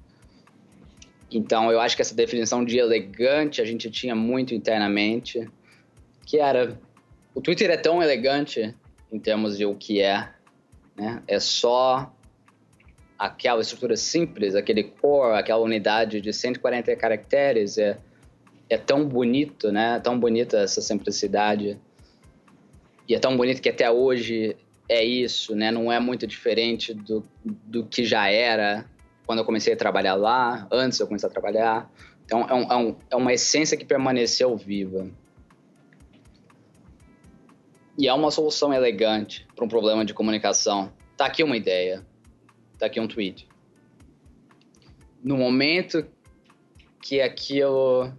Então, 1.31 1.71
eu 1.71 1.79
acho 1.79 1.95
que 1.95 2.01
essa 2.01 2.15
definição 2.15 2.63
de 2.63 2.77
elegante 2.77 3.61
a 3.61 3.65
gente 3.65 3.91
tinha 3.91 4.15
muito 4.15 4.55
internamente, 4.55 5.47
que 6.25 6.39
era 6.39 6.79
o 7.37 7.41
Twitter 7.41 7.69
é 7.69 7.77
tão 7.77 8.01
elegante 8.01 8.73
em 9.11 9.19
termos 9.19 9.57
de 9.57 9.65
o 9.65 9.75
que 9.75 10.01
é, 10.01 10.29
né? 10.95 11.21
É 11.27 11.39
só 11.39 12.11
aquela 13.17 13.61
estrutura 13.61 13.95
simples, 13.95 14.55
aquele 14.55 14.83
core, 14.83 15.37
aquela 15.37 15.61
unidade 15.61 16.19
de 16.21 16.33
140 16.33 16.95
caracteres, 16.95 17.77
é, 17.77 17.97
é 18.69 18.77
tão 18.77 19.07
bonito, 19.07 19.71
né? 19.71 19.99
Tão 19.99 20.19
bonita 20.19 20.57
essa 20.57 20.81
simplicidade. 20.81 21.79
E 23.07 23.15
é 23.15 23.19
tão 23.19 23.37
bonito 23.37 23.61
que 23.61 23.69
até 23.69 23.89
hoje 23.89 24.55
é 24.89 25.03
isso, 25.03 25.55
né? 25.55 25.71
Não 25.71 25.91
é 25.91 25.99
muito 25.99 26.25
diferente 26.25 26.93
do, 26.93 27.23
do 27.43 27.85
que 27.85 28.03
já 28.03 28.29
era 28.29 28.85
quando 29.27 29.39
eu 29.39 29.45
comecei 29.45 29.73
a 29.73 29.77
trabalhar 29.77 30.15
lá, 30.15 30.65
antes 30.71 30.97
eu 30.99 31.05
comecei 31.05 31.27
a 31.27 31.31
trabalhar. 31.31 31.91
Então, 32.25 32.47
é, 32.49 32.53
um, 32.53 32.71
é, 32.71 32.75
um, 32.77 32.95
é 33.11 33.15
uma 33.17 33.33
essência 33.33 33.77
que 33.77 33.83
permaneceu 33.83 34.55
viva. 34.55 35.05
E 37.97 38.07
é 38.07 38.13
uma 38.13 38.31
solução 38.31 38.73
elegante 38.73 39.45
para 39.53 39.65
um 39.65 39.67
problema 39.67 40.05
de 40.05 40.13
comunicação. 40.13 40.93
Tá 41.17 41.25
aqui 41.25 41.43
uma 41.43 41.57
ideia, 41.57 42.05
tá 42.79 42.85
aqui 42.85 43.01
um 43.01 43.07
tweet. 43.07 43.45
No 45.21 45.35
momento 45.35 46.07
que 47.01 47.19
aquilo 47.19 48.13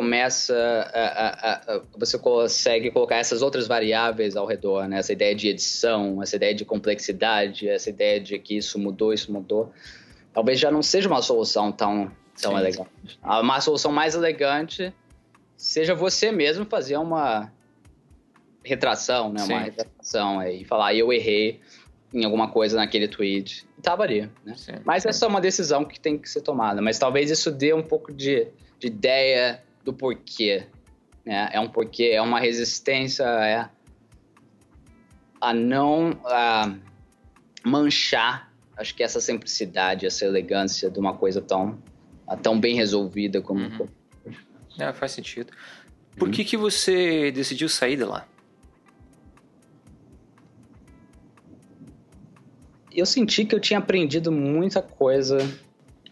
começa 0.00 0.54
a, 0.94 1.00
a, 1.00 1.74
a, 1.76 1.82
você 1.94 2.18
consegue 2.18 2.90
colocar 2.90 3.16
essas 3.16 3.42
outras 3.42 3.66
variáveis 3.66 4.34
ao 4.34 4.46
redor, 4.46 4.88
né? 4.88 4.98
Essa 4.98 5.12
ideia 5.12 5.34
de 5.34 5.48
edição, 5.48 6.22
essa 6.22 6.36
ideia 6.36 6.54
de 6.54 6.64
complexidade, 6.64 7.68
essa 7.68 7.90
ideia 7.90 8.18
de 8.18 8.38
que 8.38 8.56
isso 8.56 8.78
mudou, 8.78 9.12
isso 9.12 9.30
mudou. 9.30 9.70
Talvez 10.32 10.58
já 10.58 10.70
não 10.70 10.82
seja 10.82 11.06
uma 11.06 11.20
solução 11.20 11.70
tão, 11.70 12.10
tão 12.40 12.58
elegante. 12.58 13.20
Uma 13.22 13.60
solução 13.60 13.92
mais 13.92 14.14
elegante 14.14 14.90
seja 15.54 15.94
você 15.94 16.32
mesmo 16.32 16.64
fazer 16.64 16.96
uma 16.96 17.52
retração, 18.64 19.30
né? 19.30 19.40
Sim. 19.40 19.52
Uma 19.52 19.60
retração 19.60 20.40
aí, 20.40 20.64
falar, 20.64 20.94
eu 20.94 21.12
errei 21.12 21.60
em 22.10 22.24
alguma 22.24 22.48
coisa 22.48 22.78
naquele 22.78 23.06
tweet. 23.06 23.68
E 23.78 23.82
tava 23.82 24.04
ali, 24.04 24.30
né? 24.46 24.54
Sim. 24.56 24.76
Mas 24.82 25.04
essa 25.04 25.26
é 25.26 25.28
uma 25.28 25.42
decisão 25.42 25.84
que 25.84 26.00
tem 26.00 26.16
que 26.16 26.30
ser 26.30 26.40
tomada. 26.40 26.80
Mas 26.80 26.98
talvez 26.98 27.30
isso 27.30 27.50
dê 27.50 27.74
um 27.74 27.82
pouco 27.82 28.10
de, 28.10 28.48
de 28.78 28.86
ideia 28.86 29.62
do 29.84 29.92
porquê. 29.92 30.66
Né? 31.24 31.48
É 31.52 31.60
um 31.60 31.68
porquê, 31.68 32.10
é 32.14 32.22
uma 32.22 32.40
resistência 32.40 33.24
é, 33.24 33.68
a 35.40 35.54
não 35.54 36.20
a 36.24 36.74
manchar, 37.64 38.52
acho 38.76 38.94
que 38.94 39.02
essa 39.02 39.20
simplicidade, 39.20 40.06
essa 40.06 40.24
elegância 40.24 40.90
de 40.90 40.98
uma 40.98 41.14
coisa 41.16 41.40
tão, 41.40 41.78
tão 42.42 42.58
bem 42.58 42.74
resolvida 42.74 43.40
como... 43.40 43.60
Uhum. 43.60 43.88
É, 44.78 44.92
faz 44.92 45.12
sentido. 45.12 45.52
Por 46.16 46.28
uhum. 46.28 46.34
que, 46.34 46.44
que 46.44 46.56
você 46.56 47.30
decidiu 47.30 47.68
sair 47.68 47.96
de 47.96 48.04
lá? 48.04 48.26
Eu 52.92 53.06
senti 53.06 53.44
que 53.44 53.54
eu 53.54 53.60
tinha 53.60 53.78
aprendido 53.78 54.32
muita 54.32 54.82
coisa, 54.82 55.38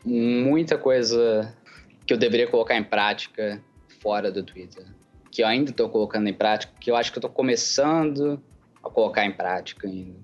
muita 0.05 0.79
coisa 0.79 1.53
que 2.09 2.15
eu 2.15 2.17
deveria 2.17 2.47
colocar 2.47 2.75
em 2.75 2.83
prática 2.83 3.63
fora 4.01 4.33
do 4.33 4.43
Twitter. 4.43 4.87
Que 5.31 5.43
eu 5.43 5.47
ainda 5.47 5.71
estou 5.71 5.91
colocando 5.91 6.27
em 6.27 6.33
prática, 6.33 6.73
que 6.81 6.91
eu 6.91 6.97
acho 6.97 7.13
que 7.13 7.19
estou 7.19 7.31
começando 7.31 8.43
a 8.83 8.89
colocar 8.89 9.27
em 9.27 9.33
prática 9.33 9.87
ainda. 9.87 10.19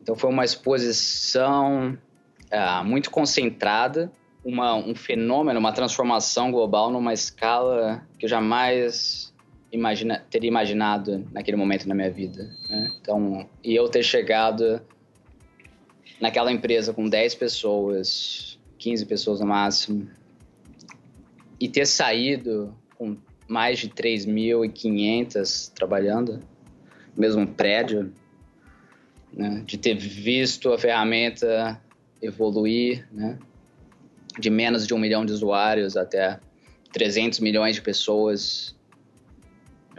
Então 0.00 0.14
foi 0.14 0.30
uma 0.30 0.44
exposição 0.44 1.98
uh, 2.52 2.84
muito 2.84 3.10
concentrada, 3.10 4.12
uma, 4.44 4.76
um 4.76 4.94
fenômeno, 4.94 5.58
uma 5.58 5.72
transformação 5.72 6.52
global 6.52 6.88
numa 6.88 7.12
escala 7.12 8.06
que 8.16 8.26
eu 8.26 8.30
jamais 8.30 9.34
imagina, 9.72 10.24
teria 10.30 10.48
imaginado 10.48 11.26
naquele 11.32 11.56
momento 11.56 11.88
na 11.88 11.96
minha 11.96 12.12
vida. 12.12 12.48
Né? 12.68 12.92
Então, 13.00 13.50
e 13.64 13.74
eu 13.74 13.88
ter 13.88 14.04
chegado 14.04 14.80
naquela 16.20 16.52
empresa 16.52 16.94
com 16.94 17.08
10 17.08 17.34
pessoas, 17.34 18.56
15 18.78 19.04
pessoas 19.06 19.40
no 19.40 19.46
máximo, 19.46 20.08
e 21.60 21.68
ter 21.68 21.86
saído 21.86 22.74
com 22.96 23.18
mais 23.46 23.78
de 23.78 23.90
3.500 23.90 25.72
trabalhando, 25.74 26.40
mesmo 27.14 27.46
prédio, 27.46 28.12
né? 29.32 29.62
de 29.66 29.76
ter 29.76 29.94
visto 29.94 30.72
a 30.72 30.78
ferramenta 30.78 31.80
evoluir, 32.22 33.06
né? 33.12 33.38
de 34.38 34.48
menos 34.48 34.86
de 34.86 34.94
um 34.94 34.98
milhão 34.98 35.26
de 35.26 35.32
usuários 35.32 35.96
até 35.96 36.40
300 36.92 37.40
milhões 37.40 37.74
de 37.74 37.82
pessoas. 37.82 38.74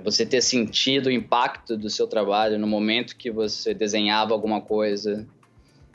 Você 0.04 0.26
ter 0.26 0.42
sentido 0.42 1.08
o 1.08 1.12
impacto 1.12 1.78
do 1.78 1.90
seu 1.90 2.08
trabalho 2.08 2.58
no 2.58 2.66
momento 2.66 3.16
que 3.16 3.30
você 3.30 3.74
desenhava 3.74 4.34
alguma 4.34 4.62
coisa, 4.62 5.28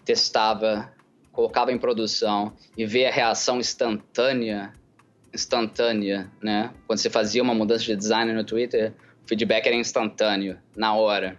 testava, 0.05 0.93
colocava 1.33 1.73
em 1.73 1.79
produção 1.79 2.53
e 2.77 2.87
ver 2.87 3.07
a 3.07 3.11
reação 3.11 3.59
instantânea 3.59 4.73
instantânea, 5.37 6.31
né? 6.43 6.73
Quando 6.87 6.99
você 6.99 7.11
fazia 7.11 7.43
uma 7.43 7.55
mudança 7.55 7.85
de 7.85 7.95
design 7.95 8.33
no 8.33 8.43
Twitter, 8.43 8.93
o 9.25 9.29
feedback 9.29 9.67
era 9.67 9.77
instantâneo, 9.77 10.59
na 10.75 10.95
hora. 10.95 11.37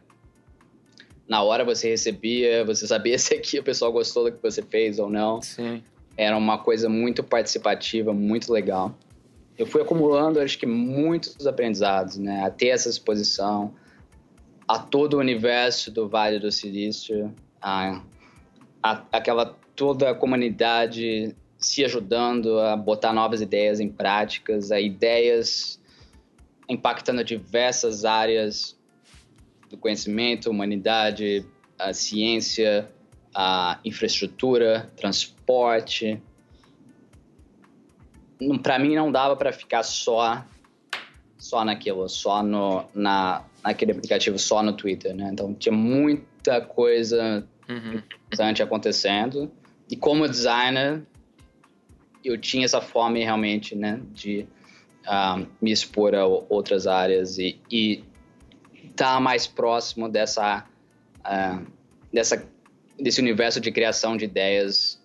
Na 1.28 1.42
hora 1.42 1.66
você 1.66 1.90
recebia, 1.90 2.64
você 2.64 2.88
sabia 2.88 3.18
se 3.20 3.34
aqui 3.34 3.60
o 3.60 3.64
pessoal 3.64 3.92
gostou 3.92 4.24
do 4.26 4.32
que 4.32 4.42
você 4.42 4.62
fez 4.62 5.00
ou 5.00 5.10
não. 5.10 5.42
Sim. 5.42 5.84
Era 6.16 6.38
uma 6.38 6.58
coisa 6.58 6.88
muito 6.88 7.24
participativa, 7.24 8.14
muito 8.14 8.52
legal. 8.52 8.96
Eu 9.58 9.66
fui 9.66 9.82
acumulando, 9.82 10.40
acho 10.40 10.58
que, 10.58 10.66
muitos 10.66 11.46
aprendizados, 11.48 12.18
né? 12.18 12.44
A 12.46 12.50
ter 12.50 12.68
essa 12.68 12.90
exposição 12.90 13.74
a 14.68 14.78
todo 14.78 15.16
o 15.16 15.20
universo 15.20 15.92
do 15.92 16.08
Vale 16.08 16.40
do 16.40 16.52
Silício, 16.52 17.34
a, 17.62 18.02
a 18.84 19.04
aquela 19.12 19.56
toda 19.76 20.10
a 20.10 20.16
comunidade 20.16 21.36
se 21.58 21.84
ajudando 21.84 22.60
a 22.60 22.76
botar 22.76 23.14
novas 23.14 23.42
ideias 23.42 23.80
em 23.80 23.90
práticas, 23.90 24.72
a 24.72 24.80
ideias 24.80 25.82
impactando 26.70 27.24
diversas 27.24 28.06
áreas 28.06 28.78
do 29.70 29.78
conhecimento, 29.78 30.50
humanidade, 30.50 31.46
a 31.80 31.94
ciência, 31.94 32.90
a 33.34 33.80
infraestrutura, 33.84 34.92
transporte. 34.96 36.22
para 38.62 38.78
mim 38.80 38.96
não 38.96 39.12
dava 39.12 39.36
para 39.36 39.52
ficar 39.52 39.84
só 39.84 40.46
só 41.38 41.64
naquilo, 41.64 42.10
só 42.10 42.42
no, 42.42 42.86
na, 42.96 43.44
naquele 43.64 43.92
aplicativo, 43.92 44.40
só 44.40 44.64
no 44.64 44.74
Twitter, 44.74 45.16
né? 45.16 45.30
Então 45.32 45.54
tinha 45.54 45.74
muita 45.74 46.60
coisa 46.62 47.48
uhum. 47.70 48.02
interessante 48.26 48.64
acontecendo. 48.64 49.52
E 49.90 49.96
como 49.96 50.28
designer, 50.28 51.04
eu 52.24 52.38
tinha 52.38 52.66
essa 52.66 52.82
fome 52.82 53.24
realmente, 53.24 53.76
né, 53.76 54.02
de 54.14 54.48
uh, 55.06 55.48
me 55.62 55.72
expor 55.72 56.14
a 56.16 56.26
outras 56.26 56.88
áreas 56.88 57.38
e, 57.38 57.60
estar 58.84 59.14
tá 59.16 59.20
mais 59.20 59.46
próximo 59.46 60.10
dessa, 60.10 60.66
uh, 61.20 61.66
dessa, 62.12 62.48
desse 63.00 63.22
universo 63.22 63.60
de 63.60 63.72
criação 63.72 64.18
de 64.18 64.26
ideias 64.26 65.00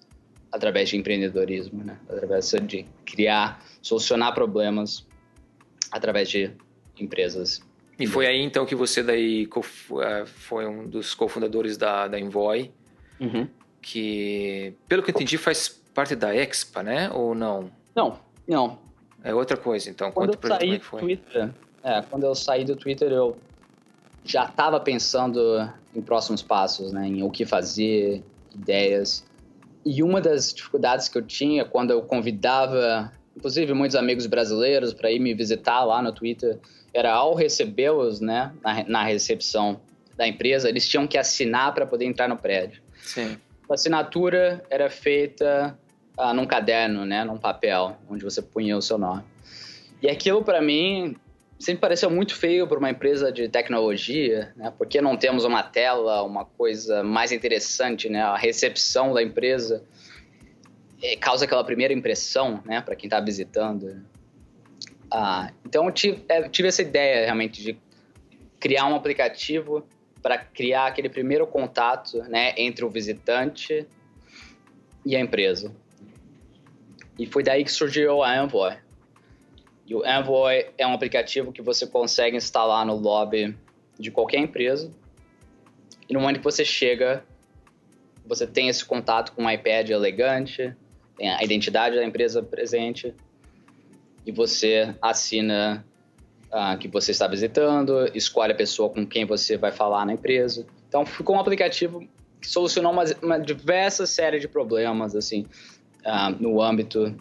através 0.51 0.91
de 0.91 0.97
empreendedorismo, 0.97 1.83
né? 1.83 1.99
através 2.09 2.51
de 2.67 2.85
criar, 3.07 3.65
solucionar 3.81 4.35
problemas 4.35 5.07
através 5.91 6.29
de 6.29 6.51
empresas. 6.99 7.63
E 7.99 8.07
foi 8.07 8.27
aí 8.27 8.41
então 8.41 8.67
que 8.67 8.75
você 8.75 9.03
daí 9.03 9.49
eh, 10.03 10.27
foi 10.27 10.67
um 10.67 10.87
dos 10.89 11.15
cofundadores 11.15 11.77
da, 11.77 12.09
da 12.09 12.19
Envoy, 12.19 12.71
uhum. 13.21 13.49
que 13.81 14.75
pelo 14.89 15.03
que 15.03 15.11
eu 15.11 15.15
entendi 15.15 15.39
faz 15.39 15.82
parte 15.95 16.16
da 16.16 16.34
Expa, 16.34 16.82
né? 16.82 17.11
Ou 17.11 17.34
não? 17.34 17.70
Não, 17.95 18.18
não. 18.47 18.78
É 19.24 19.34
outra 19.34 19.57
coisa, 19.57 19.88
então. 19.88 20.11
Quando 20.11 20.34
Conta 20.34 20.49
eu 20.49 20.59
saí 20.59 20.78
do 20.78 20.99
Twitter, 20.99 21.51
é, 21.82 22.03
quando 22.03 22.24
eu 22.24 22.34
saí 22.34 22.64
do 22.64 22.76
Twitter, 22.76 23.12
eu 23.12 23.36
já 24.24 24.45
estava 24.45 24.80
pensando 24.80 25.68
em 25.95 26.01
próximos 26.01 26.43
passos, 26.43 26.93
né? 26.93 27.07
Em 27.07 27.22
o 27.22 27.30
que 27.30 27.45
fazer, 27.45 28.22
ideias. 28.55 29.24
E 29.84 30.03
uma 30.03 30.20
das 30.20 30.53
dificuldades 30.53 31.09
que 31.09 31.18
eu 31.18 31.22
tinha 31.22 31.64
quando 31.64 31.90
eu 31.90 32.03
convidava, 32.03 33.12
inclusive 33.36 33.72
muitos 33.74 33.97
amigos 33.97 34.26
brasileiros, 34.26 34.93
para 34.93 35.11
ir 35.11 35.18
me 35.18 35.34
visitar 35.34 35.84
lá 35.84 36.01
no 36.01 36.12
Twitter, 36.12 36.59
era 36.95 37.12
ao 37.12 37.34
recebê-los, 37.34 38.20
né, 38.20 38.53
na, 38.62 38.84
na, 38.84 39.05
recepção 39.05 39.80
da 40.16 40.28
empresa, 40.28 40.68
eles 40.68 40.86
tinham 40.86 41.07
que 41.07 41.16
assinar 41.16 41.72
para 41.74 41.86
poder 41.86 42.05
entrar 42.05 42.28
no 42.28 42.36
prédio. 42.36 42.82
Sim. 43.03 43.38
A 43.68 43.74
assinatura 43.74 44.62
era 44.68 44.90
feita 44.90 45.76
ah, 46.17 46.35
num 46.35 46.47
caderno, 46.47 47.05
né, 47.05 47.25
num 47.25 47.39
papel, 47.39 47.97
onde 48.09 48.25
você 48.25 48.43
punha 48.43 48.77
o 48.77 48.83
seu 48.83 48.99
nome. 48.99 49.23
E 50.01 50.09
aquilo 50.09 50.43
para 50.43 50.61
mim 50.61 51.17
sempre 51.63 51.81
pareceu 51.81 52.11
muito 52.11 52.35
feio 52.35 52.67
para 52.67 52.79
uma 52.79 52.91
empresa 52.91 53.31
de 53.31 53.49
tecnologia, 53.49 54.53
né? 54.57 54.73
Porque 54.77 55.01
não 55.01 55.17
temos 55.17 55.45
uma 55.45 55.63
tela, 55.63 56.23
uma 56.25 56.45
coisa 56.45 57.05
mais 57.05 57.31
interessante, 57.31 58.09
né? 58.09 58.21
A 58.21 58.37
recepção 58.37 59.15
da 59.15 59.23
empresa 59.23 59.85
é, 61.01 61.17
causa 61.17 61.45
aquela 61.45 61.63
primeira 61.63 61.95
impressão, 61.95 62.61
né? 62.65 62.81
Para 62.81 62.97
quem 62.97 63.07
está 63.07 63.21
visitando. 63.21 64.05
Ah, 65.09 65.53
então 65.65 65.87
eu 65.87 65.93
tive, 65.93 66.25
é, 66.29 66.49
tive 66.49 66.69
essa 66.69 66.83
ideia 66.83 67.27
realmente 67.27 67.63
de 67.63 67.79
criar 68.59 68.87
um 68.87 68.97
aplicativo 68.97 69.87
para 70.21 70.39
criar 70.39 70.87
aquele 70.87 71.09
primeiro 71.09 71.47
contato, 71.47 72.25
né? 72.25 72.55
Entre 72.57 72.85
o 72.85 72.91
visitante 72.91 73.87
e 75.07 75.15
a 75.15 75.21
empresa. 75.21 75.73
E 77.23 77.27
foi 77.27 77.45
daí 77.45 77.62
que 77.62 77.70
surgiu 77.70 78.20
a 78.20 78.37
Envoy. 78.37 78.77
E 79.87 79.95
o 79.95 80.03
Envoy 80.05 80.66
é 80.77 80.85
um 80.85 80.93
aplicativo 80.93 81.53
que 81.53 81.62
você 81.62 81.87
consegue 81.87 82.37
instalar 82.37 82.85
no 82.85 82.97
lobby 82.97 83.57
de 83.97 84.11
qualquer 84.11 84.39
empresa. 84.39 84.91
E 86.09 86.12
no 86.12 86.18
momento 86.18 86.39
que 86.39 86.45
você 86.45 86.64
chega, 86.64 87.25
você 88.27 88.45
tem 88.45 88.68
esse 88.68 88.85
contato 88.85 89.31
com 89.35 89.45
um 89.45 89.49
iPad 89.49 89.91
elegante, 89.91 90.75
tem 91.16 91.31
a 91.31 91.45
identidade 91.45 91.95
da 91.95 92.05
empresa 92.05 92.43
presente, 92.43 93.14
e 94.27 94.33
você 94.33 94.93
assina 95.01 95.87
uh, 96.49 96.77
que 96.77 96.89
você 96.89 97.12
está 97.12 97.29
visitando, 97.29 98.11
escolhe 98.16 98.51
a 98.51 98.57
pessoa 98.57 98.91
com 98.91 99.07
quem 99.07 99.25
você 99.25 99.57
vai 99.57 99.70
falar 99.70 100.05
na 100.05 100.14
empresa. 100.14 100.66
Então, 100.89 101.07
ficou 101.07 101.37
um 101.37 101.41
aplicativo 101.41 102.05
que 102.41 102.49
solucionou 102.49 102.91
uma, 102.91 103.05
uma 103.23 103.39
diversa 103.39 104.09
série 104.09 104.41
de 104.41 104.49
problemas, 104.49 105.14
assim, 105.14 105.47
uh, 106.05 106.31
no 106.39 106.61
âmbito 106.61 107.15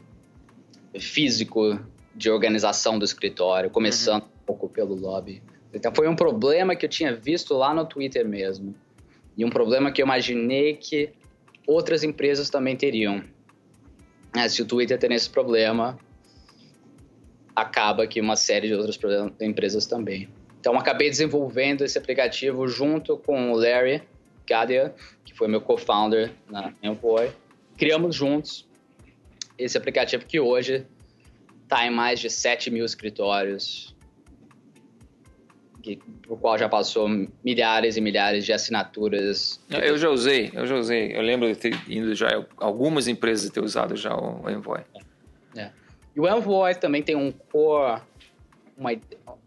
físico 1.00 1.80
de 2.16 2.30
organização 2.30 3.00
do 3.00 3.06
escritório, 3.06 3.70
começando 3.70 4.24
uhum. 4.24 4.28
um 4.28 4.46
pouco 4.46 4.70
pelo 4.70 4.94
lobby. 4.96 5.42
Então 5.74 5.94
foi 5.96 6.08
um 6.08 6.16
problema 6.16 6.76
que 6.76 6.86
eu 6.86 6.90
tinha 6.90 7.16
visto 7.16 7.54
lá 7.54 7.74
no 7.74 7.86
Twitter 7.86 8.28
mesmo. 8.28 8.76
E 9.38 9.46
um 9.46 9.50
problema 9.50 9.92
que 9.92 10.02
eu 10.02 10.06
imaginei 10.06 10.76
que 10.76 11.12
outras 11.66 12.04
empresas 12.04 12.50
também 12.50 12.76
teriam. 12.76 13.24
É, 14.36 14.48
se 14.48 14.62
o 14.62 14.66
Twitter 14.66 14.98
tem 14.98 15.14
esse 15.14 15.30
problema, 15.30 15.98
acaba 17.56 18.06
que 18.06 18.20
uma 18.20 18.36
série 18.36 18.68
de 18.68 18.74
outras 18.74 19.00
empresas 19.40 19.86
também. 19.86 20.30
Então 20.60 20.78
acabei 20.78 21.10
desenvolvendo 21.10 21.84
esse 21.84 21.98
aplicativo 21.98 22.68
junto 22.68 23.18
com 23.18 23.52
o 23.52 23.56
Larry 23.56 24.04
Gadia, 24.48 24.94
que 25.24 25.34
foi 25.34 25.48
meu 25.48 25.62
co-founder 25.62 26.34
na 26.50 26.74
Envoy. 26.84 27.32
Criamos 27.78 28.16
juntos 28.16 28.68
esse 29.64 29.78
aplicativo 29.78 30.26
que 30.26 30.40
hoje 30.40 30.86
está 31.64 31.86
em 31.86 31.92
mais 31.92 32.20
de 32.20 32.30
7 32.30 32.70
mil 32.70 32.84
escritórios, 32.84 33.96
que, 35.82 35.98
por 36.28 36.40
qual 36.40 36.58
já 36.58 36.70
passou 36.70 37.08
milhares 37.44 37.98
e 37.98 38.02
milhares 38.02 38.46
de 38.46 38.54
assinaturas. 38.54 39.60
Eu 39.70 39.98
já 39.98 40.10
usei, 40.10 40.52
eu 40.54 40.68
já 40.68 40.76
usei. 40.76 41.16
Eu 41.16 41.22
lembro 41.22 41.48
de 41.48 41.56
ter 41.56 41.74
ido 41.88 42.14
já 42.14 42.46
algumas 42.58 43.08
empresas 43.08 43.50
ter 43.50 43.62
usado 43.62 43.96
já 43.96 44.16
o 44.16 44.50
Envoy. 44.50 44.82
É. 45.56 45.72
E 46.16 46.20
o 46.20 46.28
Envoy 46.28 46.76
também 46.76 47.02
tem 47.02 47.16
um 47.16 47.32
core 47.32 48.02
uma, 48.78 48.92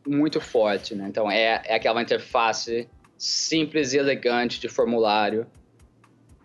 muito 0.06 0.40
forte, 0.40 0.94
né? 0.94 1.06
Então 1.08 1.30
é, 1.30 1.62
é 1.64 1.74
aquela 1.74 2.00
interface 2.00 2.88
simples 3.16 3.92
e 3.92 3.98
elegante 3.98 4.60
de 4.60 4.68
formulário, 4.68 5.46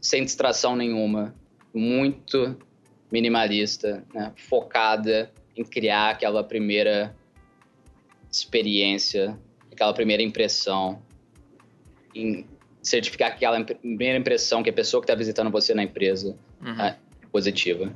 sem 0.01 0.23
distração 0.23 0.75
nenhuma, 0.75 1.33
muito 1.73 2.57
minimalista, 3.11 4.03
né? 4.13 4.31
focada 4.35 5.31
em 5.55 5.63
criar 5.63 6.11
aquela 6.11 6.43
primeira 6.43 7.15
experiência, 8.31 9.37
aquela 9.71 9.93
primeira 9.93 10.21
impressão, 10.21 11.01
em 12.13 12.45
certificar 12.81 13.31
aquela 13.31 13.63
primeira 13.63 14.17
impressão 14.17 14.63
que 14.63 14.69
a 14.69 14.73
pessoa 14.73 15.01
que 15.01 15.05
está 15.05 15.15
visitando 15.15 15.49
você 15.49 15.73
na 15.73 15.83
empresa 15.83 16.37
uhum. 16.61 16.81
é 16.81 16.97
positiva. 17.31 17.93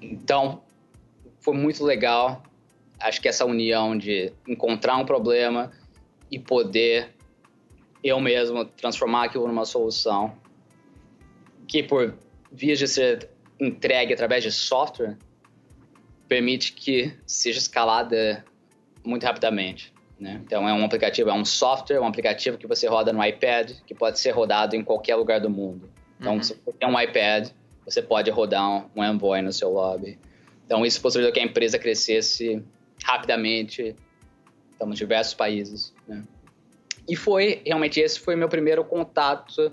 Então, 0.00 0.62
foi 1.40 1.54
muito 1.54 1.84
legal. 1.84 2.42
Acho 3.00 3.20
que 3.20 3.28
essa 3.28 3.44
união 3.44 3.96
de 3.96 4.32
encontrar 4.46 4.96
um 4.96 5.04
problema 5.04 5.72
e 6.30 6.38
poder 6.38 7.14
eu 8.02 8.20
mesmo 8.20 8.64
transformar 8.64 9.24
aquilo 9.24 9.46
numa 9.46 9.64
solução 9.64 10.36
que 11.68 11.82
por 11.82 12.14
vias 12.52 12.78
de 12.78 12.86
ser 12.86 13.30
entregue 13.58 14.12
através 14.12 14.42
de 14.42 14.52
software 14.52 15.16
permite 16.28 16.72
que 16.72 17.14
seja 17.26 17.58
escalada 17.58 18.44
muito 19.04 19.24
rapidamente. 19.24 19.92
Né? 20.18 20.40
Então, 20.44 20.68
é 20.68 20.72
um 20.72 20.84
aplicativo, 20.84 21.30
é 21.30 21.32
um 21.32 21.44
software, 21.44 22.00
um 22.00 22.06
aplicativo 22.06 22.56
que 22.56 22.66
você 22.66 22.86
roda 22.86 23.12
no 23.12 23.24
iPad, 23.24 23.72
que 23.86 23.94
pode 23.94 24.20
ser 24.20 24.30
rodado 24.30 24.76
em 24.76 24.84
qualquer 24.84 25.16
lugar 25.16 25.40
do 25.40 25.50
mundo. 25.50 25.90
Então, 26.18 26.36
uhum. 26.36 26.42
se 26.42 26.54
você 26.54 26.78
tem 26.78 26.88
um 26.88 27.00
iPad, 27.00 27.48
você 27.84 28.00
pode 28.00 28.30
rodar 28.30 28.68
um, 28.68 28.88
um 28.94 29.04
Envoy 29.04 29.42
no 29.42 29.52
seu 29.52 29.70
lobby. 29.70 30.18
Então, 30.64 30.86
isso 30.86 31.00
possibilitou 31.00 31.34
que 31.34 31.40
a 31.40 31.44
empresa 31.44 31.78
crescesse 31.78 32.62
rapidamente, 33.04 33.96
estamos 34.70 34.96
em 34.96 34.98
diversos 34.98 35.34
países. 35.34 35.92
Né? 36.06 36.22
E 37.08 37.16
foi, 37.16 37.60
realmente, 37.66 37.98
esse 37.98 38.20
foi 38.20 38.36
meu 38.36 38.48
primeiro 38.48 38.84
contato 38.84 39.72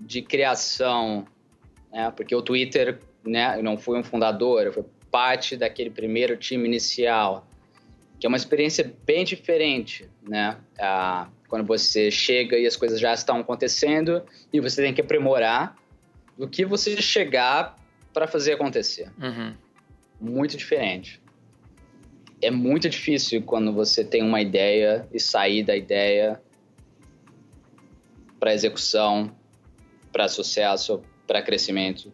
de 0.00 0.22
criação, 0.22 1.26
né? 1.92 2.12
porque 2.16 2.34
o 2.34 2.42
Twitter, 2.42 2.98
né, 3.24 3.58
eu 3.58 3.62
não 3.62 3.76
fui 3.76 3.98
um 3.98 4.02
fundador, 4.04 4.62
eu 4.62 4.72
fui 4.72 4.84
parte 5.10 5.56
daquele 5.56 5.90
primeiro 5.90 6.36
time 6.36 6.66
inicial, 6.66 7.46
que 8.18 8.26
é 8.26 8.28
uma 8.28 8.36
experiência 8.36 8.94
bem 9.04 9.24
diferente, 9.24 10.08
né? 10.22 10.58
Ah, 10.78 11.28
quando 11.48 11.66
você 11.66 12.10
chega 12.10 12.56
e 12.56 12.66
as 12.66 12.76
coisas 12.76 13.00
já 13.00 13.12
estão 13.12 13.38
acontecendo 13.40 14.22
e 14.52 14.60
você 14.60 14.82
tem 14.82 14.94
que 14.94 15.00
aprimorar 15.00 15.74
do 16.38 16.46
que 16.46 16.64
você 16.64 17.00
chegar 17.02 17.76
para 18.12 18.26
fazer 18.26 18.52
acontecer. 18.52 19.10
Uhum. 19.20 19.54
Muito 20.20 20.56
diferente. 20.56 21.20
É 22.40 22.50
muito 22.50 22.88
difícil 22.88 23.42
quando 23.42 23.72
você 23.72 24.04
tem 24.04 24.22
uma 24.22 24.40
ideia 24.40 25.08
e 25.12 25.18
sair 25.18 25.62
da 25.62 25.76
ideia 25.76 26.40
para 28.38 28.54
execução, 28.54 29.34
para 30.12 30.28
sucesso, 30.28 31.02
para 31.30 31.40
crescimento, 31.42 32.12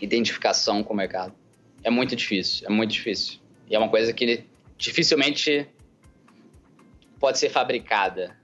identificação 0.00 0.84
com 0.84 0.94
o 0.94 0.96
mercado. 0.96 1.34
É 1.82 1.90
muito 1.90 2.14
difícil, 2.14 2.64
é 2.64 2.70
muito 2.70 2.92
difícil. 2.92 3.40
E 3.68 3.74
é 3.74 3.78
uma 3.78 3.88
coisa 3.88 4.12
que 4.12 4.44
dificilmente 4.78 5.66
pode 7.18 7.40
ser 7.40 7.50
fabricada. 7.50 8.38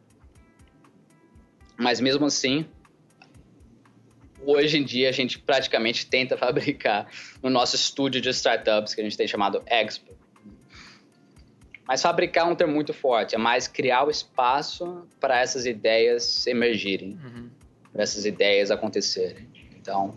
Mas 1.78 2.00
mesmo 2.00 2.26
assim, 2.26 2.66
hoje 4.44 4.76
em 4.76 4.84
dia 4.84 5.08
a 5.08 5.12
gente 5.12 5.38
praticamente 5.38 6.06
tenta 6.06 6.34
fabricar 6.36 7.08
no 7.40 7.48
nosso 7.48 7.76
estúdio 7.76 8.20
de 8.20 8.30
startups, 8.30 8.92
que 8.92 9.00
a 9.00 9.04
gente 9.04 9.16
tem 9.16 9.28
chamado 9.28 9.62
Expo. 9.66 10.16
Mas 11.86 12.02
fabricar 12.02 12.48
é 12.48 12.50
um 12.50 12.56
termo 12.56 12.74
muito 12.74 12.92
forte, 12.92 13.36
é 13.36 13.38
mais 13.38 13.68
criar 13.68 14.02
o 14.02 14.10
espaço 14.10 15.06
para 15.20 15.38
essas 15.38 15.64
ideias 15.64 16.44
emergirem, 16.44 17.16
uhum. 17.24 17.50
para 17.92 18.02
essas 18.02 18.26
ideias 18.26 18.72
acontecerem. 18.72 19.55
Então, 19.86 20.12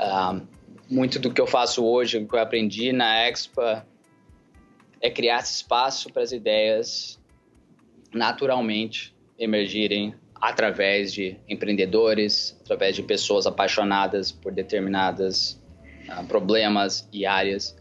uh, 0.00 0.46
muito 0.88 1.18
do 1.18 1.32
que 1.32 1.40
eu 1.40 1.48
faço 1.48 1.84
hoje, 1.84 2.16
o 2.18 2.28
que 2.28 2.36
eu 2.36 2.38
aprendi 2.38 2.92
na 2.92 3.26
Expo, 3.26 3.60
é 5.00 5.10
criar 5.10 5.40
espaço 5.40 6.12
para 6.12 6.22
as 6.22 6.30
ideias 6.30 7.20
naturalmente 8.14 9.12
emergirem 9.36 10.14
através 10.40 11.12
de 11.12 11.36
empreendedores, 11.48 12.56
através 12.60 12.94
de 12.94 13.02
pessoas 13.02 13.48
apaixonadas 13.48 14.30
por 14.30 14.52
determinadas 14.52 15.60
uh, 16.08 16.24
problemas 16.28 17.08
e 17.12 17.26
áreas 17.26 17.76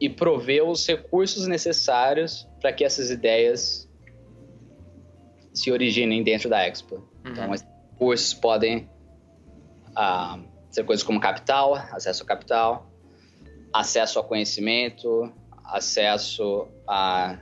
e 0.00 0.08
prover 0.08 0.64
os 0.64 0.84
recursos 0.84 1.46
necessários 1.46 2.48
para 2.60 2.72
que 2.72 2.84
essas 2.84 3.12
ideias 3.12 3.88
se 5.52 5.70
originem 5.70 6.24
dentro 6.24 6.50
da 6.50 6.66
Expo. 6.66 6.96
Uhum. 6.96 7.30
Então, 7.30 7.54
esses 7.54 7.66
recursos 7.92 8.34
podem 8.34 8.92
uh, 9.96 10.42
ser 10.70 10.84
coisas 10.84 11.02
como 11.02 11.20
capital, 11.20 11.74
acesso 11.74 12.22
a 12.22 12.26
capital, 12.26 12.90
acesso 13.72 14.18
a 14.18 14.24
conhecimento, 14.24 15.32
acesso 15.64 16.68
a 16.86 17.38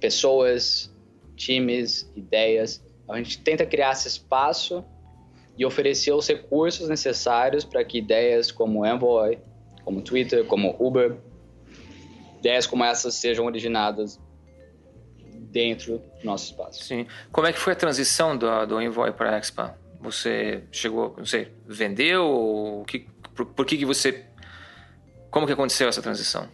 pessoas, 0.00 0.94
times, 1.36 2.10
ideias. 2.14 2.84
Então, 3.02 3.14
a 3.14 3.18
gente 3.18 3.40
tenta 3.40 3.66
criar 3.66 3.92
esse 3.92 4.08
espaço 4.08 4.84
e 5.56 5.64
oferecer 5.66 6.12
os 6.12 6.26
recursos 6.28 6.88
necessários 6.88 7.64
para 7.64 7.84
que 7.84 7.98
ideias 7.98 8.52
como 8.52 8.86
Envoy, 8.86 9.38
como 9.84 10.00
Twitter, 10.02 10.44
como 10.46 10.76
Uber, 10.78 11.16
ideias 12.38 12.66
como 12.66 12.84
essas 12.84 13.14
sejam 13.14 13.44
originadas 13.44 14.20
dentro 15.50 15.98
do 15.98 16.24
nosso 16.24 16.46
espaço. 16.46 16.84
Sim. 16.84 17.06
Como 17.32 17.46
é 17.46 17.52
que 17.52 17.58
foi 17.58 17.72
a 17.72 17.76
transição 17.76 18.36
do, 18.36 18.66
do 18.66 18.80
Envoy 18.80 19.12
para 19.12 19.34
a 19.34 19.38
Expa? 19.38 19.76
Você 20.00 20.64
chegou, 20.70 21.14
não 21.16 21.26
sei, 21.26 21.52
vendeu? 21.66 22.24
Ou 22.24 22.84
que, 22.84 23.06
por, 23.34 23.46
por 23.46 23.66
que, 23.66 23.76
que 23.76 23.84
você... 23.84 24.24
Como 25.30 25.46
que 25.46 25.52
aconteceu 25.52 25.88
essa 25.88 26.00
transição? 26.00 26.48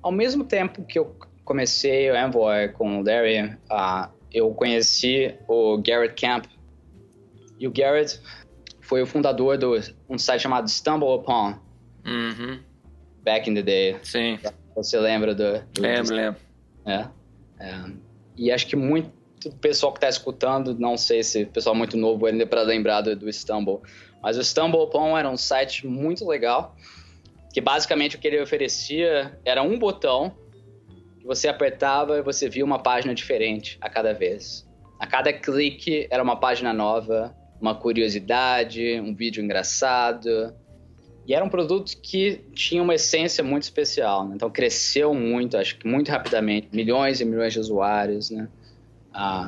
Ao 0.00 0.12
mesmo 0.12 0.44
tempo 0.44 0.84
que 0.84 0.98
eu 0.98 1.16
comecei 1.44 2.10
o 2.10 2.16
Envoy 2.16 2.68
com 2.68 3.00
o 3.00 3.04
Larry, 3.04 3.52
uh, 3.70 4.10
eu 4.32 4.52
conheci 4.54 5.34
o 5.48 5.78
Garrett 5.78 6.14
Camp. 6.20 6.46
E 7.58 7.66
o 7.66 7.72
Garrett 7.72 8.20
foi 8.80 9.02
o 9.02 9.06
fundador 9.06 9.58
de 9.58 9.66
um 10.08 10.16
site 10.16 10.42
chamado 10.42 10.68
Stumble 10.68 11.08
Upon. 11.08 11.58
Uhum. 12.06 12.60
Back 13.22 13.50
in 13.50 13.54
the 13.54 13.62
day. 13.62 13.96
Sim. 14.02 14.38
Você 14.76 14.98
lembra 14.98 15.34
do... 15.34 15.60
do 15.74 15.82
lembro, 15.82 16.14
lembro. 16.14 16.40
É. 16.86 17.08
é. 17.60 17.84
E 18.36 18.52
acho 18.52 18.66
que 18.66 18.76
muito 18.76 19.10
pessoal 19.60 19.92
que 19.92 19.98
está 19.98 20.08
escutando, 20.08 20.78
não 20.78 20.96
sei 20.96 21.22
se 21.22 21.44
o 21.44 21.48
pessoal 21.48 21.74
muito 21.74 21.96
novo 21.96 22.26
ainda 22.26 22.46
para 22.46 22.62
lembrar 22.62 23.02
do, 23.02 23.14
do 23.14 23.32
Stumble, 23.32 23.78
mas 24.22 24.36
o 24.36 24.82
Upon 24.82 25.16
era 25.16 25.28
um 25.28 25.36
site 25.36 25.86
muito 25.86 26.26
legal, 26.26 26.74
que 27.52 27.60
basicamente 27.60 28.16
o 28.16 28.18
que 28.18 28.26
ele 28.26 28.40
oferecia 28.40 29.38
era 29.44 29.62
um 29.62 29.78
botão 29.78 30.34
você 31.28 31.46
apertava 31.46 32.16
e 32.16 32.22
você 32.22 32.48
via 32.48 32.64
uma 32.64 32.78
página 32.78 33.14
diferente 33.14 33.76
a 33.82 33.90
cada 33.90 34.14
vez. 34.14 34.66
A 34.98 35.06
cada 35.06 35.30
clique 35.30 36.08
era 36.10 36.22
uma 36.22 36.36
página 36.36 36.72
nova, 36.72 37.36
uma 37.60 37.74
curiosidade, 37.74 38.98
um 38.98 39.14
vídeo 39.14 39.44
engraçado. 39.44 40.54
E 41.26 41.34
era 41.34 41.44
um 41.44 41.50
produto 41.50 41.92
que 42.00 42.40
tinha 42.54 42.82
uma 42.82 42.94
essência 42.94 43.44
muito 43.44 43.64
especial. 43.64 44.26
Né? 44.26 44.36
Então 44.36 44.50
cresceu 44.50 45.12
muito, 45.12 45.58
acho 45.58 45.76
que 45.78 45.86
muito 45.86 46.10
rapidamente, 46.10 46.68
milhões 46.72 47.20
e 47.20 47.26
milhões 47.26 47.52
de 47.52 47.60
usuários, 47.60 48.30
né? 48.30 48.48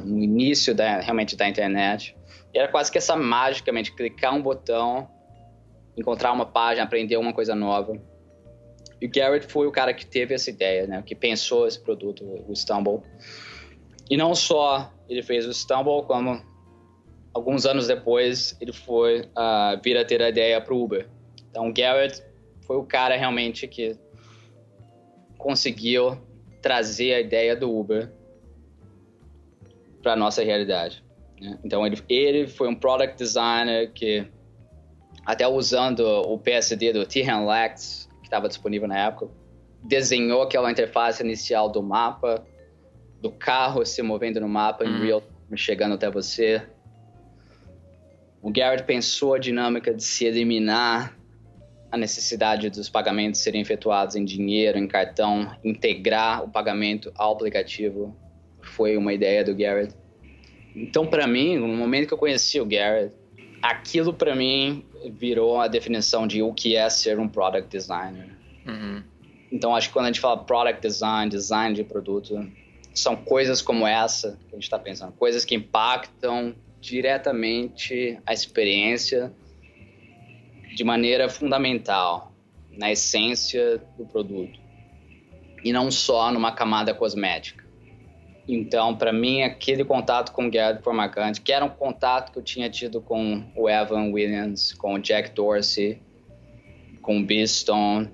No 0.04 0.18
início 0.18 0.74
da, 0.74 1.00
realmente 1.00 1.36
da 1.36 1.48
internet. 1.48 2.16
E 2.52 2.58
era 2.58 2.68
quase 2.68 2.90
que 2.90 2.98
essa 2.98 3.16
mágica 3.16 3.72
de 3.72 3.92
clicar 3.92 4.34
um 4.34 4.42
botão, 4.42 5.08
encontrar 5.96 6.32
uma 6.32 6.46
página, 6.46 6.84
aprender 6.84 7.16
uma 7.16 7.32
coisa 7.32 7.54
nova. 7.54 8.00
E 9.00 9.06
o 9.06 9.10
Garrett 9.10 9.46
foi 9.46 9.66
o 9.66 9.72
cara 9.72 9.94
que 9.94 10.04
teve 10.04 10.34
essa 10.34 10.50
ideia, 10.50 10.86
né? 10.86 11.02
Que 11.06 11.14
pensou 11.14 11.66
esse 11.66 11.80
produto, 11.80 12.24
o 12.48 12.54
Stumble. 12.54 13.00
E 14.10 14.16
não 14.16 14.34
só 14.34 14.92
ele 15.08 15.22
fez 15.22 15.46
o 15.46 15.54
Stumble, 15.54 16.02
como 16.06 16.42
alguns 17.32 17.64
anos 17.64 17.86
depois 17.86 18.56
ele 18.60 18.72
foi 18.72 19.20
uh, 19.20 19.80
vir 19.82 19.96
a 19.96 20.04
ter 20.04 20.20
a 20.20 20.28
ideia 20.28 20.60
para 20.60 20.74
o 20.74 20.82
Uber. 20.82 21.08
Então 21.48 21.68
o 21.68 21.72
Garrett 21.72 22.22
foi 22.66 22.76
o 22.76 22.84
cara 22.84 23.16
realmente 23.16 23.66
que 23.66 23.96
conseguiu 25.38 26.18
trazer 26.60 27.14
a 27.14 27.20
ideia 27.20 27.56
do 27.56 27.74
Uber 27.74 28.12
para 30.02 30.16
nossa 30.16 30.42
realidade. 30.42 31.04
Né? 31.40 31.58
Então 31.64 31.86
ele, 31.86 32.02
ele 32.08 32.46
foi 32.46 32.68
um 32.68 32.74
product 32.74 33.16
designer 33.16 33.92
que 33.92 34.26
até 35.24 35.46
usando 35.46 36.00
o 36.00 36.38
PSD 36.38 36.92
do 36.92 37.04
Tihan 37.04 37.44
Lex 37.46 38.08
estava 38.22 38.48
disponível 38.48 38.88
na 38.88 38.98
época, 38.98 39.28
desenhou 39.82 40.42
aquela 40.42 40.70
interface 40.70 41.22
inicial 41.22 41.68
do 41.68 41.82
mapa, 41.82 42.44
do 43.20 43.30
carro 43.30 43.84
se 43.84 44.02
movendo 44.02 44.40
no 44.40 44.48
mapa 44.48 44.84
em 44.84 44.88
uhum. 44.88 45.02
real 45.02 45.20
time, 45.20 45.58
chegando 45.58 45.94
até 45.94 46.10
você. 46.10 46.62
O 48.42 48.50
Garrett 48.50 48.84
pensou 48.84 49.34
a 49.34 49.38
dinâmica 49.38 49.92
de 49.92 50.02
se 50.02 50.24
eliminar 50.24 51.14
a 51.92 51.96
necessidade 51.96 52.70
dos 52.70 52.88
pagamentos 52.88 53.40
serem 53.40 53.60
efetuados 53.60 54.14
em 54.14 54.24
dinheiro, 54.24 54.78
em 54.78 54.86
cartão, 54.86 55.54
integrar 55.62 56.42
o 56.44 56.48
pagamento 56.48 57.12
ao 57.16 57.32
aplicativo. 57.32 58.16
Foi 58.70 58.96
uma 58.96 59.12
ideia 59.12 59.44
do 59.44 59.54
Garrett. 59.54 59.94
Então, 60.74 61.06
para 61.06 61.26
mim, 61.26 61.58
no 61.58 61.68
momento 61.68 62.08
que 62.08 62.14
eu 62.14 62.18
conheci 62.18 62.60
o 62.60 62.64
Garrett, 62.64 63.14
aquilo 63.60 64.12
para 64.14 64.34
mim 64.34 64.84
virou 65.12 65.60
a 65.60 65.68
definição 65.68 66.26
de 66.26 66.42
o 66.42 66.52
que 66.52 66.76
é 66.76 66.88
ser 66.88 67.18
um 67.18 67.28
product 67.28 67.68
designer. 67.68 68.36
Uhum. 68.66 69.02
Então, 69.50 69.74
acho 69.74 69.88
que 69.88 69.92
quando 69.92 70.06
a 70.06 70.08
gente 70.08 70.20
fala 70.20 70.38
product 70.38 70.80
design, 70.80 71.28
design 71.28 71.74
de 71.74 71.82
produto, 71.82 72.48
são 72.94 73.16
coisas 73.16 73.60
como 73.60 73.86
essa 73.86 74.38
que 74.48 74.54
a 74.54 74.56
gente 74.56 74.64
está 74.64 74.78
pensando, 74.78 75.12
coisas 75.12 75.44
que 75.44 75.54
impactam 75.54 76.54
diretamente 76.80 78.18
a 78.24 78.32
experiência 78.32 79.32
de 80.74 80.84
maneira 80.84 81.28
fundamental, 81.28 82.32
na 82.70 82.92
essência 82.92 83.82
do 83.98 84.06
produto, 84.06 84.58
e 85.64 85.72
não 85.72 85.90
só 85.90 86.32
numa 86.32 86.52
camada 86.52 86.94
cosmética. 86.94 87.64
Então, 88.52 88.96
para 88.96 89.12
mim, 89.12 89.42
aquele 89.42 89.84
contato 89.84 90.32
com 90.32 90.46
o 90.46 90.50
Garrett 90.50 90.82
foi 90.82 90.92
marcante, 90.92 91.40
que 91.40 91.52
era 91.52 91.64
um 91.64 91.68
contato 91.68 92.32
que 92.32 92.38
eu 92.38 92.42
tinha 92.42 92.68
tido 92.68 93.00
com 93.00 93.44
o 93.54 93.70
Evan 93.70 94.10
Williams, 94.10 94.72
com 94.72 94.94
o 94.94 94.98
Jack 94.98 95.30
Dorsey, 95.30 96.02
com 97.00 97.20
o 97.20 97.24
Beastone. 97.24 98.10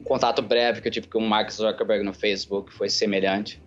Um 0.00 0.04
contato 0.04 0.40
breve 0.42 0.80
que 0.80 0.86
eu 0.86 0.92
tive 0.92 1.08
com 1.08 1.18
o 1.18 1.28
Mark 1.28 1.50
Zuckerberg 1.50 2.04
no 2.04 2.14
Facebook 2.14 2.72
foi 2.72 2.88
semelhante. 2.88 3.60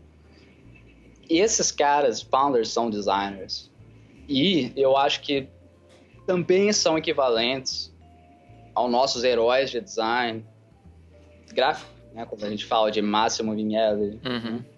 E 1.29 1.39
esses 1.39 1.73
caras, 1.73 2.21
founders, 2.21 2.69
são 2.69 2.89
designers. 2.89 3.69
E 4.27 4.71
eu 4.77 4.95
acho 4.95 5.19
que 5.21 5.49
também 6.25 6.71
são 6.71 6.97
equivalentes 6.97 7.93
aos 8.73 8.89
nossos 8.89 9.25
heróis 9.25 9.69
de 9.69 9.81
design 9.81 10.45
gráfico, 11.53 11.91
né? 12.13 12.25
Quando 12.25 12.45
a 12.45 12.49
gente 12.49 12.65
fala 12.65 12.89
de 12.89 13.01
Massimo 13.01 13.53
Vignelli, 13.53 14.21
uhum 14.25 14.72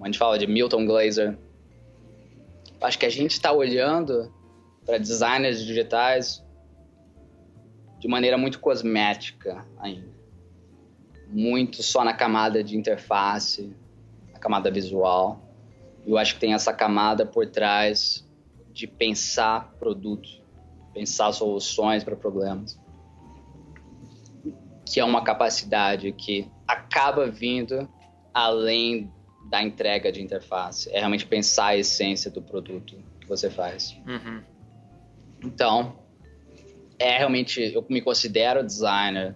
a 0.00 0.06
gente 0.06 0.18
fala 0.18 0.38
de 0.38 0.46
Milton 0.46 0.86
Glaser. 0.86 1.38
Acho 2.80 2.98
que 2.98 3.06
a 3.06 3.10
gente 3.10 3.32
está 3.32 3.52
olhando 3.52 4.32
para 4.86 4.96
designers 4.98 5.64
digitais 5.64 6.44
de 7.98 8.08
maneira 8.08 8.38
muito 8.38 8.58
cosmética 8.60 9.66
ainda. 9.78 10.08
Muito 11.28 11.82
só 11.82 12.02
na 12.02 12.14
camada 12.14 12.64
de 12.64 12.76
interface, 12.76 13.76
na 14.32 14.38
camada 14.38 14.70
visual. 14.70 15.40
Eu 16.06 16.16
acho 16.16 16.34
que 16.34 16.40
tem 16.40 16.54
essa 16.54 16.72
camada 16.72 17.26
por 17.26 17.46
trás 17.46 18.26
de 18.72 18.86
pensar 18.86 19.74
produto, 19.78 20.28
pensar 20.94 21.30
soluções 21.32 22.02
para 22.02 22.16
problemas. 22.16 22.80
Que 24.86 24.98
é 24.98 25.04
uma 25.04 25.22
capacidade 25.22 26.10
que 26.12 26.50
acaba 26.66 27.30
vindo 27.30 27.86
além 28.32 29.12
da 29.50 29.62
entrega 29.62 30.10
de 30.10 30.22
interface. 30.22 30.88
É 30.90 30.98
realmente 30.98 31.26
pensar 31.26 31.66
a 31.66 31.76
essência 31.76 32.30
do 32.30 32.40
produto 32.40 32.96
que 33.20 33.26
você 33.26 33.50
faz. 33.50 33.96
Uhum. 34.06 34.40
Então, 35.44 35.98
é 36.98 37.18
realmente. 37.18 37.60
Eu 37.60 37.84
me 37.90 38.00
considero 38.00 38.64
designer 38.64 39.34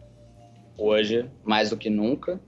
hoje, 0.79 1.29
mais 1.43 1.71
do 1.71 1.77
que 1.77 1.91
nunca. 1.91 2.41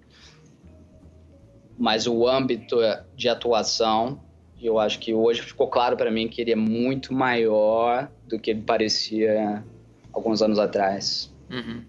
Mas 1.77 2.07
o 2.07 2.27
âmbito 2.27 2.79
de 3.15 3.29
atuação 3.29 4.25
eu 4.61 4.79
acho 4.79 4.99
que 4.99 5.13
hoje 5.13 5.43
ficou 5.43 5.69
claro 5.69 5.97
para 5.97 6.11
mim 6.11 6.29
que 6.29 6.41
ele 6.41 6.53
é 6.53 6.57
muito 6.57 7.13
maior 7.13 8.11
do 8.27 8.39
que 8.39 8.51
ele 8.51 8.63
parecia 8.63 9.65
alguns 10.13 10.41
anos 10.41 10.59
atrás. 10.59 11.33
Uhum. 11.51 11.85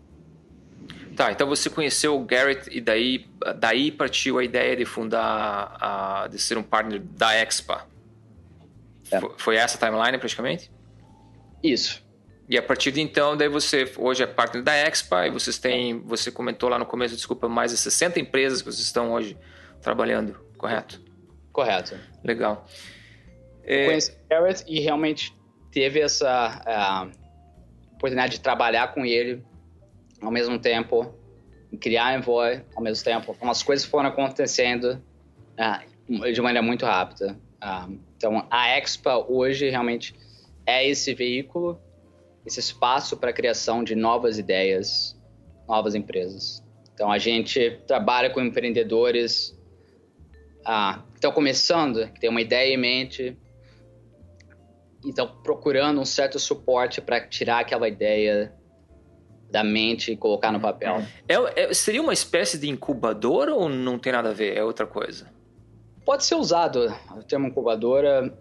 Tá, 1.18 1.32
então 1.32 1.48
você 1.48 1.68
conheceu 1.68 2.16
o 2.16 2.24
Garrett 2.24 2.70
e 2.72 2.80
daí, 2.80 3.26
daí 3.56 3.92
partiu 3.92 4.38
a 4.38 4.44
ideia 4.44 4.76
de 4.76 4.86
fundar, 4.86 5.76
a, 5.82 6.28
de 6.28 6.38
ser 6.38 6.60
um 6.60 6.64
partner 6.64 7.00
da 7.02 7.34
Expa. 7.34 7.88
É. 9.10 9.20
Foi 9.36 9.56
essa 9.56 9.80
timeline 9.80 10.20
praticamente? 10.20 10.72
Isso. 11.64 12.06
E 12.48 12.56
a 12.56 12.62
partir 12.62 12.92
de 12.92 13.02
então, 13.02 13.36
daí 13.36 13.50
você 13.50 13.92
hoje 13.98 14.22
é 14.22 14.28
partner 14.28 14.64
da 14.64 14.76
Expa 14.76 15.26
e 15.26 15.32
vocês 15.32 15.58
têm, 15.58 16.00
você 16.02 16.30
comentou 16.30 16.70
lá 16.70 16.78
no 16.78 16.86
começo, 16.86 17.16
desculpa, 17.16 17.50
mais 17.50 17.72
de 17.72 17.78
60 17.78 18.20
empresas 18.20 18.62
que 18.62 18.72
vocês 18.72 18.86
estão 18.86 19.12
hoje 19.12 19.36
trabalhando, 19.82 20.40
correto? 20.56 21.02
Correto. 21.52 21.98
Legal. 22.24 22.68
É... 23.64 23.86
Conheci 23.86 24.12
o 24.12 24.30
Garrett 24.30 24.64
e 24.68 24.80
realmente 24.82 25.36
teve 25.72 26.00
essa 26.00 26.62
uh, 27.10 27.96
oportunidade 27.96 28.34
de 28.34 28.40
trabalhar 28.40 28.94
com 28.94 29.04
ele 29.04 29.44
ao 30.22 30.32
mesmo 30.32 30.58
tempo, 30.60 31.14
criar 31.80 32.18
Envoy 32.18 32.62
ao 32.76 32.82
mesmo 32.82 33.04
tempo. 33.04 33.36
Umas 33.42 33.64
coisas 33.64 33.86
foram 33.86 34.10
acontecendo 34.10 35.02
uh, 35.60 36.32
de 36.32 36.42
maneira 36.42 36.66
muito 36.66 36.86
rápida. 36.86 37.38
Uh, 37.64 38.00
então, 38.16 38.48
a 38.50 38.78
Expa 38.78 39.18
hoje 39.18 39.70
realmente 39.70 40.16
é 40.66 40.88
esse 40.88 41.14
veículo, 41.14 41.80
esse 42.46 42.60
espaço 42.60 43.18
para 43.18 43.30
a 43.30 43.34
criação 43.34 43.84
de 43.84 43.96
novas 43.96 44.40
ideias, 44.40 45.20
novas 45.68 45.96
empresas. 45.96 46.64
Então, 46.94 47.12
a 47.12 47.18
gente 47.18 47.80
trabalha 47.86 48.30
com 48.30 48.42
empreendedores 48.42 49.56
ah, 50.66 51.04
que 51.12 51.18
estão 51.18 51.32
começando, 51.32 52.12
que 52.12 52.20
têm 52.20 52.30
uma 52.30 52.42
ideia 52.42 52.74
em 52.74 52.78
mente 52.78 53.38
e 55.06 55.10
estão 55.10 55.28
procurando 55.44 56.02
um 56.02 56.06
certo 56.06 56.40
suporte 56.40 57.00
para 57.00 57.22
tirar 57.22 57.60
aquela 57.60 57.88
ideia 57.88 58.54
da 59.50 59.64
mente 59.64 60.12
e 60.12 60.18
colocar 60.18 60.52
no 60.52 60.60
papel. 60.60 61.02
É, 61.28 61.64
é, 61.64 61.74
seria 61.74 62.02
uma 62.02 62.14
espécie 62.14 62.58
de 62.58 62.70
incubadora 62.70 63.54
ou 63.54 63.70
não 63.70 63.98
tem 63.98 64.12
nada 64.12 64.30
a 64.30 64.34
ver? 64.34 64.58
É 64.58 64.64
outra 64.64 64.86
coisa? 64.86 65.28
Pode 66.06 66.26
ser 66.26 66.36
usado 66.36 66.94
o 67.16 67.24
termo 67.24 67.48
incubadora 67.48 68.34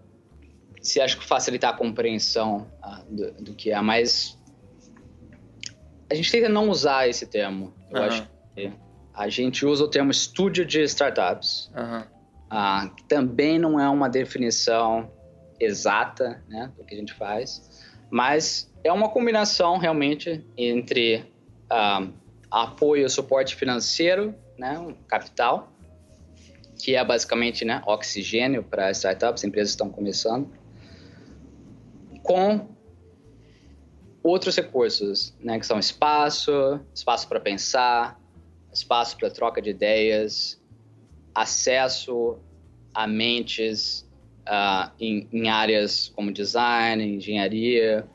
se 0.81 1.01
acho 1.01 1.19
que 1.19 1.25
facilitar 1.25 1.75
a 1.75 1.77
compreensão 1.77 2.71
ah, 2.83 3.03
do, 3.09 3.33
do, 3.33 3.55
que 3.55 3.73
é, 3.73 3.81
mas 3.81 4.39
a 6.09 6.15
gente 6.15 6.31
tenta 6.31 6.49
não 6.49 6.69
usar 6.69 7.09
esse 7.09 7.27
termo. 7.27 7.75
Eu 7.91 7.99
uhum. 7.99 8.07
acho 8.07 8.29
que 8.55 8.73
a 9.13 9.29
gente 9.29 9.67
usa 9.67 9.85
o 9.85 9.89
termo 9.89 10.11
estúdio 10.11 10.65
de 10.65 10.83
startups, 10.83 11.71
uhum. 11.75 12.05
ah, 12.51 12.91
que 12.97 13.05
também 13.05 13.59
não 13.59 13.81
é 13.81 13.89
uma 13.89 14.09
definição 14.09 15.11
exata 15.59 16.43
né, 16.49 16.71
do 16.77 16.85
que 16.85 16.95
a 16.95 16.99
gente 16.99 17.15
faz, 17.15 17.86
mas 18.11 18.73
é 18.85 18.93
uma 18.93 19.09
combinação 19.09 19.79
realmente 19.79 20.45
entre 20.57 21.25
uh, 21.71 22.13
apoio, 22.51 23.09
suporte 23.09 23.57
financeiro, 23.57 24.35
né, 24.59 24.79
um 24.79 24.95
capital, 25.07 25.73
que 26.79 26.95
é 26.95 27.05
basicamente 27.05 27.65
né, 27.65 27.83
oxigênio 27.87 28.63
para 28.63 28.91
startups, 28.91 29.45
empresas 29.45 29.71
estão 29.71 29.89
começando, 29.91 30.49
com 32.23 32.69
outros 34.23 34.57
recursos, 34.57 35.35
né, 35.41 35.59
que 35.59 35.67
são 35.67 35.79
espaço, 35.79 36.81
espaço 36.95 37.29
para 37.29 37.41
pensar, 37.41 38.21
espaço 38.73 39.17
para 39.17 39.31
troca 39.31 39.63
de 39.63 39.71
ideias, 39.71 40.61
acesso 41.35 42.39
a 42.93 43.07
mentes 43.07 44.06
uh, 44.47 44.91
em, 44.99 45.29
em 45.33 45.49
áreas 45.49 46.13
como 46.15 46.33
design, 46.33 47.05
engenharia, 47.05 48.07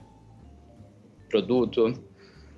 produto. 1.29 1.93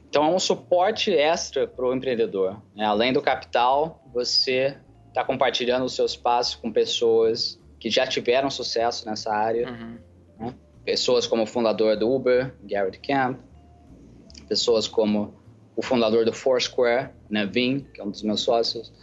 Então, 0.09 0.25
é 0.25 0.29
um 0.29 0.39
suporte 0.39 1.11
extra 1.11 1.67
para 1.67 1.85
o 1.85 1.93
empreendedor. 1.93 2.61
Né? 2.75 2.85
Além 2.85 3.11
do 3.11 3.21
capital, 3.21 4.03
você 4.13 4.77
está 5.07 5.23
compartilhando 5.23 5.85
o 5.85 5.89
seu 5.89 6.05
espaço 6.05 6.59
com 6.59 6.71
pessoas 6.71 7.59
que 7.79 7.89
já 7.89 8.05
tiveram 8.07 8.49
sucesso 8.49 9.05
nessa 9.05 9.33
área. 9.33 9.69
Uhum. 9.69 9.97
Né? 10.39 10.55
Pessoas 10.85 11.25
como 11.27 11.43
o 11.43 11.45
fundador 11.45 11.97
do 11.97 12.11
Uber, 12.11 12.53
Garrett 12.63 12.99
Camp. 12.99 13.39
Pessoas 14.47 14.87
como 14.87 15.33
o 15.75 15.81
fundador 15.81 16.25
do 16.25 16.33
Foursquare, 16.33 17.09
né, 17.29 17.45
Vin, 17.45 17.79
que 17.93 17.99
é 17.99 18.03
um 18.03 18.11
dos 18.11 18.21
meus 18.21 18.41
sócios. 18.41 18.93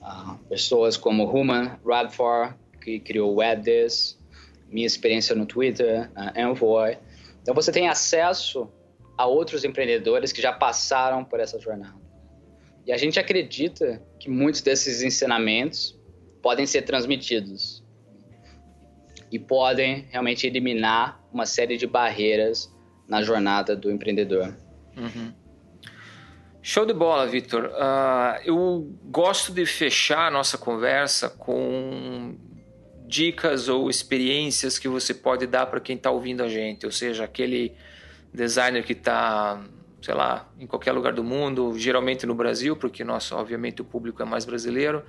Uh, 0.00 0.36
pessoas 0.48 0.96
como 0.96 1.24
Human 1.24 1.78
Radford, 1.84 2.54
que 2.86 3.00
criou 3.00 3.32
o 3.32 3.36
WebDis. 3.38 4.16
Minha 4.68 4.86
experiência 4.86 5.34
no 5.34 5.44
Twitter, 5.44 6.08
uh, 6.12 6.38
Envoy. 6.38 6.96
Então, 7.42 7.52
você 7.52 7.72
tem 7.72 7.88
acesso 7.88 8.70
a 9.18 9.26
outros 9.26 9.64
empreendedores 9.64 10.32
que 10.32 10.40
já 10.40 10.52
passaram 10.52 11.24
por 11.24 11.40
essa 11.40 11.58
jornada. 11.58 12.00
E 12.86 12.92
a 12.92 12.96
gente 12.96 13.18
acredita 13.18 14.00
que 14.20 14.30
muitos 14.30 14.60
desses 14.60 15.02
ensinamentos 15.02 15.98
podem 16.40 16.64
ser 16.66 16.82
transmitidos 16.82 17.84
e 19.32 19.38
podem 19.38 20.06
realmente 20.10 20.46
eliminar 20.46 21.20
uma 21.32 21.44
série 21.46 21.76
de 21.76 21.86
barreiras 21.86 22.72
na 23.08 23.22
jornada 23.22 23.74
do 23.74 23.90
empreendedor. 23.90 24.56
Uhum. 24.96 25.32
Show 26.62 26.86
de 26.86 26.92
bola, 26.92 27.26
Victor. 27.26 27.66
Uh, 27.66 28.42
eu 28.44 28.96
gosto 29.04 29.52
de 29.52 29.66
fechar 29.66 30.28
a 30.28 30.30
nossa 30.30 30.56
conversa 30.56 31.28
com 31.28 32.36
dicas 33.06 33.68
ou 33.68 33.88
experiências 33.88 34.78
que 34.78 34.88
você 34.88 35.14
pode 35.14 35.46
dar 35.46 35.66
para 35.66 35.80
quem 35.80 35.96
está 35.96 36.10
ouvindo 36.10 36.42
a 36.42 36.48
gente, 36.48 36.84
ou 36.84 36.92
seja, 36.92 37.24
aquele 37.24 37.72
designer 38.32 38.84
que 38.84 38.92
está, 38.92 39.64
sei 40.02 40.14
lá, 40.14 40.48
em 40.58 40.66
qualquer 40.66 40.92
lugar 40.92 41.12
do 41.12 41.22
mundo, 41.22 41.78
geralmente 41.78 42.26
no 42.26 42.34
Brasil, 42.34 42.76
porque 42.76 43.04
nosso, 43.04 43.34
obviamente, 43.36 43.80
o 43.80 43.84
público 43.84 44.22
é 44.22 44.24
mais 44.24 44.44
brasileiro. 44.44 45.02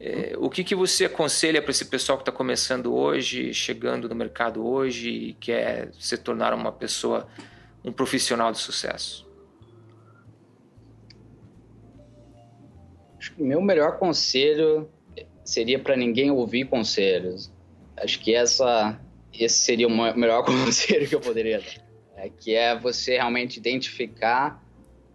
É, 0.00 0.34
o 0.38 0.48
que, 0.48 0.62
que 0.62 0.74
você 0.74 1.06
aconselha 1.06 1.60
para 1.60 1.70
esse 1.70 1.84
pessoal 1.84 2.18
que 2.18 2.22
está 2.22 2.30
começando 2.30 2.94
hoje, 2.94 3.52
chegando 3.52 4.08
no 4.08 4.14
mercado 4.14 4.64
hoje 4.64 5.10
e 5.10 5.32
quer 5.34 5.90
se 5.98 6.16
tornar 6.16 6.54
uma 6.54 6.70
pessoa, 6.70 7.26
um 7.84 7.92
profissional 7.92 8.52
de 8.52 8.58
sucesso? 8.58 9.26
Meu 13.36 13.60
melhor 13.60 13.98
conselho 13.98 14.88
seria 15.48 15.78
para 15.78 15.96
ninguém 15.96 16.30
ouvir 16.30 16.66
conselhos. 16.66 17.50
Acho 17.96 18.20
que 18.20 18.34
essa, 18.34 18.98
esse 19.32 19.58
seria 19.58 19.88
o 19.88 19.90
melhor 19.90 20.44
conselho 20.46 21.08
que 21.08 21.14
eu 21.14 21.20
poderia 21.20 21.58
dar 21.58 21.88
é, 22.18 22.28
que 22.28 22.54
é 22.54 22.76
você 22.76 23.12
realmente 23.12 23.58
identificar 23.58 24.60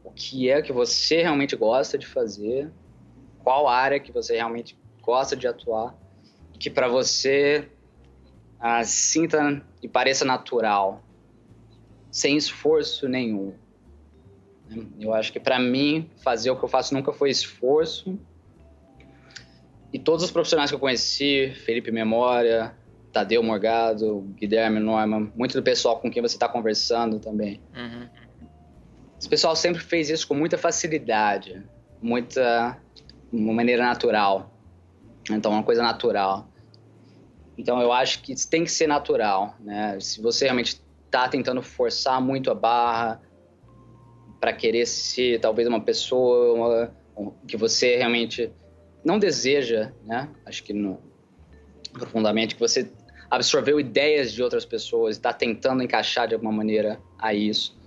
o 0.03 0.11
que 0.11 0.49
é 0.49 0.61
que 0.61 0.71
você 0.71 1.21
realmente 1.21 1.53
gosta 1.55 1.97
de 1.97 2.07
fazer, 2.07 2.71
qual 3.43 3.67
área 3.67 3.99
que 3.99 4.11
você 4.11 4.35
realmente 4.35 4.77
gosta 5.01 5.35
de 5.35 5.45
atuar, 5.45 5.95
que 6.57 6.69
para 6.69 6.87
você 6.87 7.67
ah, 8.57 8.83
sinta 8.85 9.61
e 9.81 9.87
pareça 9.87 10.23
natural, 10.23 11.03
sem 12.09 12.37
esforço 12.37 13.09
nenhum. 13.09 13.53
Eu 14.97 15.13
acho 15.13 15.33
que 15.33 15.41
para 15.41 15.59
mim 15.59 16.09
fazer 16.23 16.51
o 16.51 16.57
que 16.57 16.63
eu 16.63 16.69
faço 16.69 16.93
nunca 16.93 17.11
foi 17.11 17.29
esforço. 17.29 18.17
E 19.93 19.99
todos 19.99 20.23
os 20.25 20.31
profissionais 20.31 20.71
que 20.71 20.75
eu 20.75 20.79
conheci, 20.79 21.53
Felipe 21.65 21.91
Memória, 21.91 22.75
Tadeu 23.11 23.43
Morgado, 23.43 24.21
Guilherme 24.35 24.79
Norman, 24.79 25.31
muito 25.35 25.53
do 25.53 25.61
pessoal 25.61 25.99
com 25.99 26.09
quem 26.09 26.19
você 26.19 26.35
está 26.35 26.49
conversando 26.49 27.19
também. 27.19 27.61
Uhum. 27.75 28.09
Esse 29.19 29.29
pessoal 29.29 29.55
sempre 29.55 29.81
fez 29.81 30.09
isso 30.09 30.27
com 30.27 30.33
muita 30.33 30.57
facilidade, 30.57 31.63
muita 32.01 32.77
uma 33.31 33.53
maneira 33.53 33.83
natural. 33.85 34.51
Então, 35.29 35.51
uma 35.51 35.63
coisa 35.63 35.83
natural. 35.83 36.49
Então, 37.55 37.79
eu 37.79 37.93
acho 37.93 38.21
que 38.23 38.33
tem 38.47 38.63
que 38.63 38.71
ser 38.71 38.87
natural, 38.87 39.55
né? 39.59 39.97
Se 39.99 40.19
você 40.21 40.45
realmente 40.45 40.81
está 41.05 41.29
tentando 41.29 41.61
forçar 41.61 42.19
muito 42.19 42.49
a 42.49 42.55
barra 42.55 43.21
para 44.39 44.51
querer 44.51 44.87
ser 44.87 45.39
talvez 45.39 45.67
uma 45.67 45.79
pessoa 45.79 46.91
uma, 47.15 47.33
que 47.47 47.55
você 47.55 47.95
realmente 47.95 48.51
não 49.03 49.19
deseja, 49.19 49.91
né? 50.03 50.29
Acho 50.45 50.63
que 50.63 50.73
no, 50.73 50.99
profundamente 51.93 52.55
que 52.55 52.61
você 52.61 52.91
absorveu 53.29 53.79
ideias 53.79 54.31
de 54.31 54.43
outras 54.43 54.65
pessoas 54.65 55.15
está 55.15 55.33
tentando 55.33 55.83
encaixar 55.83 56.27
de 56.27 56.35
alguma 56.35 56.51
maneira 56.51 56.99
a 57.17 57.33
isso. 57.33 57.77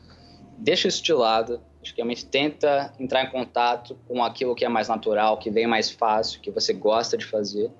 Deixa 0.59 0.89
isso 0.89 1.03
de 1.03 1.13
lado, 1.13 1.61
acho 1.83 1.93
que 1.95 2.01
realmente 2.01 2.27
tenta 2.27 2.93
entrar 2.99 3.25
em 3.25 3.31
contato 3.31 3.97
com 4.09 4.25
aquilo 4.25 4.55
que 4.55 4.65
é 4.65 4.69
mais 4.69 4.89
natural, 4.89 5.39
que 5.39 5.51
vem 5.51 5.67
mais 5.67 5.91
fácil, 5.91 6.41
que 6.41 6.51
você 6.51 6.73
gosta 6.73 7.17
de 7.17 7.25
fazer. 7.25 7.71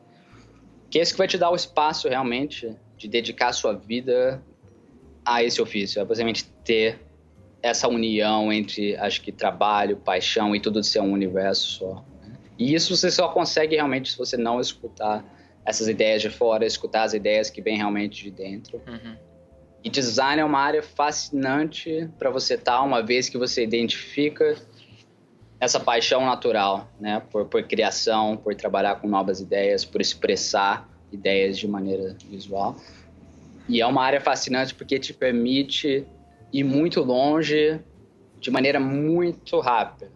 Que 0.91 0.99
é 0.99 1.03
isso 1.03 1.13
que 1.13 1.19
vai 1.19 1.27
te 1.27 1.39
dar 1.39 1.51
o 1.51 1.57
espaço 1.57 2.09
realmente 2.09 2.77
de 2.97 3.09
dedicar 3.09 3.49
a 3.49 3.53
sua 3.53 3.73
vida 3.73 4.43
a 5.25 5.43
esse 5.43 5.61
ofício, 5.61 6.01
é 6.01 6.05
basicamente 6.05 6.45
ter 6.65 7.01
essa 7.61 7.89
união 7.89 8.53
entre, 8.53 8.97
acho 8.97 9.21
que, 9.21 9.33
trabalho, 9.33 9.97
paixão 9.97 10.55
e 10.55 10.61
tudo 10.61 10.85
ser 10.85 11.01
um 11.01 11.13
universo 11.13 11.67
só. 11.67 12.05
E 12.59 12.75
isso 12.75 12.97
você 12.97 13.11
só 13.11 13.29
consegue 13.29 13.75
realmente 13.75 14.11
se 14.11 14.19
você 14.19 14.37
não 14.37 14.61
escutar 14.61 15.25
essas 15.65 15.89
ideias 15.89 16.23
de 16.23 16.31
fora, 16.31 16.65
escutar 16.65 17.03
as 17.03 17.13
ideias 17.13 17.51
que 17.51 17.61
vêm 17.61 17.77
realmente 17.77 18.23
de 18.23 18.31
dentro. 18.31 18.81
Uhum. 18.87 19.17
E 19.83 19.91
design 19.91 20.41
é 20.41 20.45
uma 20.45 20.61
área 20.61 20.83
fascinante 20.83 22.09
para 22.19 22.31
você 22.31 22.55
estar, 22.55 22.83
uma 22.83 23.03
vez 23.03 23.29
que 23.29 23.37
você 23.37 23.63
identifica 23.63 24.57
essa 25.59 25.81
paixão 25.81 26.25
natural, 26.25 26.89
né, 27.01 27.23
por, 27.31 27.47
por 27.47 27.63
criação, 27.63 28.37
por 28.37 28.55
trabalhar 28.55 28.97
com 28.97 29.09
novas 29.09 29.41
ideias, 29.41 29.85
por 29.85 30.01
expressar 30.01 30.89
ideias 31.11 31.59
de 31.59 31.67
maneira 31.67 32.17
visual. 32.29 32.77
E 33.69 33.81
é 33.81 33.87
uma 33.87 34.03
área 34.03 34.21
fascinante 34.21 34.75
porque 34.75 34.99
te 34.99 35.13
permite 35.13 36.07
ir 36.53 36.65
muito 36.65 37.03
longe 37.03 37.81
de 38.41 38.51
maneira 38.51 38.79
muito 38.79 39.59
rápida. 39.61 40.11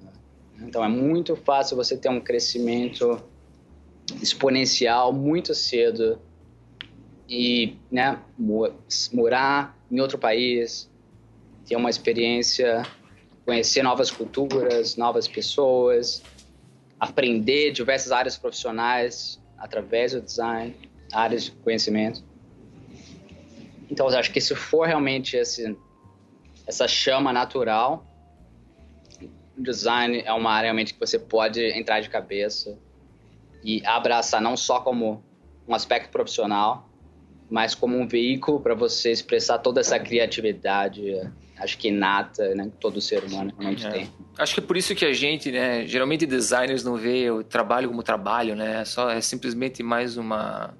Então 0.60 0.84
é 0.84 0.88
muito 0.88 1.34
fácil 1.36 1.76
você 1.76 1.96
ter 1.96 2.08
um 2.08 2.20
crescimento 2.20 3.22
exponencial 4.20 5.12
muito 5.12 5.54
cedo 5.54 6.20
e 7.28 7.76
né, 7.90 8.18
morar 9.12 9.78
em 9.90 10.00
outro 10.00 10.18
país, 10.18 10.90
ter 11.66 11.76
uma 11.76 11.88
experiência, 11.88 12.82
conhecer 13.44 13.82
novas 13.82 14.10
culturas, 14.10 14.96
novas 14.96 15.28
pessoas, 15.28 16.22
aprender 16.98 17.70
diversas 17.70 18.10
áreas 18.10 18.36
profissionais 18.36 19.40
através 19.56 20.12
do 20.12 20.20
design, 20.20 20.74
áreas 21.12 21.44
de 21.44 21.52
conhecimento. 21.52 22.24
Então, 23.90 24.08
eu 24.08 24.18
acho 24.18 24.32
que 24.32 24.40
se 24.40 24.54
for 24.54 24.86
realmente 24.86 25.36
esse, 25.36 25.76
essa 26.66 26.86
chama 26.86 27.32
natural, 27.32 28.06
design 29.62 30.22
é 30.24 30.32
uma 30.32 30.50
área 30.50 30.66
realmente 30.66 30.94
que 30.94 31.00
você 31.00 31.18
pode 31.18 31.60
entrar 31.60 32.00
de 32.00 32.08
cabeça 32.08 32.78
e 33.62 33.84
abraçar 33.86 34.40
não 34.40 34.56
só 34.56 34.80
como 34.80 35.22
um 35.66 35.74
aspecto 35.74 36.10
profissional, 36.10 36.88
mas 37.48 37.74
como 37.74 37.98
um 37.98 38.06
veículo 38.06 38.60
para 38.60 38.74
você 38.74 39.10
expressar 39.10 39.58
toda 39.58 39.80
essa 39.80 39.98
criatividade, 39.98 41.02
acho 41.58 41.76
que 41.76 41.88
inata, 41.88 42.54
né, 42.54 42.64
que 42.64 42.76
todo 42.80 43.00
ser 43.00 43.24
humano 43.24 43.52
realmente 43.58 43.86
é. 43.86 43.90
tem. 43.90 44.12
Acho 44.38 44.54
que 44.54 44.60
é 44.60 44.62
por 44.62 44.76
isso 44.76 44.94
que 44.94 45.04
a 45.04 45.12
gente, 45.12 45.50
né, 45.50 45.86
geralmente 45.86 46.26
designers 46.26 46.82
não 46.84 46.96
vê 46.96 47.30
o 47.30 47.42
trabalho 47.42 47.88
como 47.88 48.02
trabalho, 48.02 48.54
né, 48.54 48.84
só 48.84 49.10
é 49.10 49.20
simplesmente 49.20 49.82
mais 49.82 50.16
uma 50.16 50.74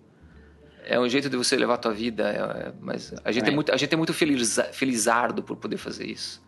é 0.86 0.98
um 0.98 1.08
jeito 1.08 1.28
de 1.28 1.36
você 1.36 1.56
levar 1.56 1.74
a 1.74 1.78
tua 1.78 1.92
vida, 1.92 2.28
é, 2.30 2.72
mas 2.80 3.14
a 3.24 3.30
gente 3.30 3.48
é 3.48 3.52
muito 3.52 3.70
a 3.70 3.76
gente 3.76 3.92
é 3.92 3.96
muito 3.96 4.14
feliz, 4.14 4.58
felizardo 4.72 5.42
por 5.42 5.56
poder 5.56 5.76
fazer 5.76 6.06
isso. 6.06 6.42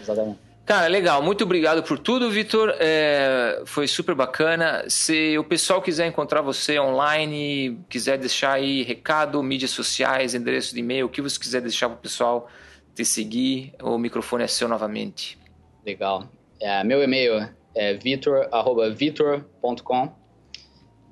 Exatamente. 0.00 0.38
Cara, 0.66 0.88
legal. 0.88 1.22
Muito 1.22 1.44
obrigado 1.44 1.82
por 1.84 1.96
tudo, 1.96 2.28
Vitor. 2.28 2.74
É, 2.80 3.62
foi 3.64 3.86
super 3.86 4.16
bacana. 4.16 4.82
Se 4.88 5.38
o 5.38 5.44
pessoal 5.44 5.80
quiser 5.80 6.08
encontrar 6.08 6.42
você 6.42 6.76
online, 6.76 7.78
quiser 7.88 8.18
deixar 8.18 8.54
aí 8.54 8.82
recado, 8.82 9.40
mídias 9.44 9.70
sociais, 9.70 10.34
endereço 10.34 10.74
de 10.74 10.80
e-mail, 10.80 11.06
o 11.06 11.08
que 11.08 11.22
você 11.22 11.38
quiser 11.38 11.60
deixar 11.60 11.88
para 11.88 11.98
o 11.98 12.00
pessoal 12.00 12.48
te 12.96 13.04
seguir, 13.04 13.74
o 13.80 13.96
microfone 13.96 14.42
é 14.42 14.48
seu 14.48 14.66
novamente. 14.66 15.38
Legal. 15.86 16.28
É, 16.60 16.82
meu 16.82 17.00
e-mail 17.00 17.48
é 17.72 17.94
vitor.vitor.com. 17.94 20.12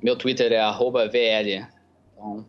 Meu 0.02 0.16
Twitter 0.16 0.50
é 0.50 0.58
VL. 1.08 1.64
Então, 2.12 2.44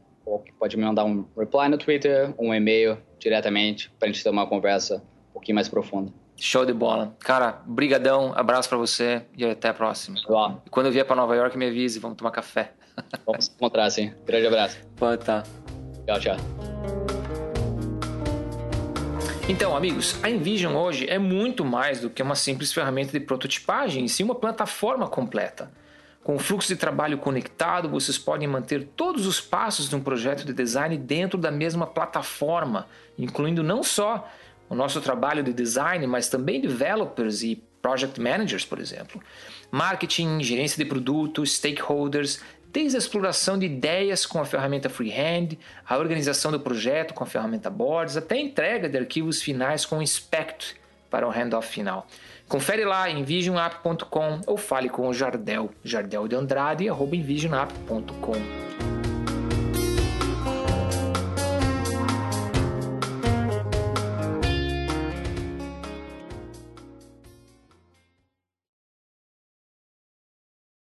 pode 0.57 0.75
me 0.75 0.83
mandar 0.83 1.05
um 1.05 1.23
reply 1.37 1.69
no 1.69 1.77
Twitter, 1.77 2.33
um 2.39 2.51
e-mail 2.51 2.97
diretamente, 3.19 3.91
para 3.99 4.09
a 4.09 4.11
gente 4.11 4.23
ter 4.23 4.31
uma 4.31 4.47
conversa 4.47 5.03
um 5.29 5.33
pouquinho 5.33 5.53
mais 5.53 5.69
profunda. 5.69 6.11
Show 6.37 6.65
de 6.65 6.73
bola. 6.73 7.15
Cara, 7.19 7.61
brigadão, 7.65 8.33
abraço 8.35 8.67
para 8.67 8.77
você 8.77 9.23
e 9.37 9.45
até 9.45 9.69
a 9.69 9.73
próxima. 9.73 10.17
E 10.65 10.69
quando 10.69 10.87
eu 10.87 10.91
vier 10.91 11.05
para 11.05 11.15
Nova 11.15 11.35
York, 11.35 11.57
me 11.57 11.67
avise, 11.67 11.99
vamos 11.99 12.17
tomar 12.17 12.31
café. 12.31 12.73
Vamos 13.25 13.45
se 13.45 13.51
encontrar, 13.51 13.89
sim. 13.89 14.13
Grande 14.25 14.47
abraço. 14.47 14.77
Pode 14.95 15.25
tá. 15.25 15.43
Tchau, 16.05 16.19
tchau. 16.19 16.37
Então, 19.47 19.75
amigos, 19.75 20.17
a 20.23 20.29
Envision 20.29 20.73
hoje 20.75 21.07
é 21.09 21.19
muito 21.19 21.63
mais 21.65 21.99
do 21.99 22.09
que 22.09 22.23
uma 22.23 22.35
simples 22.35 22.73
ferramenta 22.73 23.11
de 23.11 23.19
prototipagem, 23.19 24.05
e 24.05 24.09
sim 24.09 24.23
uma 24.23 24.33
plataforma 24.33 25.07
completa. 25.07 25.69
Com 26.23 26.37
o 26.37 26.39
fluxo 26.39 26.67
de 26.67 26.75
trabalho 26.75 27.19
conectado, 27.19 27.87
vocês 27.87 28.17
podem 28.17 28.47
manter 28.47 28.87
todos 28.95 29.27
os 29.27 29.39
passos 29.39 29.87
de 29.87 29.95
um 29.95 30.01
projeto 30.01 30.43
de 30.43 30.53
design 30.53 30.97
dentro 30.97 31.37
da 31.37 31.51
mesma 31.51 31.85
plataforma, 31.85 32.87
incluindo 33.19 33.61
não 33.61 33.83
só 33.83 34.27
o 34.69 34.75
nosso 34.75 35.01
trabalho 35.01 35.43
de 35.43 35.53
design, 35.53 36.05
mas 36.07 36.29
também 36.29 36.59
developers 36.61 37.43
e 37.43 37.63
project 37.81 38.19
managers, 38.19 38.65
por 38.65 38.79
exemplo. 38.79 39.21
Marketing, 39.71 40.41
gerência 40.41 40.83
de 40.83 40.89
produtos, 40.89 41.55
stakeholders, 41.55 42.41
desde 42.71 42.97
a 42.97 42.99
exploração 42.99 43.57
de 43.57 43.67
ideias 43.67 44.25
com 44.25 44.39
a 44.39 44.45
ferramenta 44.45 44.89
Freehand, 44.89 45.57
a 45.87 45.97
organização 45.97 46.51
do 46.51 46.59
projeto 46.59 47.13
com 47.13 47.23
a 47.23 47.27
ferramenta 47.27 47.69
Boards, 47.69 48.17
até 48.17 48.35
a 48.35 48.41
entrega 48.41 48.89
de 48.89 48.97
arquivos 48.97 49.41
finais 49.41 49.85
com 49.85 49.99
o 49.99 50.01
Inspect 50.01 50.75
para 51.09 51.27
o 51.27 51.31
handoff 51.31 51.69
final. 51.69 52.07
Confere 52.49 52.83
lá 52.83 53.09
em 53.09 53.23
visionapp.com 53.23 54.41
ou 54.45 54.57
fale 54.57 54.89
com 54.89 55.07
o 55.07 55.13
Jardel, 55.13 55.71
jardel 55.83 56.27
de 56.27 56.35
Andrade, 56.35 56.89
arroba. 56.89 57.15